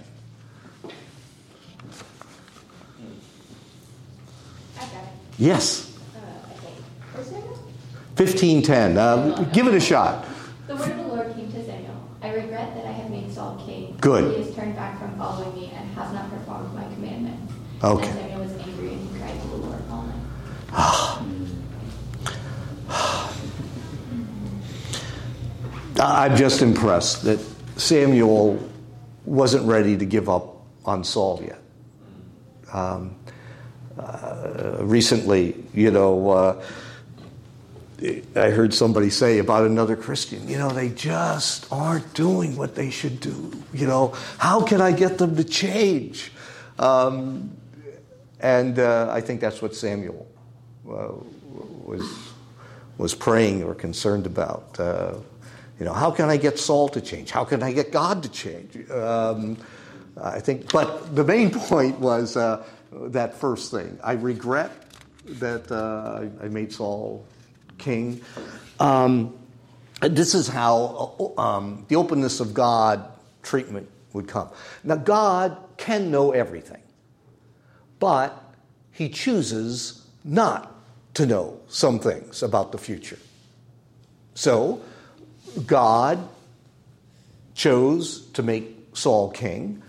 I 4.77 4.81
got 4.81 4.85
it. 4.85 4.91
Yes, 5.39 5.97
Uh, 6.17 7.19
okay. 7.19 7.35
15:10. 8.15 8.97
Uh, 8.97 9.43
give 9.53 9.67
it 9.67 9.75
a 9.75 9.81
shot. 9.81 10.27
The 10.69 10.77
word 10.77 10.91
of 10.93 10.97
the 10.97 11.03
Lord 11.03 11.35
came 11.35 11.51
to 11.53 11.65
Samuel. 11.65 11.97
I 12.23 12.33
regret 12.33 12.75
that 12.77 12.87
I 12.87 12.93
have 12.93 13.11
made 13.11 13.33
Saul 13.33 13.61
king. 13.67 13.94
Good. 14.05 14.37
He 14.37 14.43
has 14.43 14.55
turned 14.55 14.77
back 14.77 14.99
from 14.99 15.17
following 15.17 15.55
me 15.55 15.73
and 15.75 15.89
has 15.95 16.13
not 16.13 16.29
performed 16.29 16.75
my 16.75 16.85
commandment. 16.93 17.41
Okay. 17.83 18.07
And 18.07 18.19
Samuel 18.19 18.41
was 18.41 18.53
angry 18.59 18.89
and 18.89 19.09
he 19.09 19.19
cried 19.19 19.41
to 19.41 19.49
the 19.49 19.57
Lord 19.57 19.83
all 19.91 20.03
night. 20.03 20.21
I'm 25.99 26.37
just 26.37 26.61
impressed 26.61 27.23
that 27.23 27.41
Samuel 27.77 28.63
wasn't 29.25 29.67
ready 29.67 29.97
to 29.97 30.05
give 30.05 30.29
up 30.29 30.55
on 30.85 31.03
Saul 31.03 31.43
yet. 31.43 31.63
Um, 32.75 33.17
uh, 33.99 34.81
recently, 34.81 35.65
you 35.73 35.91
know, 35.91 36.29
uh, 36.29 36.63
I 38.37 38.51
heard 38.51 38.75
somebody 38.75 39.09
say 39.09 39.39
about 39.39 39.65
another 39.65 39.97
Christian, 39.97 40.47
you 40.49 40.59
know, 40.59 40.71
they 40.71 40.91
just 40.91 41.67
aren't 41.73 42.13
doing 42.13 42.57
what 42.57 42.75
they 42.75 42.91
should 42.91 43.21
do. 43.21 43.53
You 43.73 43.87
know, 43.87 44.15
how 44.39 44.63
can 44.63 44.81
I 44.81 44.93
get 44.93 45.19
them 45.19 45.37
to 45.37 45.45
change? 45.45 46.33
Um, 46.79 47.57
and 48.41 48.79
uh, 48.79 49.09
I 49.11 49.21
think 49.21 49.41
that's 49.41 49.63
what 49.63 49.75
Samuel 49.75 50.27
uh, 50.89 51.13
was 51.85 52.03
was 52.99 53.15
praying 53.15 53.65
or 53.65 53.75
concerned 53.75 54.27
about. 54.27 54.79
Uh, 54.79 55.15
you 55.79 55.85
know, 55.85 55.93
how 55.93 56.11
can 56.11 56.29
I 56.29 56.37
get 56.37 56.59
Saul 56.59 56.89
to 56.91 57.01
change? 57.01 57.31
How 57.31 57.45
can 57.45 57.63
I 57.63 57.73
get 57.73 57.91
God 57.91 58.23
to 58.23 58.29
change? 58.29 58.89
Um, 58.91 59.57
I 60.23 60.39
think, 60.41 60.73
but 60.73 61.15
the 61.17 61.25
main 61.25 61.51
point 61.69 61.99
was 61.99 62.37
uh, 62.37 62.65
that 62.93 63.35
first 63.35 63.71
thing. 63.71 63.99
I 64.03 64.13
regret 64.13 64.71
that 65.41 65.71
uh, 65.73 66.21
I, 66.43 66.45
I 66.45 66.49
made 66.49 66.73
Saul 66.73 67.27
king. 67.79 68.21
Um, 68.81 69.37
this 70.01 70.35
is 70.35 70.49
how 70.49 71.35
um, 71.39 71.85
the 71.89 71.97
openness 71.97 72.41
of 72.41 72.55
God 72.55 73.09
treatment 73.43 73.89
would 74.13 74.29
come. 74.29 74.49
Now, 74.83 74.97
God 74.97 75.57
can 75.77 76.11
know 76.11 76.33
everything, 76.33 76.83
but 77.99 78.55
He 78.91 79.09
chooses 79.09 80.07
not 80.25 80.73
to 81.15 81.27
know 81.27 81.61
some 81.69 81.99
things 81.99 82.43
about 82.43 82.73
the 82.73 82.79
future. 82.79 83.19
So, 84.35 84.83
God 85.67 86.29
chose 87.55 88.27
to 88.33 88.43
make 88.43 88.77
Saul 88.95 89.31
king, 89.31 89.83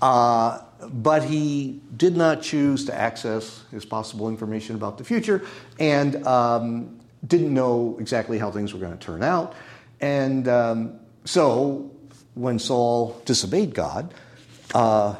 uh, 0.00 0.60
but 0.80 1.24
he 1.24 1.80
did 1.96 2.16
not 2.16 2.42
choose 2.42 2.84
to 2.86 2.94
access 2.94 3.62
his 3.70 3.84
possible 3.84 4.28
information 4.28 4.76
about 4.76 4.98
the 4.98 5.04
future 5.04 5.42
and 5.78 6.24
um, 6.26 6.93
didn't 7.26 7.52
know 7.52 7.96
exactly 8.00 8.38
how 8.38 8.50
things 8.50 8.72
were 8.72 8.80
going 8.80 8.96
to 8.96 9.04
turn 9.04 9.22
out. 9.22 9.54
And 10.00 10.48
um, 10.48 11.00
so 11.24 11.90
when 12.34 12.58
Saul 12.58 13.20
disobeyed 13.24 13.74
God, 13.74 14.12
uh, 14.74 15.16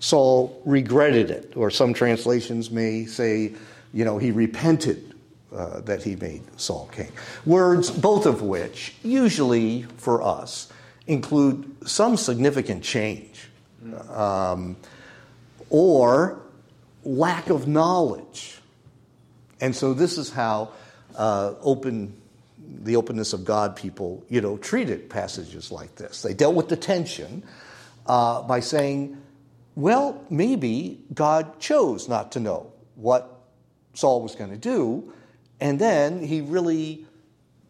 Saul 0.00 0.60
regretted 0.64 1.30
it, 1.30 1.52
or 1.56 1.70
some 1.70 1.94
translations 1.94 2.70
may 2.70 3.06
say, 3.06 3.52
you 3.94 4.04
know, 4.04 4.18
he 4.18 4.32
repented 4.32 5.14
uh, 5.54 5.80
that 5.82 6.02
he 6.02 6.16
made 6.16 6.42
Saul 6.58 6.90
king. 6.92 7.12
Words, 7.46 7.90
both 7.90 8.26
of 8.26 8.42
which, 8.42 8.94
usually 9.04 9.82
for 9.98 10.22
us, 10.22 10.72
include 11.06 11.88
some 11.88 12.16
significant 12.16 12.82
change 12.82 13.48
um, 14.10 14.76
or 15.70 16.40
lack 17.04 17.50
of 17.50 17.68
knowledge. 17.68 18.58
And 19.60 19.76
so 19.76 19.94
this 19.94 20.18
is 20.18 20.30
how 20.30 20.70
uh, 21.16 21.54
open 21.60 22.16
the 22.58 22.96
openness 22.96 23.32
of 23.32 23.44
God 23.44 23.76
people, 23.76 24.24
you 24.28 24.40
know, 24.40 24.56
treated 24.56 25.10
passages 25.10 25.70
like 25.70 25.94
this. 25.96 26.22
They 26.22 26.34
dealt 26.34 26.54
with 26.54 26.68
the 26.68 26.76
tension 26.76 27.42
uh, 28.06 28.42
by 28.42 28.60
saying, 28.60 29.20
well, 29.74 30.24
maybe 30.30 31.00
God 31.14 31.58
chose 31.60 32.08
not 32.08 32.32
to 32.32 32.40
know 32.40 32.72
what 32.94 33.40
Saul 33.94 34.22
was 34.22 34.34
going 34.34 34.50
to 34.50 34.56
do, 34.56 35.12
and 35.60 35.78
then 35.78 36.22
he 36.22 36.40
really, 36.40 37.06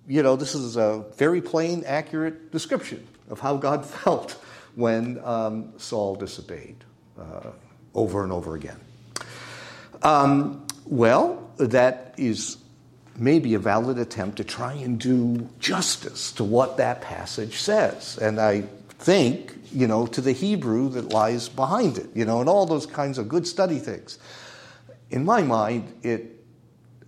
you 0.06 0.22
know, 0.22 0.36
this 0.36 0.54
is 0.54 0.76
a 0.76 1.04
very 1.16 1.40
plain, 1.40 1.84
accurate 1.86 2.50
description 2.50 3.06
of 3.28 3.40
how 3.40 3.56
God 3.56 3.84
felt 4.04 4.32
when 4.74 5.20
um, 5.24 5.72
Saul 5.76 6.14
disobeyed 6.14 6.76
uh, 7.18 7.50
over 7.94 8.22
and 8.22 8.32
over 8.32 8.54
again. 8.54 8.80
Um, 10.02 10.66
well, 10.86 11.50
that 11.58 12.14
is 12.16 12.56
maybe 13.16 13.54
a 13.54 13.58
valid 13.58 13.98
attempt 13.98 14.36
to 14.38 14.44
try 14.44 14.72
and 14.72 14.98
do 14.98 15.48
justice 15.58 16.32
to 16.32 16.44
what 16.44 16.76
that 16.78 17.00
passage 17.00 17.56
says. 17.56 18.18
And 18.18 18.40
I 18.40 18.62
think, 18.98 19.54
you 19.72 19.86
know, 19.86 20.06
to 20.06 20.20
the 20.20 20.32
Hebrew 20.32 20.88
that 20.90 21.10
lies 21.10 21.48
behind 21.48 21.98
it, 21.98 22.08
you 22.14 22.24
know, 22.24 22.40
and 22.40 22.48
all 22.48 22.66
those 22.66 22.86
kinds 22.86 23.18
of 23.18 23.28
good 23.28 23.46
study 23.46 23.78
things. 23.78 24.18
In 25.10 25.24
my 25.24 25.42
mind, 25.42 25.92
it 26.02 26.42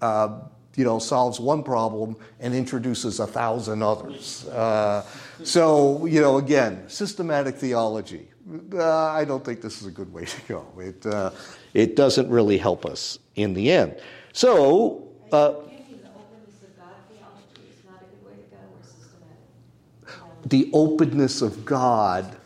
uh, 0.03 0.41
you 0.77 0.85
know, 0.85 0.99
solves 0.99 1.39
one 1.39 1.63
problem 1.63 2.17
and 2.41 2.55
introduces 2.55 3.21
a 3.21 3.27
thousand 3.27 3.83
others. 3.83 4.47
Uh, 4.49 5.05
so, 5.43 6.05
you 6.07 6.21
know, 6.21 6.39
again, 6.39 6.89
systematic 6.89 7.57
theology. 7.57 8.29
Uh, 8.73 9.07
I 9.07 9.25
don't 9.25 9.45
think 9.45 9.63
this 9.63 9.81
is 9.81 9.87
a 9.87 9.91
good 9.91 10.13
way 10.13 10.25
to 10.25 10.41
go. 10.49 10.67
It, 10.79 11.07
uh, 11.07 11.31
it 11.73 11.97
doesn't 11.97 12.29
really 12.29 12.59
help 12.59 12.85
us 12.85 13.19
in 13.37 13.55
the 13.55 13.71
end. 13.71 13.99
So, 14.33 15.09
uh, 15.33 15.53
Thinking 15.53 16.01
the 16.03 16.11
openness 16.11 16.63
of 16.63 16.77
God 16.77 16.95
theology 17.09 17.71
is 17.71 17.85
not 17.89 18.03
a 18.03 18.07
good 18.07 18.27
way 18.27 18.37
to 18.43 18.51
go, 18.51 18.59
or 18.59 18.83
systematic. 18.83 19.49
The 20.47 20.71
openness 20.73 21.43
of 21.43 21.65
God 21.65 22.37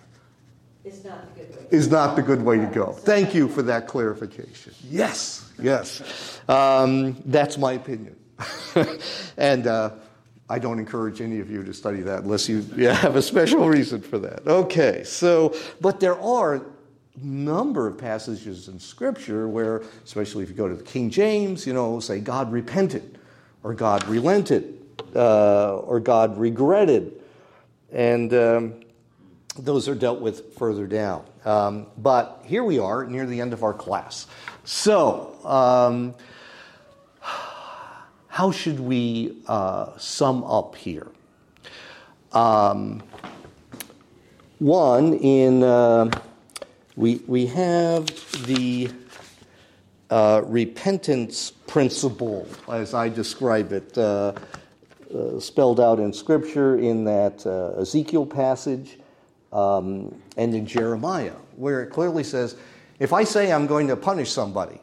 Is 0.85 1.05
not 1.05 1.35
the 1.35 1.43
good 1.43 1.51
way. 1.57 1.69
to 1.69 1.75
is 1.77 1.91
not 1.91 2.17
the 2.17 2.23
good 2.23 2.43
way 2.43 2.59
to 2.59 2.67
go. 2.67 2.93
Thank 2.93 3.35
you 3.35 3.49
for 3.49 3.63
that 3.63 3.87
clarification. 3.89 4.73
Yes, 4.89 5.53
yes. 5.61 6.41
Um, 6.49 7.21
that's 7.27 7.59
my 7.59 7.73
opinion. 7.73 8.17
and 9.37 9.67
uh, 9.67 9.91
I 10.49 10.59
don't 10.59 10.79
encourage 10.79 11.21
any 11.21 11.41
of 11.41 11.51
you 11.51 11.63
to 11.65 11.75
study 11.75 12.01
that 12.03 12.23
unless 12.23 12.49
you 12.49 12.63
have 12.79 13.17
a 13.17 13.23
special 13.23 13.69
reason 13.69 14.01
for 14.01 14.19
that. 14.21 14.47
Okay, 14.47 15.03
so, 15.05 15.55
but 15.81 16.01
there 16.01 16.19
are 16.21 16.55
a 16.57 16.63
number 17.21 17.87
of 17.89 17.99
passages 17.99 18.69
in 18.69 18.79
Scripture 18.79 19.49
where, 19.49 19.83
especially 20.05 20.45
if 20.45 20.49
you 20.49 20.55
go 20.55 20.69
to 20.69 20.77
the 20.77 20.85
King 20.85 21.11
James, 21.11 21.67
you 21.67 21.73
know, 21.75 22.01
say 22.01 22.21
God 22.21 22.53
repented, 22.53 23.19
or 23.65 23.75
God 23.75 24.07
relented, 24.07 24.79
uh, 25.15 25.79
or 25.79 26.01
God 26.01 26.39
regretted. 26.39 27.18
And. 27.93 28.33
Um, 28.35 28.81
those 29.59 29.89
are 29.89 29.95
dealt 29.95 30.21
with 30.21 30.55
further 30.55 30.87
down. 30.87 31.25
Um, 31.45 31.87
but 31.99 32.43
here 32.45 32.63
we 32.63 32.79
are 32.79 33.05
near 33.05 33.27
the 33.27 33.41
end 33.41 33.53
of 33.53 33.63
our 33.63 33.75
class. 33.75 34.27
So, 34.65 35.35
um, 35.45 36.15
how 38.29 38.51
should 38.53 38.79
we 38.79 39.43
uh, 39.47 39.99
sum 39.99 40.45
up 40.45 40.77
here? 40.77 41.09
Um, 42.33 43.03
one, 44.59 45.15
in 45.15 45.63
uh, 45.63 46.11
we, 46.97 47.17
we 47.27 47.47
have 47.47 48.07
the 48.47 48.91
uh, 50.11 50.43
repentance 50.45 51.51
principle, 51.51 52.47
as 52.71 52.95
I 52.95 53.09
describe 53.09 53.73
it, 53.73 53.97
uh, 55.15 55.41
spelled 55.41 55.81
out 55.81 55.99
in 55.99 56.13
Scripture 56.13 56.79
in 56.79 57.05
that 57.05 57.47
uh, 57.47 57.81
Ezekiel 57.81 58.27
passage 58.27 58.99
um, 59.53 60.21
and 60.37 60.55
in 60.55 60.67
Jeremiah, 60.67 61.37
where 61.57 61.83
it 61.83 61.91
clearly 61.91 62.25
says, 62.25 62.57
if 62.99 63.13
I 63.13 63.25
say 63.25 63.53
I'm 63.53 63.67
going 63.67 63.89
to 63.89 63.97
punish 63.97 64.31
somebody 64.31 64.81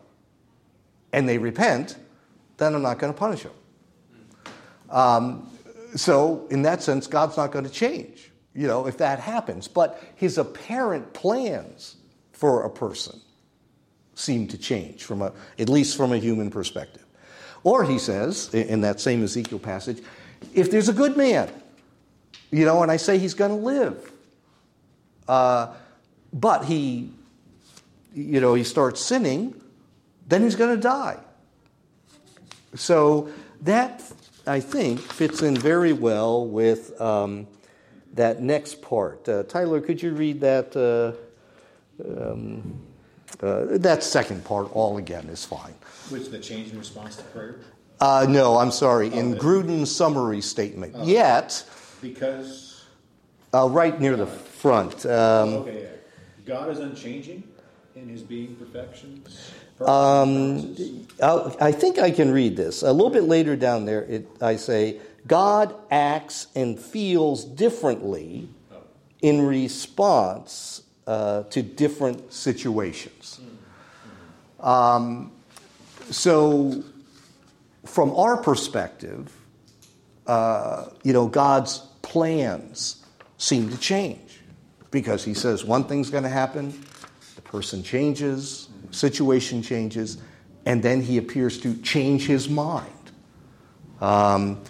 and 1.13 1.28
they 1.28 1.38
repent, 1.38 1.97
then 2.57 2.76
I'm 2.76 2.82
not 2.82 2.99
going 2.99 3.13
to 3.13 3.19
punish 3.19 3.43
them. 3.43 3.51
Um, 4.89 5.49
so, 5.95 6.45
in 6.49 6.61
that 6.63 6.82
sense, 6.82 7.07
God's 7.07 7.38
not 7.38 7.51
going 7.51 7.65
to 7.65 7.71
change, 7.71 8.32
you 8.53 8.67
know, 8.67 8.88
if 8.88 8.97
that 8.97 9.19
happens. 9.19 9.67
But 9.67 10.01
his 10.15 10.38
apparent 10.38 11.13
plans 11.13 11.97
for 12.32 12.63
a 12.63 12.69
person 12.69 13.19
seem 14.13 14.47
to 14.47 14.57
change, 14.57 15.03
from 15.03 15.21
a, 15.21 15.32
at 15.59 15.69
least 15.69 15.95
from 15.97 16.11
a 16.11 16.17
human 16.17 16.49
perspective. 16.49 17.04
Or 17.66 17.84
he 17.84 17.97
says, 17.97 18.53
in 18.53 18.82
that 18.82 18.99
same 18.99 19.24
Ezekiel 19.24 19.57
passage, 19.57 20.01
if 20.53 20.70
there's 20.70 20.88
a 20.88 20.93
good 20.93 21.18
man, 21.18 21.49
you 22.51 22.63
know, 22.63 22.84
and 22.84 22.91
I 22.91 22.97
say 22.97 23.18
he's 23.18 23.34
going 23.34 23.49
to 23.49 23.57
live, 23.57 24.11
uh, 25.28 25.74
but 26.32 26.66
he, 26.66 27.09
you 28.13 28.39
know, 28.39 28.53
he 28.53 28.63
starts 28.63 29.01
sinning, 29.01 29.59
then 30.28 30.43
he's 30.43 30.55
going 30.55 30.76
to 30.76 30.82
die. 30.82 31.18
So 32.76 33.30
that, 33.61 34.03
I 34.45 34.59
think, 34.59 34.99
fits 34.99 35.41
in 35.41 35.57
very 35.57 35.91
well 35.91 36.45
with 36.45 37.01
um, 37.01 37.47
that 38.13 38.43
next 38.43 38.84
part. 38.84 39.28
Uh, 39.28 39.41
Tyler, 39.41 39.82
could 39.82 40.03
you 40.03 40.13
read 40.13 40.39
that? 40.41 40.76
Uh, 40.78 41.13
um, 42.07 42.80
uh, 43.41 43.66
that 43.80 44.03
second 44.03 44.45
part, 44.45 44.70
all 44.72 44.97
again, 44.99 45.28
is 45.30 45.43
fine. 45.43 45.74
Which 46.09 46.29
the 46.29 46.39
change 46.39 46.71
in 46.71 46.77
response 46.77 47.15
to 47.17 47.23
prayer? 47.23 47.55
Uh, 47.99 48.25
no, 48.29 48.57
I'm 48.57 48.71
sorry. 48.71 49.09
Oh, 49.11 49.17
In 49.17 49.35
Grudem's 49.35 49.93
summary 49.95 50.41
statement, 50.41 50.93
Oh. 50.95 51.05
yet, 51.05 51.63
Because 52.01 52.83
uh, 53.53 53.67
right 53.69 53.99
near 53.99 54.15
the 54.15 54.27
front. 54.27 55.05
Um, 55.05 55.53
okay, 55.55 55.83
yeah. 55.83 55.89
God 56.45 56.69
is 56.69 56.79
unchanging 56.79 57.43
in 57.95 58.07
His 58.09 58.21
being 58.21 58.55
perfections. 58.55 59.51
Um. 59.81 60.75
I 61.21 61.71
think 61.71 61.97
I 61.99 62.11
can 62.11 62.31
read 62.31 62.55
this. 62.55 62.83
A 62.83 62.91
little 62.91 63.09
bit 63.09 63.23
later 63.23 63.55
down 63.55 63.85
there, 63.85 64.03
it, 64.03 64.27
I 64.41 64.55
say, 64.57 64.99
God 65.27 65.73
acts 65.89 66.47
and 66.55 66.79
feels 66.79 67.43
differently 67.43 68.47
in 69.21 69.41
response 69.45 70.83
uh, 71.07 71.43
to 71.43 71.61
different 71.63 72.31
situations. 72.31 73.39
Um, 74.59 75.31
so, 76.11 76.83
from 77.85 78.15
our 78.15 78.37
perspective, 78.37 79.31
uh, 80.27 80.85
you 81.03 81.13
know, 81.13 81.27
God's 81.27 81.79
plans 82.01 83.03
seem 83.37 83.69
to 83.69 83.77
change 83.77 84.41
because 84.91 85.23
He 85.23 85.33
says 85.33 85.63
one 85.63 85.83
thing's 85.83 86.09
going 86.09 86.23
to 86.23 86.29
happen, 86.29 86.71
the 87.35 87.41
person 87.41 87.83
changes, 87.83 88.69
situation 88.91 89.61
changes, 89.61 90.17
and 90.65 90.81
then 90.81 91.01
He 91.01 91.17
appears 91.17 91.59
to 91.61 91.75
change 91.77 92.25
His 92.25 92.49
mind. 92.49 92.91
Um, 94.01 94.61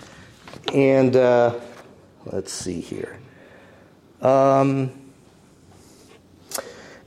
and 0.73 1.15
uh, 1.15 1.59
let's 2.25 2.51
see 2.51 2.81
here. 2.81 3.19
Um, 4.21 5.04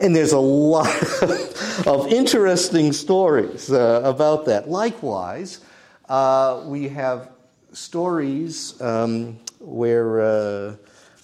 and 0.00 0.14
there's 0.14 0.32
a 0.32 0.38
lot 0.38 0.86
of 1.86 2.12
interesting 2.12 2.92
stories 2.92 3.72
uh, 3.72 4.00
about 4.04 4.46
that. 4.46 4.68
Likewise, 4.68 5.60
uh, 6.08 6.62
we 6.66 6.88
have 6.88 7.30
stories 7.72 8.80
um, 8.80 9.38
where, 9.58 10.20
uh, 10.20 10.76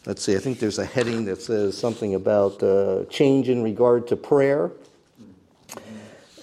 let's 0.07 0.22
see, 0.22 0.37
I 0.37 0.39
think 0.39 0.59
there's 0.59 0.79
a 0.79 0.85
heading 0.85 1.25
that 1.27 1.41
says 1.41 1.77
something 1.79 2.14
about 2.14 2.62
uh, 2.62 3.05
change 3.05 3.49
in 3.49 3.62
regard 3.62 4.09
to 4.09 4.16
prayer. 4.16 4.72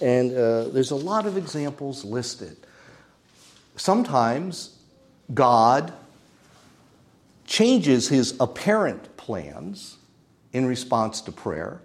And 0.00 0.32
uh, 0.32 0.68
there's 0.70 0.90
a 0.90 0.96
lot 0.96 1.26
of 1.26 1.36
examples 1.36 2.04
listed. 2.04 2.56
Sometimes 3.76 4.78
God 5.32 5.92
changes 7.46 8.08
his 8.08 8.34
apparent 8.40 9.16
plans 9.16 9.98
in 10.52 10.66
response 10.66 11.20
to 11.22 11.32
prayer. 11.32 11.80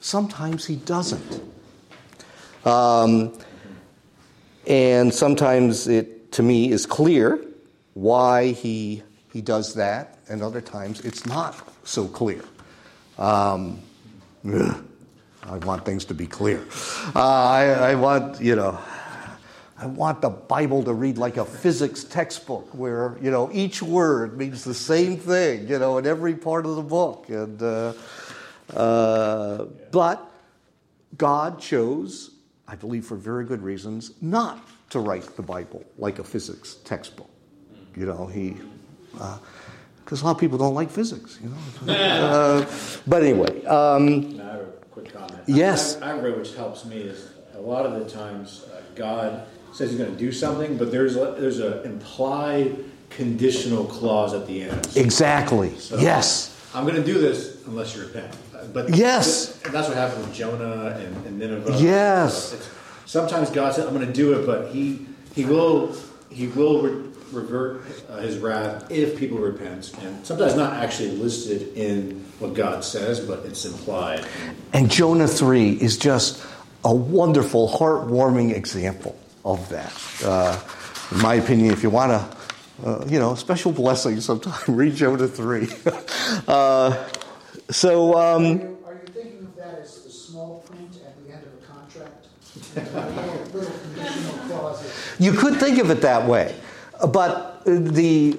Sometimes 0.00 0.66
he 0.66 0.76
doesn't. 0.76 1.42
Um, 2.64 3.38
and 4.66 5.12
sometimes 5.12 5.88
it, 5.88 6.32
to 6.32 6.42
me, 6.42 6.70
is 6.70 6.86
clear 6.86 7.44
why 7.94 8.52
he, 8.52 9.02
he 9.32 9.40
does 9.40 9.74
that, 9.74 10.18
and 10.28 10.42
other 10.42 10.60
times 10.60 11.00
it's 11.00 11.26
not 11.26 11.56
so 11.84 12.06
clear. 12.06 12.42
Um, 13.18 13.80
ugh, 14.46 14.84
I 15.42 15.56
want 15.58 15.84
things 15.84 16.04
to 16.06 16.14
be 16.14 16.26
clear. 16.26 16.64
Uh, 17.14 17.20
I, 17.20 17.64
I 17.64 17.94
want, 17.94 18.40
you 18.40 18.54
know, 18.54 18.78
I 19.78 19.86
want 19.86 20.20
the 20.20 20.30
Bible 20.30 20.82
to 20.84 20.92
read 20.92 21.18
like 21.18 21.36
a 21.36 21.44
physics 21.44 22.04
textbook 22.04 22.68
where, 22.74 23.16
you 23.22 23.30
know, 23.30 23.48
each 23.52 23.82
word 23.82 24.36
means 24.36 24.64
the 24.64 24.74
same 24.74 25.16
thing, 25.16 25.68
you 25.68 25.78
know, 25.78 25.98
in 25.98 26.06
every 26.06 26.34
part 26.34 26.66
of 26.66 26.76
the 26.76 26.82
book. 26.82 27.28
And, 27.28 27.62
uh, 27.62 27.92
uh, 28.74 29.64
but 29.90 30.30
God 31.16 31.60
chose, 31.60 32.30
I 32.66 32.74
believe 32.76 33.04
for 33.06 33.16
very 33.16 33.44
good 33.44 33.62
reasons, 33.62 34.12
not 34.20 34.66
to 34.90 35.00
write 35.00 35.36
the 35.36 35.42
Bible 35.42 35.84
like 35.96 36.18
a 36.18 36.24
physics 36.24 36.76
textbook. 36.84 37.30
You 37.96 38.06
know, 38.06 38.26
he, 38.26 38.56
because 40.04 40.22
a 40.22 40.24
lot 40.24 40.32
of 40.32 40.38
people 40.38 40.58
don't 40.58 40.74
like 40.74 40.90
physics, 40.90 41.38
you 41.42 41.50
know. 41.50 41.92
uh, 41.92 42.66
but 43.06 43.22
anyway, 43.22 43.64
um, 43.64 44.36
Now, 44.36 44.48
I 44.48 44.52
have 44.52 44.60
a 44.60 44.64
quick 44.90 45.12
comment. 45.12 45.40
Yes. 45.46 46.00
I, 46.00 46.12
I 46.12 46.18
read 46.18 46.36
which 46.38 46.54
helps 46.54 46.84
me 46.84 46.98
is 46.98 47.30
a 47.54 47.60
lot 47.60 47.86
of 47.86 47.92
the 47.98 48.08
times 48.08 48.66
uh, 48.72 48.82
God 48.94 49.46
says 49.72 49.90
He's 49.90 49.98
going 49.98 50.12
to 50.12 50.18
do 50.18 50.30
something, 50.30 50.76
but 50.76 50.92
there's 50.92 51.16
a, 51.16 51.36
there's 51.38 51.58
an 51.58 51.84
implied 51.84 52.84
conditional 53.10 53.84
clause 53.84 54.34
at 54.34 54.46
the 54.46 54.62
end. 54.62 54.88
exactly. 54.96 55.76
So, 55.78 55.98
Yes. 55.98 56.54
I'm 56.74 56.84
going 56.84 56.96
to 56.96 57.04
do 57.04 57.18
this 57.18 57.64
unless 57.66 57.96
you 57.96 58.02
repent. 58.02 58.36
But 58.72 58.94
Yes. 58.94 59.48
that's 59.72 59.88
what 59.88 59.96
happened 59.96 60.26
with 60.26 60.34
Jonah 60.34 60.96
and, 60.98 61.26
and 61.26 61.38
Nineveh. 61.38 61.76
Yes. 61.78 62.52
It's- 62.54 62.68
sometimes 63.06 63.50
God 63.50 63.74
said, 63.74 63.86
"I'm 63.86 63.94
going 63.94 64.06
to 64.06 64.12
do 64.12 64.32
it," 64.38 64.46
but 64.46 64.68
He 64.68 65.06
He 65.34 65.44
will 65.44 65.92
He 66.30 66.46
will 66.48 66.82
re- 66.82 67.02
revert 67.32 67.82
uh, 68.10 68.16
His 68.18 68.38
wrath 68.38 68.90
if 68.90 69.16
people 69.18 69.38
repent, 69.38 69.92
and 70.02 70.24
sometimes 70.26 70.54
not 70.56 70.74
actually 70.74 71.12
listed 71.12 71.72
in 71.76 72.24
what 72.38 72.54
God 72.54 72.84
says, 72.84 73.20
but 73.20 73.44
it's 73.46 73.64
implied. 73.64 74.24
And 74.72 74.90
Jonah 74.90 75.26
3 75.28 75.70
is 75.72 75.96
just 75.96 76.42
a 76.84 76.94
wonderful, 76.94 77.68
heartwarming 77.68 78.54
example 78.54 79.18
of 79.44 79.68
that. 79.70 79.92
Uh, 80.24 80.58
in 81.10 81.20
my 81.22 81.34
opinion, 81.34 81.72
if 81.72 81.82
you 81.82 81.90
want 81.90 82.12
a, 82.12 82.24
uh, 82.86 83.04
you 83.08 83.18
know, 83.18 83.34
special 83.34 83.72
blessing 83.72 84.20
sometime, 84.20 84.54
read 84.76 84.94
Jonah 84.94 85.26
3. 85.28 85.68
uh, 86.48 86.94
so, 87.70 88.14
um, 88.14 88.44
Are 88.44 88.48
you, 88.48 88.78
are 88.86 88.94
you 88.94 89.12
thinking 89.12 89.40
of 89.40 89.56
that 89.56 89.78
as 89.80 90.02
the 90.02 90.10
small 90.10 90.60
print 90.66 91.00
at 91.04 91.24
the 91.24 91.32
end 91.32 91.44
of 91.44 91.52
a 91.52 91.66
contract? 91.66 92.26
Little 92.74 93.60
little 93.60 93.78
conditional 93.80 94.38
clauses. 94.48 94.92
You 95.18 95.32
could 95.32 95.56
think 95.56 95.78
of 95.78 95.90
it 95.90 96.00
that 96.00 96.26
way. 96.26 96.54
But 97.12 97.62
the 97.64 98.38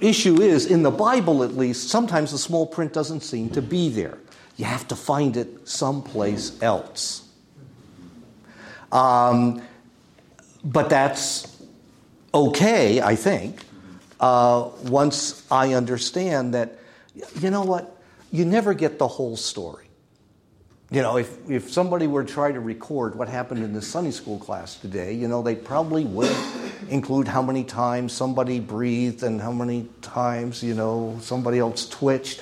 issue 0.00 0.42
is, 0.42 0.66
in 0.66 0.82
the 0.82 0.90
Bible 0.90 1.42
at 1.42 1.56
least, 1.56 1.88
sometimes 1.88 2.32
the 2.32 2.38
small 2.38 2.66
print 2.66 2.92
doesn't 2.92 3.20
seem 3.20 3.48
to 3.50 3.62
be 3.62 3.88
there. 3.88 4.18
You 4.56 4.64
have 4.64 4.86
to 4.88 4.96
find 4.96 5.36
it 5.36 5.68
someplace 5.68 6.60
else. 6.62 7.28
Um, 8.92 9.62
but 10.64 10.88
that's 10.88 11.62
okay, 12.32 13.00
I 13.00 13.16
think, 13.16 13.64
uh, 14.20 14.68
once 14.84 15.46
I 15.50 15.74
understand 15.74 16.54
that, 16.54 16.78
you 17.40 17.50
know 17.50 17.62
what, 17.62 17.95
you 18.30 18.44
never 18.44 18.74
get 18.74 18.98
the 18.98 19.08
whole 19.08 19.36
story. 19.36 19.86
You 20.90 21.02
know, 21.02 21.16
if, 21.16 21.50
if 21.50 21.72
somebody 21.72 22.06
were 22.06 22.22
to 22.22 22.32
try 22.32 22.52
to 22.52 22.60
record 22.60 23.16
what 23.16 23.28
happened 23.28 23.64
in 23.64 23.72
the 23.72 23.82
Sunday 23.82 24.12
school 24.12 24.38
class 24.38 24.76
today, 24.76 25.12
you 25.12 25.26
know, 25.26 25.42
they 25.42 25.56
probably 25.56 26.04
would 26.04 26.36
include 26.88 27.26
how 27.26 27.42
many 27.42 27.64
times 27.64 28.12
somebody 28.12 28.60
breathed 28.60 29.24
and 29.24 29.40
how 29.40 29.50
many 29.50 29.88
times, 30.00 30.62
you 30.62 30.74
know, 30.74 31.18
somebody 31.20 31.58
else 31.58 31.88
twitched. 31.88 32.40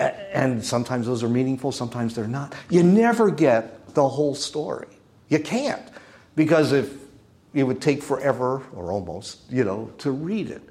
And 0.00 0.64
sometimes 0.64 1.06
those 1.06 1.22
are 1.22 1.28
meaningful, 1.28 1.70
sometimes 1.70 2.16
they're 2.16 2.26
not. 2.26 2.52
You 2.68 2.82
never 2.82 3.30
get 3.30 3.94
the 3.94 4.08
whole 4.08 4.34
story. 4.34 4.88
You 5.28 5.38
can't. 5.38 5.88
Because 6.34 6.72
if 6.72 6.92
it 7.54 7.62
would 7.62 7.80
take 7.80 8.02
forever, 8.02 8.60
or 8.74 8.90
almost, 8.90 9.38
you 9.48 9.62
know, 9.62 9.92
to 9.98 10.10
read 10.10 10.50
it. 10.50 10.62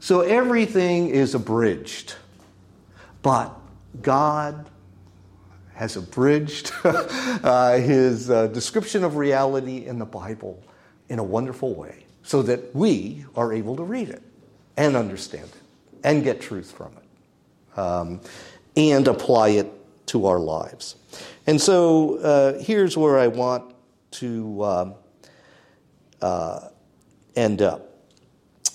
So 0.00 0.22
everything 0.22 1.08
is 1.08 1.36
abridged. 1.36 2.16
But 3.22 3.56
God 4.02 4.70
has 5.74 5.96
abridged 5.96 6.72
uh, 6.84 7.78
his 7.78 8.30
uh, 8.30 8.46
description 8.48 9.04
of 9.04 9.16
reality 9.16 9.86
in 9.86 9.98
the 9.98 10.04
Bible 10.04 10.62
in 11.08 11.18
a 11.18 11.24
wonderful 11.24 11.74
way 11.74 12.06
so 12.22 12.42
that 12.42 12.74
we 12.74 13.24
are 13.36 13.52
able 13.52 13.76
to 13.76 13.82
read 13.82 14.08
it 14.08 14.22
and 14.76 14.96
understand 14.96 15.44
it 15.44 15.62
and 16.02 16.22
get 16.24 16.40
truth 16.40 16.72
from 16.72 16.92
it 16.96 17.78
um, 17.78 18.20
and 18.76 19.08
apply 19.08 19.48
it 19.50 19.70
to 20.06 20.26
our 20.26 20.38
lives. 20.38 20.96
And 21.46 21.60
so 21.60 22.18
uh, 22.18 22.58
here's 22.60 22.96
where 22.96 23.18
I 23.18 23.28
want 23.28 23.74
to 24.12 24.64
um, 24.64 24.94
uh, 26.20 26.68
end 27.36 27.62
up. 27.62 27.90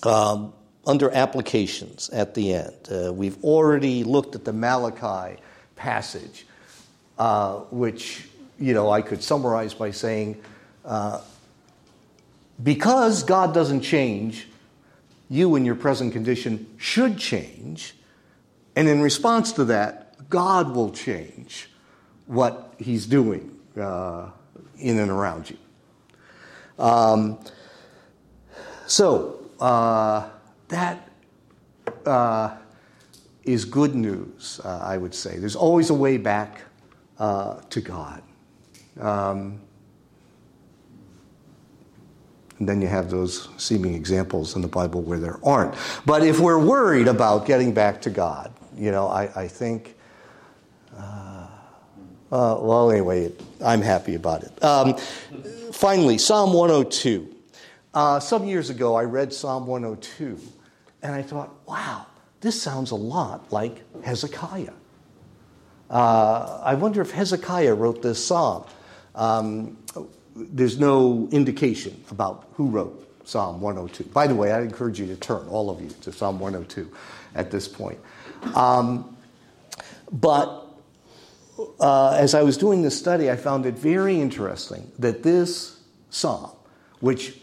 Um, 0.02 0.52
under 0.86 1.10
applications 1.10 2.08
at 2.10 2.34
the 2.34 2.54
end, 2.54 2.88
uh, 2.90 3.12
we've 3.12 3.42
already 3.44 4.04
looked 4.04 4.34
at 4.34 4.44
the 4.44 4.52
Malachi 4.52 5.40
passage 5.76 6.46
uh, 7.20 7.58
which 7.70 8.26
you 8.58 8.72
know 8.72 8.90
I 8.90 9.02
could 9.02 9.22
summarize 9.22 9.74
by 9.74 9.90
saying, 9.90 10.40
uh, 10.86 11.20
because 12.62 13.22
God 13.22 13.52
doesn't 13.52 13.82
change, 13.82 14.48
you 15.28 15.54
in 15.54 15.66
your 15.66 15.74
present 15.74 16.14
condition 16.14 16.66
should 16.78 17.18
change, 17.18 17.94
and 18.74 18.88
in 18.88 19.02
response 19.02 19.52
to 19.52 19.66
that, 19.66 20.30
God 20.30 20.74
will 20.74 20.90
change 20.92 21.68
what 22.26 22.72
He's 22.78 23.04
doing 23.04 23.54
uh, 23.78 24.30
in 24.78 24.98
and 24.98 25.10
around 25.10 25.50
you. 25.50 25.58
Um, 26.78 27.38
so 28.86 29.44
uh, 29.60 30.26
that 30.70 31.08
uh, 32.06 32.56
is 33.44 33.64
good 33.64 33.94
news, 33.94 34.60
I 34.64 34.96
would 34.96 35.14
say. 35.14 35.38
There's 35.38 35.56
always 35.56 35.90
a 35.90 35.94
way 35.94 36.16
back 36.16 36.62
uh, 37.18 37.60
to 37.70 37.80
God. 37.80 38.22
Um, 38.98 39.60
and 42.58 42.68
then 42.68 42.82
you 42.82 42.88
have 42.88 43.10
those 43.10 43.48
seeming 43.56 43.94
examples 43.94 44.54
in 44.54 44.62
the 44.62 44.68
Bible 44.68 45.02
where 45.02 45.18
there 45.18 45.38
aren't. 45.42 45.74
But 46.04 46.22
if 46.22 46.38
we're 46.38 46.58
worried 46.58 47.08
about 47.08 47.46
getting 47.46 47.72
back 47.72 48.02
to 48.02 48.10
God, 48.10 48.52
you 48.76 48.90
know, 48.90 49.08
I, 49.08 49.42
I 49.42 49.48
think, 49.48 49.96
uh, 50.96 51.46
uh, 52.30 52.58
well, 52.60 52.90
anyway, 52.90 53.32
I'm 53.64 53.80
happy 53.80 54.14
about 54.14 54.44
it. 54.44 54.62
Um, 54.62 54.96
finally, 55.72 56.18
Psalm 56.18 56.52
102. 56.52 57.36
Uh, 57.92 58.20
some 58.20 58.44
years 58.44 58.70
ago, 58.70 58.94
I 58.94 59.04
read 59.04 59.32
Psalm 59.32 59.66
102, 59.66 60.38
and 61.02 61.14
I 61.14 61.22
thought, 61.22 61.50
wow, 61.66 62.06
this 62.40 62.60
sounds 62.60 62.90
a 62.90 62.96
lot 62.96 63.52
like 63.52 63.82
Hezekiah. 64.02 64.72
Uh, 65.88 66.60
I 66.62 66.74
wonder 66.74 67.00
if 67.00 67.10
Hezekiah 67.10 67.74
wrote 67.74 68.02
this 68.02 68.24
psalm. 68.24 68.64
Um, 69.14 69.78
there's 70.36 70.78
no 70.78 71.28
indication 71.32 72.02
about 72.10 72.48
who 72.54 72.68
wrote 72.68 73.26
Psalm 73.26 73.60
102. 73.60 74.04
By 74.10 74.26
the 74.26 74.34
way, 74.34 74.52
I 74.52 74.62
encourage 74.62 75.00
you 75.00 75.06
to 75.06 75.16
turn, 75.16 75.46
all 75.48 75.70
of 75.70 75.80
you, 75.80 75.90
to 76.02 76.12
Psalm 76.12 76.38
102 76.38 76.90
at 77.34 77.50
this 77.50 77.66
point. 77.66 77.98
Um, 78.54 79.16
but 80.12 80.66
uh, 81.80 82.12
as 82.12 82.34
I 82.34 82.42
was 82.42 82.56
doing 82.56 82.82
this 82.82 82.98
study, 82.98 83.30
I 83.30 83.36
found 83.36 83.66
it 83.66 83.74
very 83.74 84.20
interesting 84.20 84.90
that 84.98 85.22
this 85.22 85.80
psalm, 86.10 86.50
which 87.00 87.38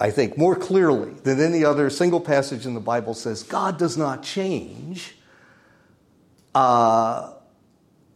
I 0.00 0.10
think 0.10 0.38
more 0.38 0.54
clearly 0.54 1.12
than 1.24 1.40
any 1.40 1.64
other 1.64 1.90
single 1.90 2.20
passage 2.20 2.66
in 2.66 2.74
the 2.74 2.80
Bible 2.80 3.14
says 3.14 3.42
God 3.42 3.78
does 3.78 3.96
not 3.96 4.22
change, 4.22 5.16
uh, 6.54 7.32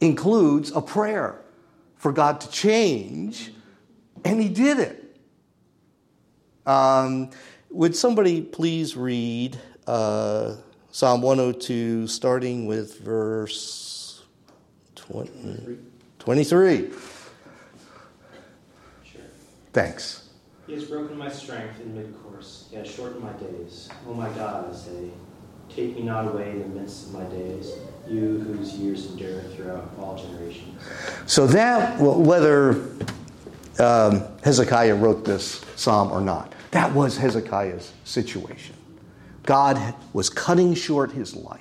includes 0.00 0.70
a 0.72 0.80
prayer 0.80 1.40
for 1.96 2.12
God 2.12 2.40
to 2.42 2.50
change, 2.50 3.52
and 4.24 4.40
He 4.40 4.48
did 4.48 4.78
it. 4.78 5.16
Um, 6.66 7.30
would 7.70 7.96
somebody 7.96 8.42
please 8.42 8.96
read 8.96 9.58
uh, 9.86 10.56
Psalm 10.92 11.22
102, 11.22 12.06
starting 12.06 12.66
with 12.66 13.00
verse 13.00 14.22
20, 14.94 15.78
23? 16.20 16.90
Sure. 19.04 19.20
Thanks. 19.72 20.21
He 20.72 20.78
has 20.78 20.88
broken 20.88 21.18
my 21.18 21.28
strength 21.28 21.82
in 21.82 21.94
mid-course. 21.94 22.68
He 22.70 22.76
has 22.76 22.90
shortened 22.90 23.22
my 23.22 23.34
days. 23.34 23.90
Oh 24.08 24.14
my 24.14 24.30
God, 24.30 24.72
I 24.72 24.74
say, 24.74 25.10
take 25.68 25.94
me 25.96 26.02
not 26.02 26.26
away 26.26 26.48
in 26.52 26.60
the 26.60 26.80
midst 26.80 27.08
of 27.08 27.12
my 27.12 27.24
days 27.24 27.74
you 28.08 28.38
whose 28.38 28.72
years 28.76 29.04
endure 29.10 29.42
throughout 29.54 29.90
all 30.00 30.16
generations. 30.16 30.80
So 31.26 31.46
that, 31.48 32.00
whether 32.00 32.86
um, 33.78 34.22
Hezekiah 34.42 34.94
wrote 34.94 35.26
this 35.26 35.60
psalm 35.76 36.10
or 36.10 36.22
not, 36.22 36.54
that 36.70 36.90
was 36.94 37.18
Hezekiah's 37.18 37.92
situation. 38.04 38.74
God 39.42 39.94
was 40.14 40.30
cutting 40.30 40.72
short 40.72 41.12
his 41.12 41.36
life. 41.36 41.60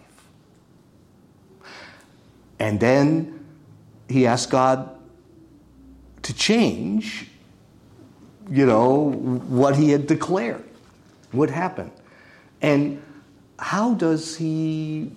And 2.59 2.80
then 2.80 3.45
he 4.07 4.26
asked 4.26 4.51
God 4.51 4.97
to 6.22 6.34
change, 6.34 7.28
you 8.51 8.65
know, 8.65 9.11
what 9.11 9.75
he 9.75 9.89
had 9.89 10.05
declared 10.05 10.63
would 11.33 11.49
happen. 11.49 11.91
And 12.61 13.01
how 13.57 13.95
does 13.95 14.35
he 14.35 15.11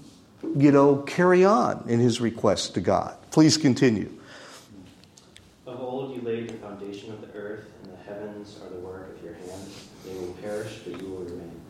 you 0.57 0.71
know, 0.71 0.97
carry 0.97 1.45
on 1.45 1.85
in 1.89 2.01
his 2.01 2.21
request 2.21 2.75
to 2.75 2.81
God. 2.81 3.17
Please 3.31 3.57
continue. 3.57 4.13
Of 5.67 5.81
old 5.81 6.15
you 6.15 6.23
laid 6.23 6.51
the 6.51 6.55
foundation 6.55 7.13
of 7.13 7.21
the 7.21 7.37
earth, 7.37 7.67
and 7.83 7.93
the 7.93 7.97
heavens 8.03 8.61
are 8.63 8.69
the 8.71 8.81
work 8.81 9.17
of 9.17 9.25
your 9.25 9.35
hands. 9.35 9.89
They 10.05 10.15
will 10.15 10.35
perish, 10.35 10.81
but 10.87 11.01
you 11.01 11.09
will 11.09 11.25
remain. 11.25 11.61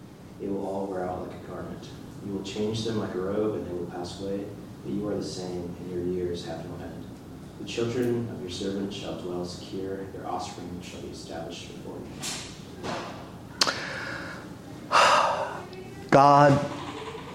They 0.40 0.48
will 0.48 0.66
all 0.66 0.86
wear 0.86 1.08
out 1.08 1.26
like 1.26 1.36
a 1.40 1.46
garment. 1.46 1.88
You 2.26 2.32
will 2.32 2.42
change 2.42 2.84
them 2.84 2.98
like 2.98 3.14
a 3.14 3.18
robe, 3.18 3.54
and 3.56 3.66
they 3.66 3.72
will 3.72 3.86
pass 3.86 4.20
away. 4.20 4.44
But 4.84 4.92
you 4.92 5.08
are 5.08 5.14
the 5.14 5.24
same, 5.24 5.74
and 5.80 5.90
your 5.90 6.02
years 6.02 6.44
have 6.46 6.64
no 6.68 6.83
end. 6.83 6.83
The 7.64 7.70
children 7.70 8.28
of 8.30 8.42
your 8.42 8.50
servant 8.50 8.92
shall 8.92 9.18
dwell 9.18 9.42
secure, 9.46 10.04
their 10.12 10.26
offspring 10.26 10.68
shall 10.82 11.00
be 11.00 11.08
established 11.08 11.68
before 11.68 11.96
you. 14.90 14.98
God, 16.10 16.62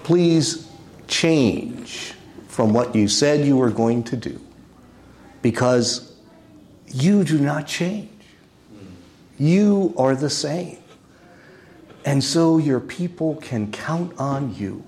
please 0.04 0.70
change 1.08 2.14
from 2.46 2.72
what 2.72 2.94
you 2.94 3.08
said 3.08 3.44
you 3.44 3.56
were 3.56 3.70
going 3.70 4.04
to 4.04 4.16
do 4.16 4.40
because 5.42 6.14
you 6.86 7.24
do 7.24 7.40
not 7.40 7.66
change. 7.66 8.08
You 9.36 9.92
are 9.98 10.14
the 10.14 10.30
same. 10.30 10.78
And 12.04 12.22
so 12.22 12.58
your 12.58 12.78
people 12.78 13.34
can 13.34 13.72
count 13.72 14.16
on 14.16 14.54
you. 14.54 14.84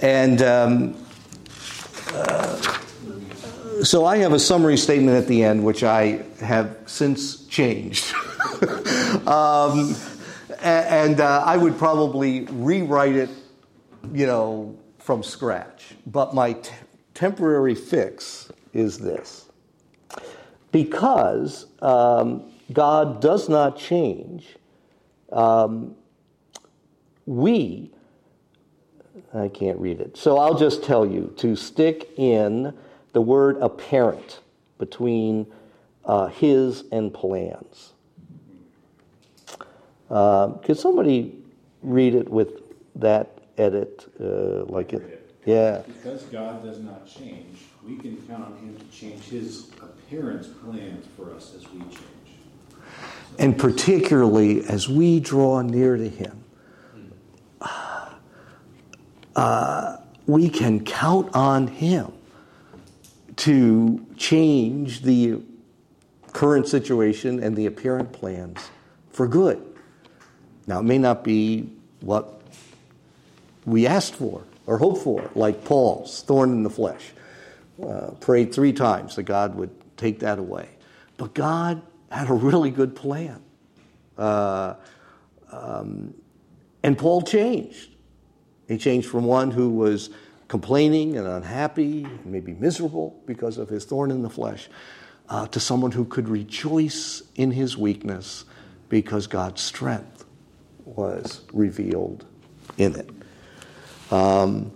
And 0.00 0.40
um, 0.40 0.96
uh, 2.14 2.51
so 3.82 4.04
I 4.04 4.18
have 4.18 4.32
a 4.32 4.38
summary 4.38 4.76
statement 4.76 5.16
at 5.16 5.26
the 5.26 5.42
end, 5.42 5.64
which 5.64 5.82
I 5.82 6.24
have 6.40 6.76
since 6.86 7.44
changed. 7.46 8.14
um, 9.26 9.96
and 10.60 11.20
uh, 11.20 11.42
I 11.44 11.56
would 11.56 11.76
probably 11.78 12.44
rewrite 12.44 13.16
it, 13.16 13.30
you 14.12 14.26
know, 14.26 14.78
from 14.98 15.22
scratch. 15.22 15.94
But 16.06 16.34
my 16.34 16.52
t- 16.54 16.70
temporary 17.14 17.74
fix 17.74 18.52
is 18.72 18.98
this 18.98 19.48
because 20.70 21.66
um, 21.82 22.50
God 22.72 23.20
does 23.20 23.48
not 23.48 23.76
change, 23.76 24.46
um, 25.30 25.94
we, 27.26 27.90
I 29.34 29.48
can't 29.48 29.78
read 29.78 30.00
it, 30.00 30.16
so 30.16 30.38
I'll 30.38 30.56
just 30.56 30.82
tell 30.82 31.04
you 31.04 31.34
to 31.38 31.56
stick 31.56 32.10
in 32.16 32.72
the 33.12 33.20
word 33.20 33.56
apparent 33.58 34.40
between 34.78 35.46
uh, 36.04 36.26
his 36.28 36.84
and 36.92 37.12
plans. 37.12 37.92
Uh, 40.10 40.48
could 40.58 40.78
somebody 40.78 41.34
read 41.82 42.14
it 42.14 42.28
with 42.28 42.62
that 42.96 43.38
edit, 43.56 44.12
uh, 44.20 44.64
like 44.64 44.92
it? 44.92 45.36
Yeah. 45.46 45.82
Because 45.86 46.22
God 46.24 46.62
does 46.62 46.80
not 46.80 47.06
change, 47.06 47.58
we 47.84 47.96
can 47.96 48.16
count 48.28 48.44
on 48.44 48.56
Him 48.58 48.76
to 48.76 48.84
change 48.96 49.22
His 49.24 49.70
appearance 49.80 50.48
plans 50.48 51.06
for 51.16 51.34
us 51.34 51.54
as 51.56 51.68
we 51.72 51.80
change. 51.80 51.98
And 53.38 53.58
particularly 53.58 54.64
as 54.66 54.88
we 54.88 55.18
draw 55.18 55.62
near 55.62 55.96
to 55.96 56.08
Him, 56.08 56.44
uh, 59.34 59.96
we 60.26 60.48
can 60.48 60.84
count 60.84 61.34
on 61.34 61.66
Him 61.66 62.12
to 63.36 64.06
change 64.16 65.02
the 65.02 65.40
current 66.32 66.66
situation 66.66 67.42
and 67.42 67.56
the 67.56 67.66
apparent 67.66 68.12
plans 68.12 68.70
for 69.10 69.26
good. 69.26 69.62
Now, 70.66 70.80
it 70.80 70.84
may 70.84 70.98
not 70.98 71.24
be 71.24 71.70
what 72.00 72.40
we 73.66 73.86
asked 73.86 74.14
for 74.14 74.42
or 74.66 74.78
hoped 74.78 75.02
for, 75.02 75.30
like 75.34 75.64
Paul's 75.64 76.22
thorn 76.22 76.50
in 76.50 76.62
the 76.62 76.70
flesh. 76.70 77.12
Uh, 77.82 78.10
prayed 78.20 78.54
three 78.54 78.72
times 78.72 79.16
that 79.16 79.24
God 79.24 79.54
would 79.54 79.70
take 79.96 80.20
that 80.20 80.38
away. 80.38 80.68
But 81.16 81.34
God 81.34 81.82
had 82.10 82.28
a 82.28 82.34
really 82.34 82.70
good 82.70 82.94
plan. 82.94 83.42
Uh, 84.16 84.74
um, 85.50 86.14
and 86.82 86.96
Paul 86.96 87.22
changed. 87.22 87.90
He 88.68 88.78
changed 88.78 89.08
from 89.08 89.24
one 89.24 89.50
who 89.50 89.70
was 89.70 90.10
complaining 90.52 91.16
and 91.16 91.26
unhappy, 91.26 92.04
and 92.04 92.26
maybe 92.26 92.52
miserable 92.52 93.18
because 93.24 93.56
of 93.56 93.70
his 93.70 93.86
thorn 93.86 94.10
in 94.10 94.20
the 94.20 94.28
flesh, 94.28 94.68
uh, 95.30 95.46
to 95.46 95.58
someone 95.58 95.90
who 95.90 96.04
could 96.04 96.28
rejoice 96.28 97.22
in 97.36 97.50
his 97.50 97.78
weakness 97.78 98.44
because 98.90 99.26
God's 99.26 99.62
strength 99.62 100.26
was 100.84 101.40
revealed 101.54 102.26
in 102.76 102.94
it. 102.96 103.08
Um, 104.12 104.70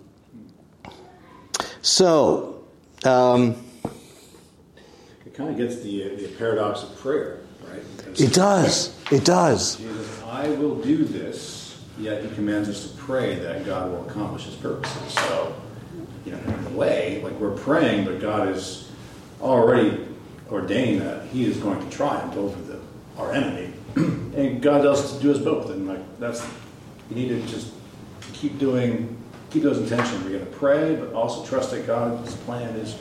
so, 1.83 2.65
um, 3.05 3.63
it 5.27 5.35
kind 5.35 5.51
of 5.51 5.57
gets 5.57 5.81
the, 5.83 6.15
the 6.15 6.27
paradox 6.39 6.81
of 6.81 6.97
prayer, 6.97 7.41
right? 7.69 7.83
Because 7.97 8.19
it 8.19 8.33
does. 8.33 9.11
It 9.11 9.23
does. 9.23 9.75
Jesus, 9.75 10.23
I 10.23 10.49
will 10.49 10.77
do 10.81 11.05
this, 11.05 11.79
yet 11.99 12.23
he 12.23 12.33
commands 12.33 12.67
us 12.67 12.89
to 12.89 12.97
pray 12.97 13.35
that 13.35 13.63
God 13.63 13.91
will 13.91 14.09
accomplish 14.09 14.45
his 14.45 14.55
purposes. 14.55 15.13
So, 15.13 15.53
you 16.27 16.33
know, 16.33 16.39
in 16.39 16.65
a 16.65 16.77
way, 16.77 17.21
like 17.23 17.39
we're 17.39 17.55
praying, 17.55 18.03
but 18.03 18.19
God 18.19 18.49
is 18.49 18.91
already 19.41 20.05
ordained 20.51 21.01
that 21.01 21.25
he 21.27 21.45
is 21.45 21.55
going 21.55 21.79
to 21.79 21.95
triumph 21.95 22.35
over 22.35 22.61
the, 22.63 22.79
our 23.17 23.31
enemy. 23.31 23.73
and 23.95 24.61
God 24.61 24.81
does 24.81 25.15
to 25.15 25.21
do 25.21 25.31
us 25.31 25.37
both. 25.37 25.69
And 25.69 25.87
like 25.87 26.19
that's 26.19 26.45
you 27.09 27.15
need 27.15 27.29
to 27.29 27.41
just 27.47 27.71
keep 28.33 28.59
doing 28.59 29.17
keep 29.51 29.63
those 29.63 29.77
intentions. 29.77 30.21
We're 30.25 30.31
going 30.31 30.45
to 30.45 30.57
pray, 30.57 30.97
but 30.97 31.13
also 31.13 31.45
trust 31.45 31.71
that 31.71 31.87
God's 31.87 32.35
plan 32.35 32.75
is, 32.75 32.97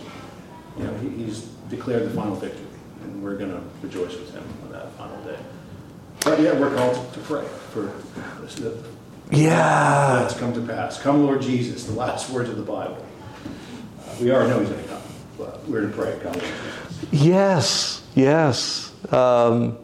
you 0.78 0.84
know, 0.84 0.94
he, 0.98 1.08
He's 1.08 1.42
declared 1.68 2.04
the 2.04 2.10
final 2.10 2.36
victory, 2.36 2.64
and 3.02 3.24
we're 3.24 3.36
going 3.36 3.50
to 3.50 3.60
rejoice 3.82 4.14
with 4.16 4.32
Him 4.32 4.44
on 4.64 4.70
that 4.70 4.92
final 4.92 5.20
day. 5.24 5.38
But 6.20 6.38
yeah, 6.38 6.52
we're 6.52 6.74
called 6.76 7.12
to 7.12 7.20
pray 7.20 7.44
for 7.72 7.92
this, 8.40 8.60
yeah 9.32 10.20
that's 10.20 10.38
come 10.38 10.54
to 10.54 10.60
pass. 10.60 11.00
Come, 11.00 11.24
Lord 11.24 11.42
Jesus, 11.42 11.84
the 11.84 11.92
last 11.94 12.30
words 12.30 12.48
of 12.48 12.56
the 12.56 12.62
Bible. 12.62 13.04
We 14.20 14.30
already 14.32 14.50
know 14.50 14.60
He's 14.60 14.70
going 14.70 14.82
to 14.82 14.88
come, 14.88 15.02
but 15.36 15.68
we're 15.68 15.82
to 15.82 15.88
pray. 15.88 16.18
Jesus. 16.32 17.06
Yes, 17.12 18.02
yes. 18.14 19.12
Um, 19.12 19.78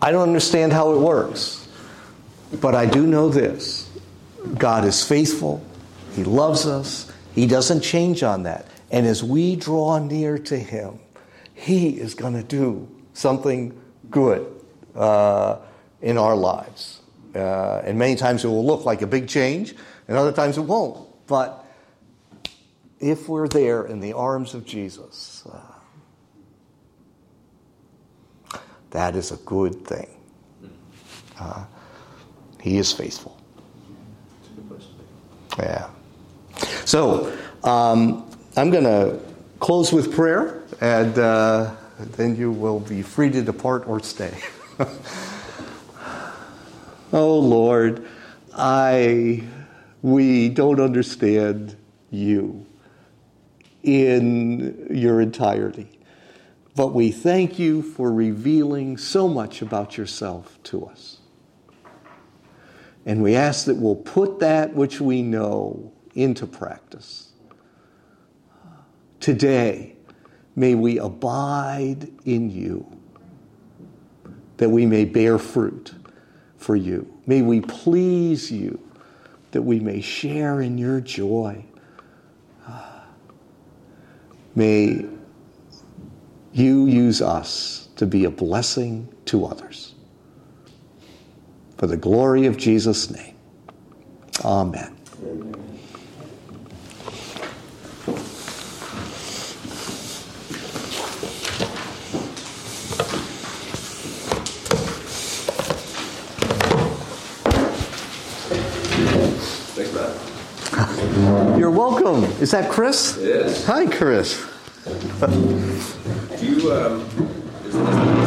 I 0.00 0.10
don't 0.10 0.22
understand 0.22 0.72
how 0.72 0.92
it 0.92 0.98
works, 0.98 1.68
but 2.60 2.74
I 2.74 2.86
do 2.86 3.06
know 3.06 3.28
this 3.28 3.90
God 4.56 4.84
is 4.84 5.06
faithful, 5.06 5.64
He 6.14 6.24
loves 6.24 6.66
us, 6.66 7.12
He 7.34 7.46
doesn't 7.46 7.80
change 7.82 8.22
on 8.22 8.44
that. 8.44 8.66
And 8.90 9.06
as 9.06 9.22
we 9.22 9.56
draw 9.56 9.98
near 9.98 10.38
to 10.38 10.58
Him, 10.58 10.98
He 11.54 11.90
is 11.90 12.14
going 12.14 12.34
to 12.34 12.42
do 12.42 12.88
something 13.12 13.78
good 14.10 14.46
uh, 14.94 15.58
in 16.00 16.16
our 16.16 16.36
lives. 16.36 17.00
Uh, 17.34 17.82
and 17.84 17.98
many 17.98 18.14
times 18.14 18.44
it 18.44 18.48
will 18.48 18.64
look 18.64 18.84
like 18.84 19.02
a 19.02 19.06
big 19.06 19.28
change, 19.28 19.74
and 20.08 20.16
other 20.16 20.32
times 20.32 20.56
it 20.56 20.62
won't. 20.62 21.08
But 21.26 21.64
if 23.00 23.28
we're 23.28 23.48
there 23.48 23.84
in 23.84 24.00
the 24.00 24.12
arms 24.12 24.54
of 24.54 24.64
Jesus, 24.64 25.46
uh, 25.50 25.60
that 28.90 29.16
is 29.16 29.32
a 29.32 29.36
good 29.36 29.86
thing. 29.86 30.08
Uh, 31.38 31.64
he 32.60 32.78
is 32.78 32.92
faithful. 32.92 33.38
Yeah. 35.58 35.90
So 36.84 37.36
um, 37.62 38.30
I'm 38.56 38.70
going 38.70 38.84
to 38.84 39.20
close 39.58 39.92
with 39.92 40.14
prayer, 40.14 40.62
and 40.80 41.18
uh, 41.18 41.74
then 41.98 42.36
you 42.36 42.50
will 42.50 42.80
be 42.80 43.02
free 43.02 43.30
to 43.30 43.42
depart 43.42 43.86
or 43.86 44.00
stay. 44.00 44.38
oh 47.12 47.38
Lord, 47.38 48.06
I 48.54 49.44
we 50.04 50.50
don't 50.50 50.80
understand 50.80 51.74
you 52.10 52.66
in 53.82 54.86
your 54.90 55.18
entirety. 55.22 55.98
But 56.76 56.88
we 56.88 57.10
thank 57.10 57.58
you 57.58 57.80
for 57.80 58.12
revealing 58.12 58.98
so 58.98 59.26
much 59.26 59.62
about 59.62 59.96
yourself 59.96 60.58
to 60.64 60.84
us. 60.84 61.20
And 63.06 63.22
we 63.22 63.34
ask 63.34 63.64
that 63.64 63.76
we'll 63.76 63.96
put 63.96 64.40
that 64.40 64.74
which 64.74 65.00
we 65.00 65.22
know 65.22 65.90
into 66.14 66.46
practice. 66.46 67.32
Today, 69.20 69.96
may 70.54 70.74
we 70.74 70.98
abide 70.98 72.10
in 72.26 72.50
you, 72.50 73.00
that 74.58 74.68
we 74.68 74.84
may 74.84 75.06
bear 75.06 75.38
fruit 75.38 75.94
for 76.58 76.76
you. 76.76 77.10
May 77.24 77.40
we 77.40 77.62
please 77.62 78.52
you, 78.52 78.83
that 79.54 79.62
we 79.62 79.78
may 79.78 80.00
share 80.00 80.60
in 80.60 80.76
your 80.78 81.00
joy. 81.00 81.64
Ah. 82.66 83.06
May 84.56 85.06
you 86.52 86.86
use 86.86 87.22
us 87.22 87.88
to 87.96 88.04
be 88.04 88.24
a 88.24 88.30
blessing 88.30 89.08
to 89.26 89.46
others. 89.46 89.94
For 91.78 91.86
the 91.86 91.96
glory 91.96 92.46
of 92.46 92.56
Jesus' 92.56 93.10
name. 93.10 93.36
Amen. 94.44 94.94
Thanks, 109.74 109.92
Matt. 109.92 111.58
You're 111.58 111.70
welcome. 112.20 112.42
Is 112.42 112.50
that 112.52 112.70
Chris? 112.70 113.16
It 113.16 113.28
is. 113.28 113.66
Hi, 113.66 113.86
Chris. 113.86 114.44
Do 114.84 116.46
you, 116.46 116.72
um, 116.72 117.00
is 117.64 117.72
this 117.72 118.23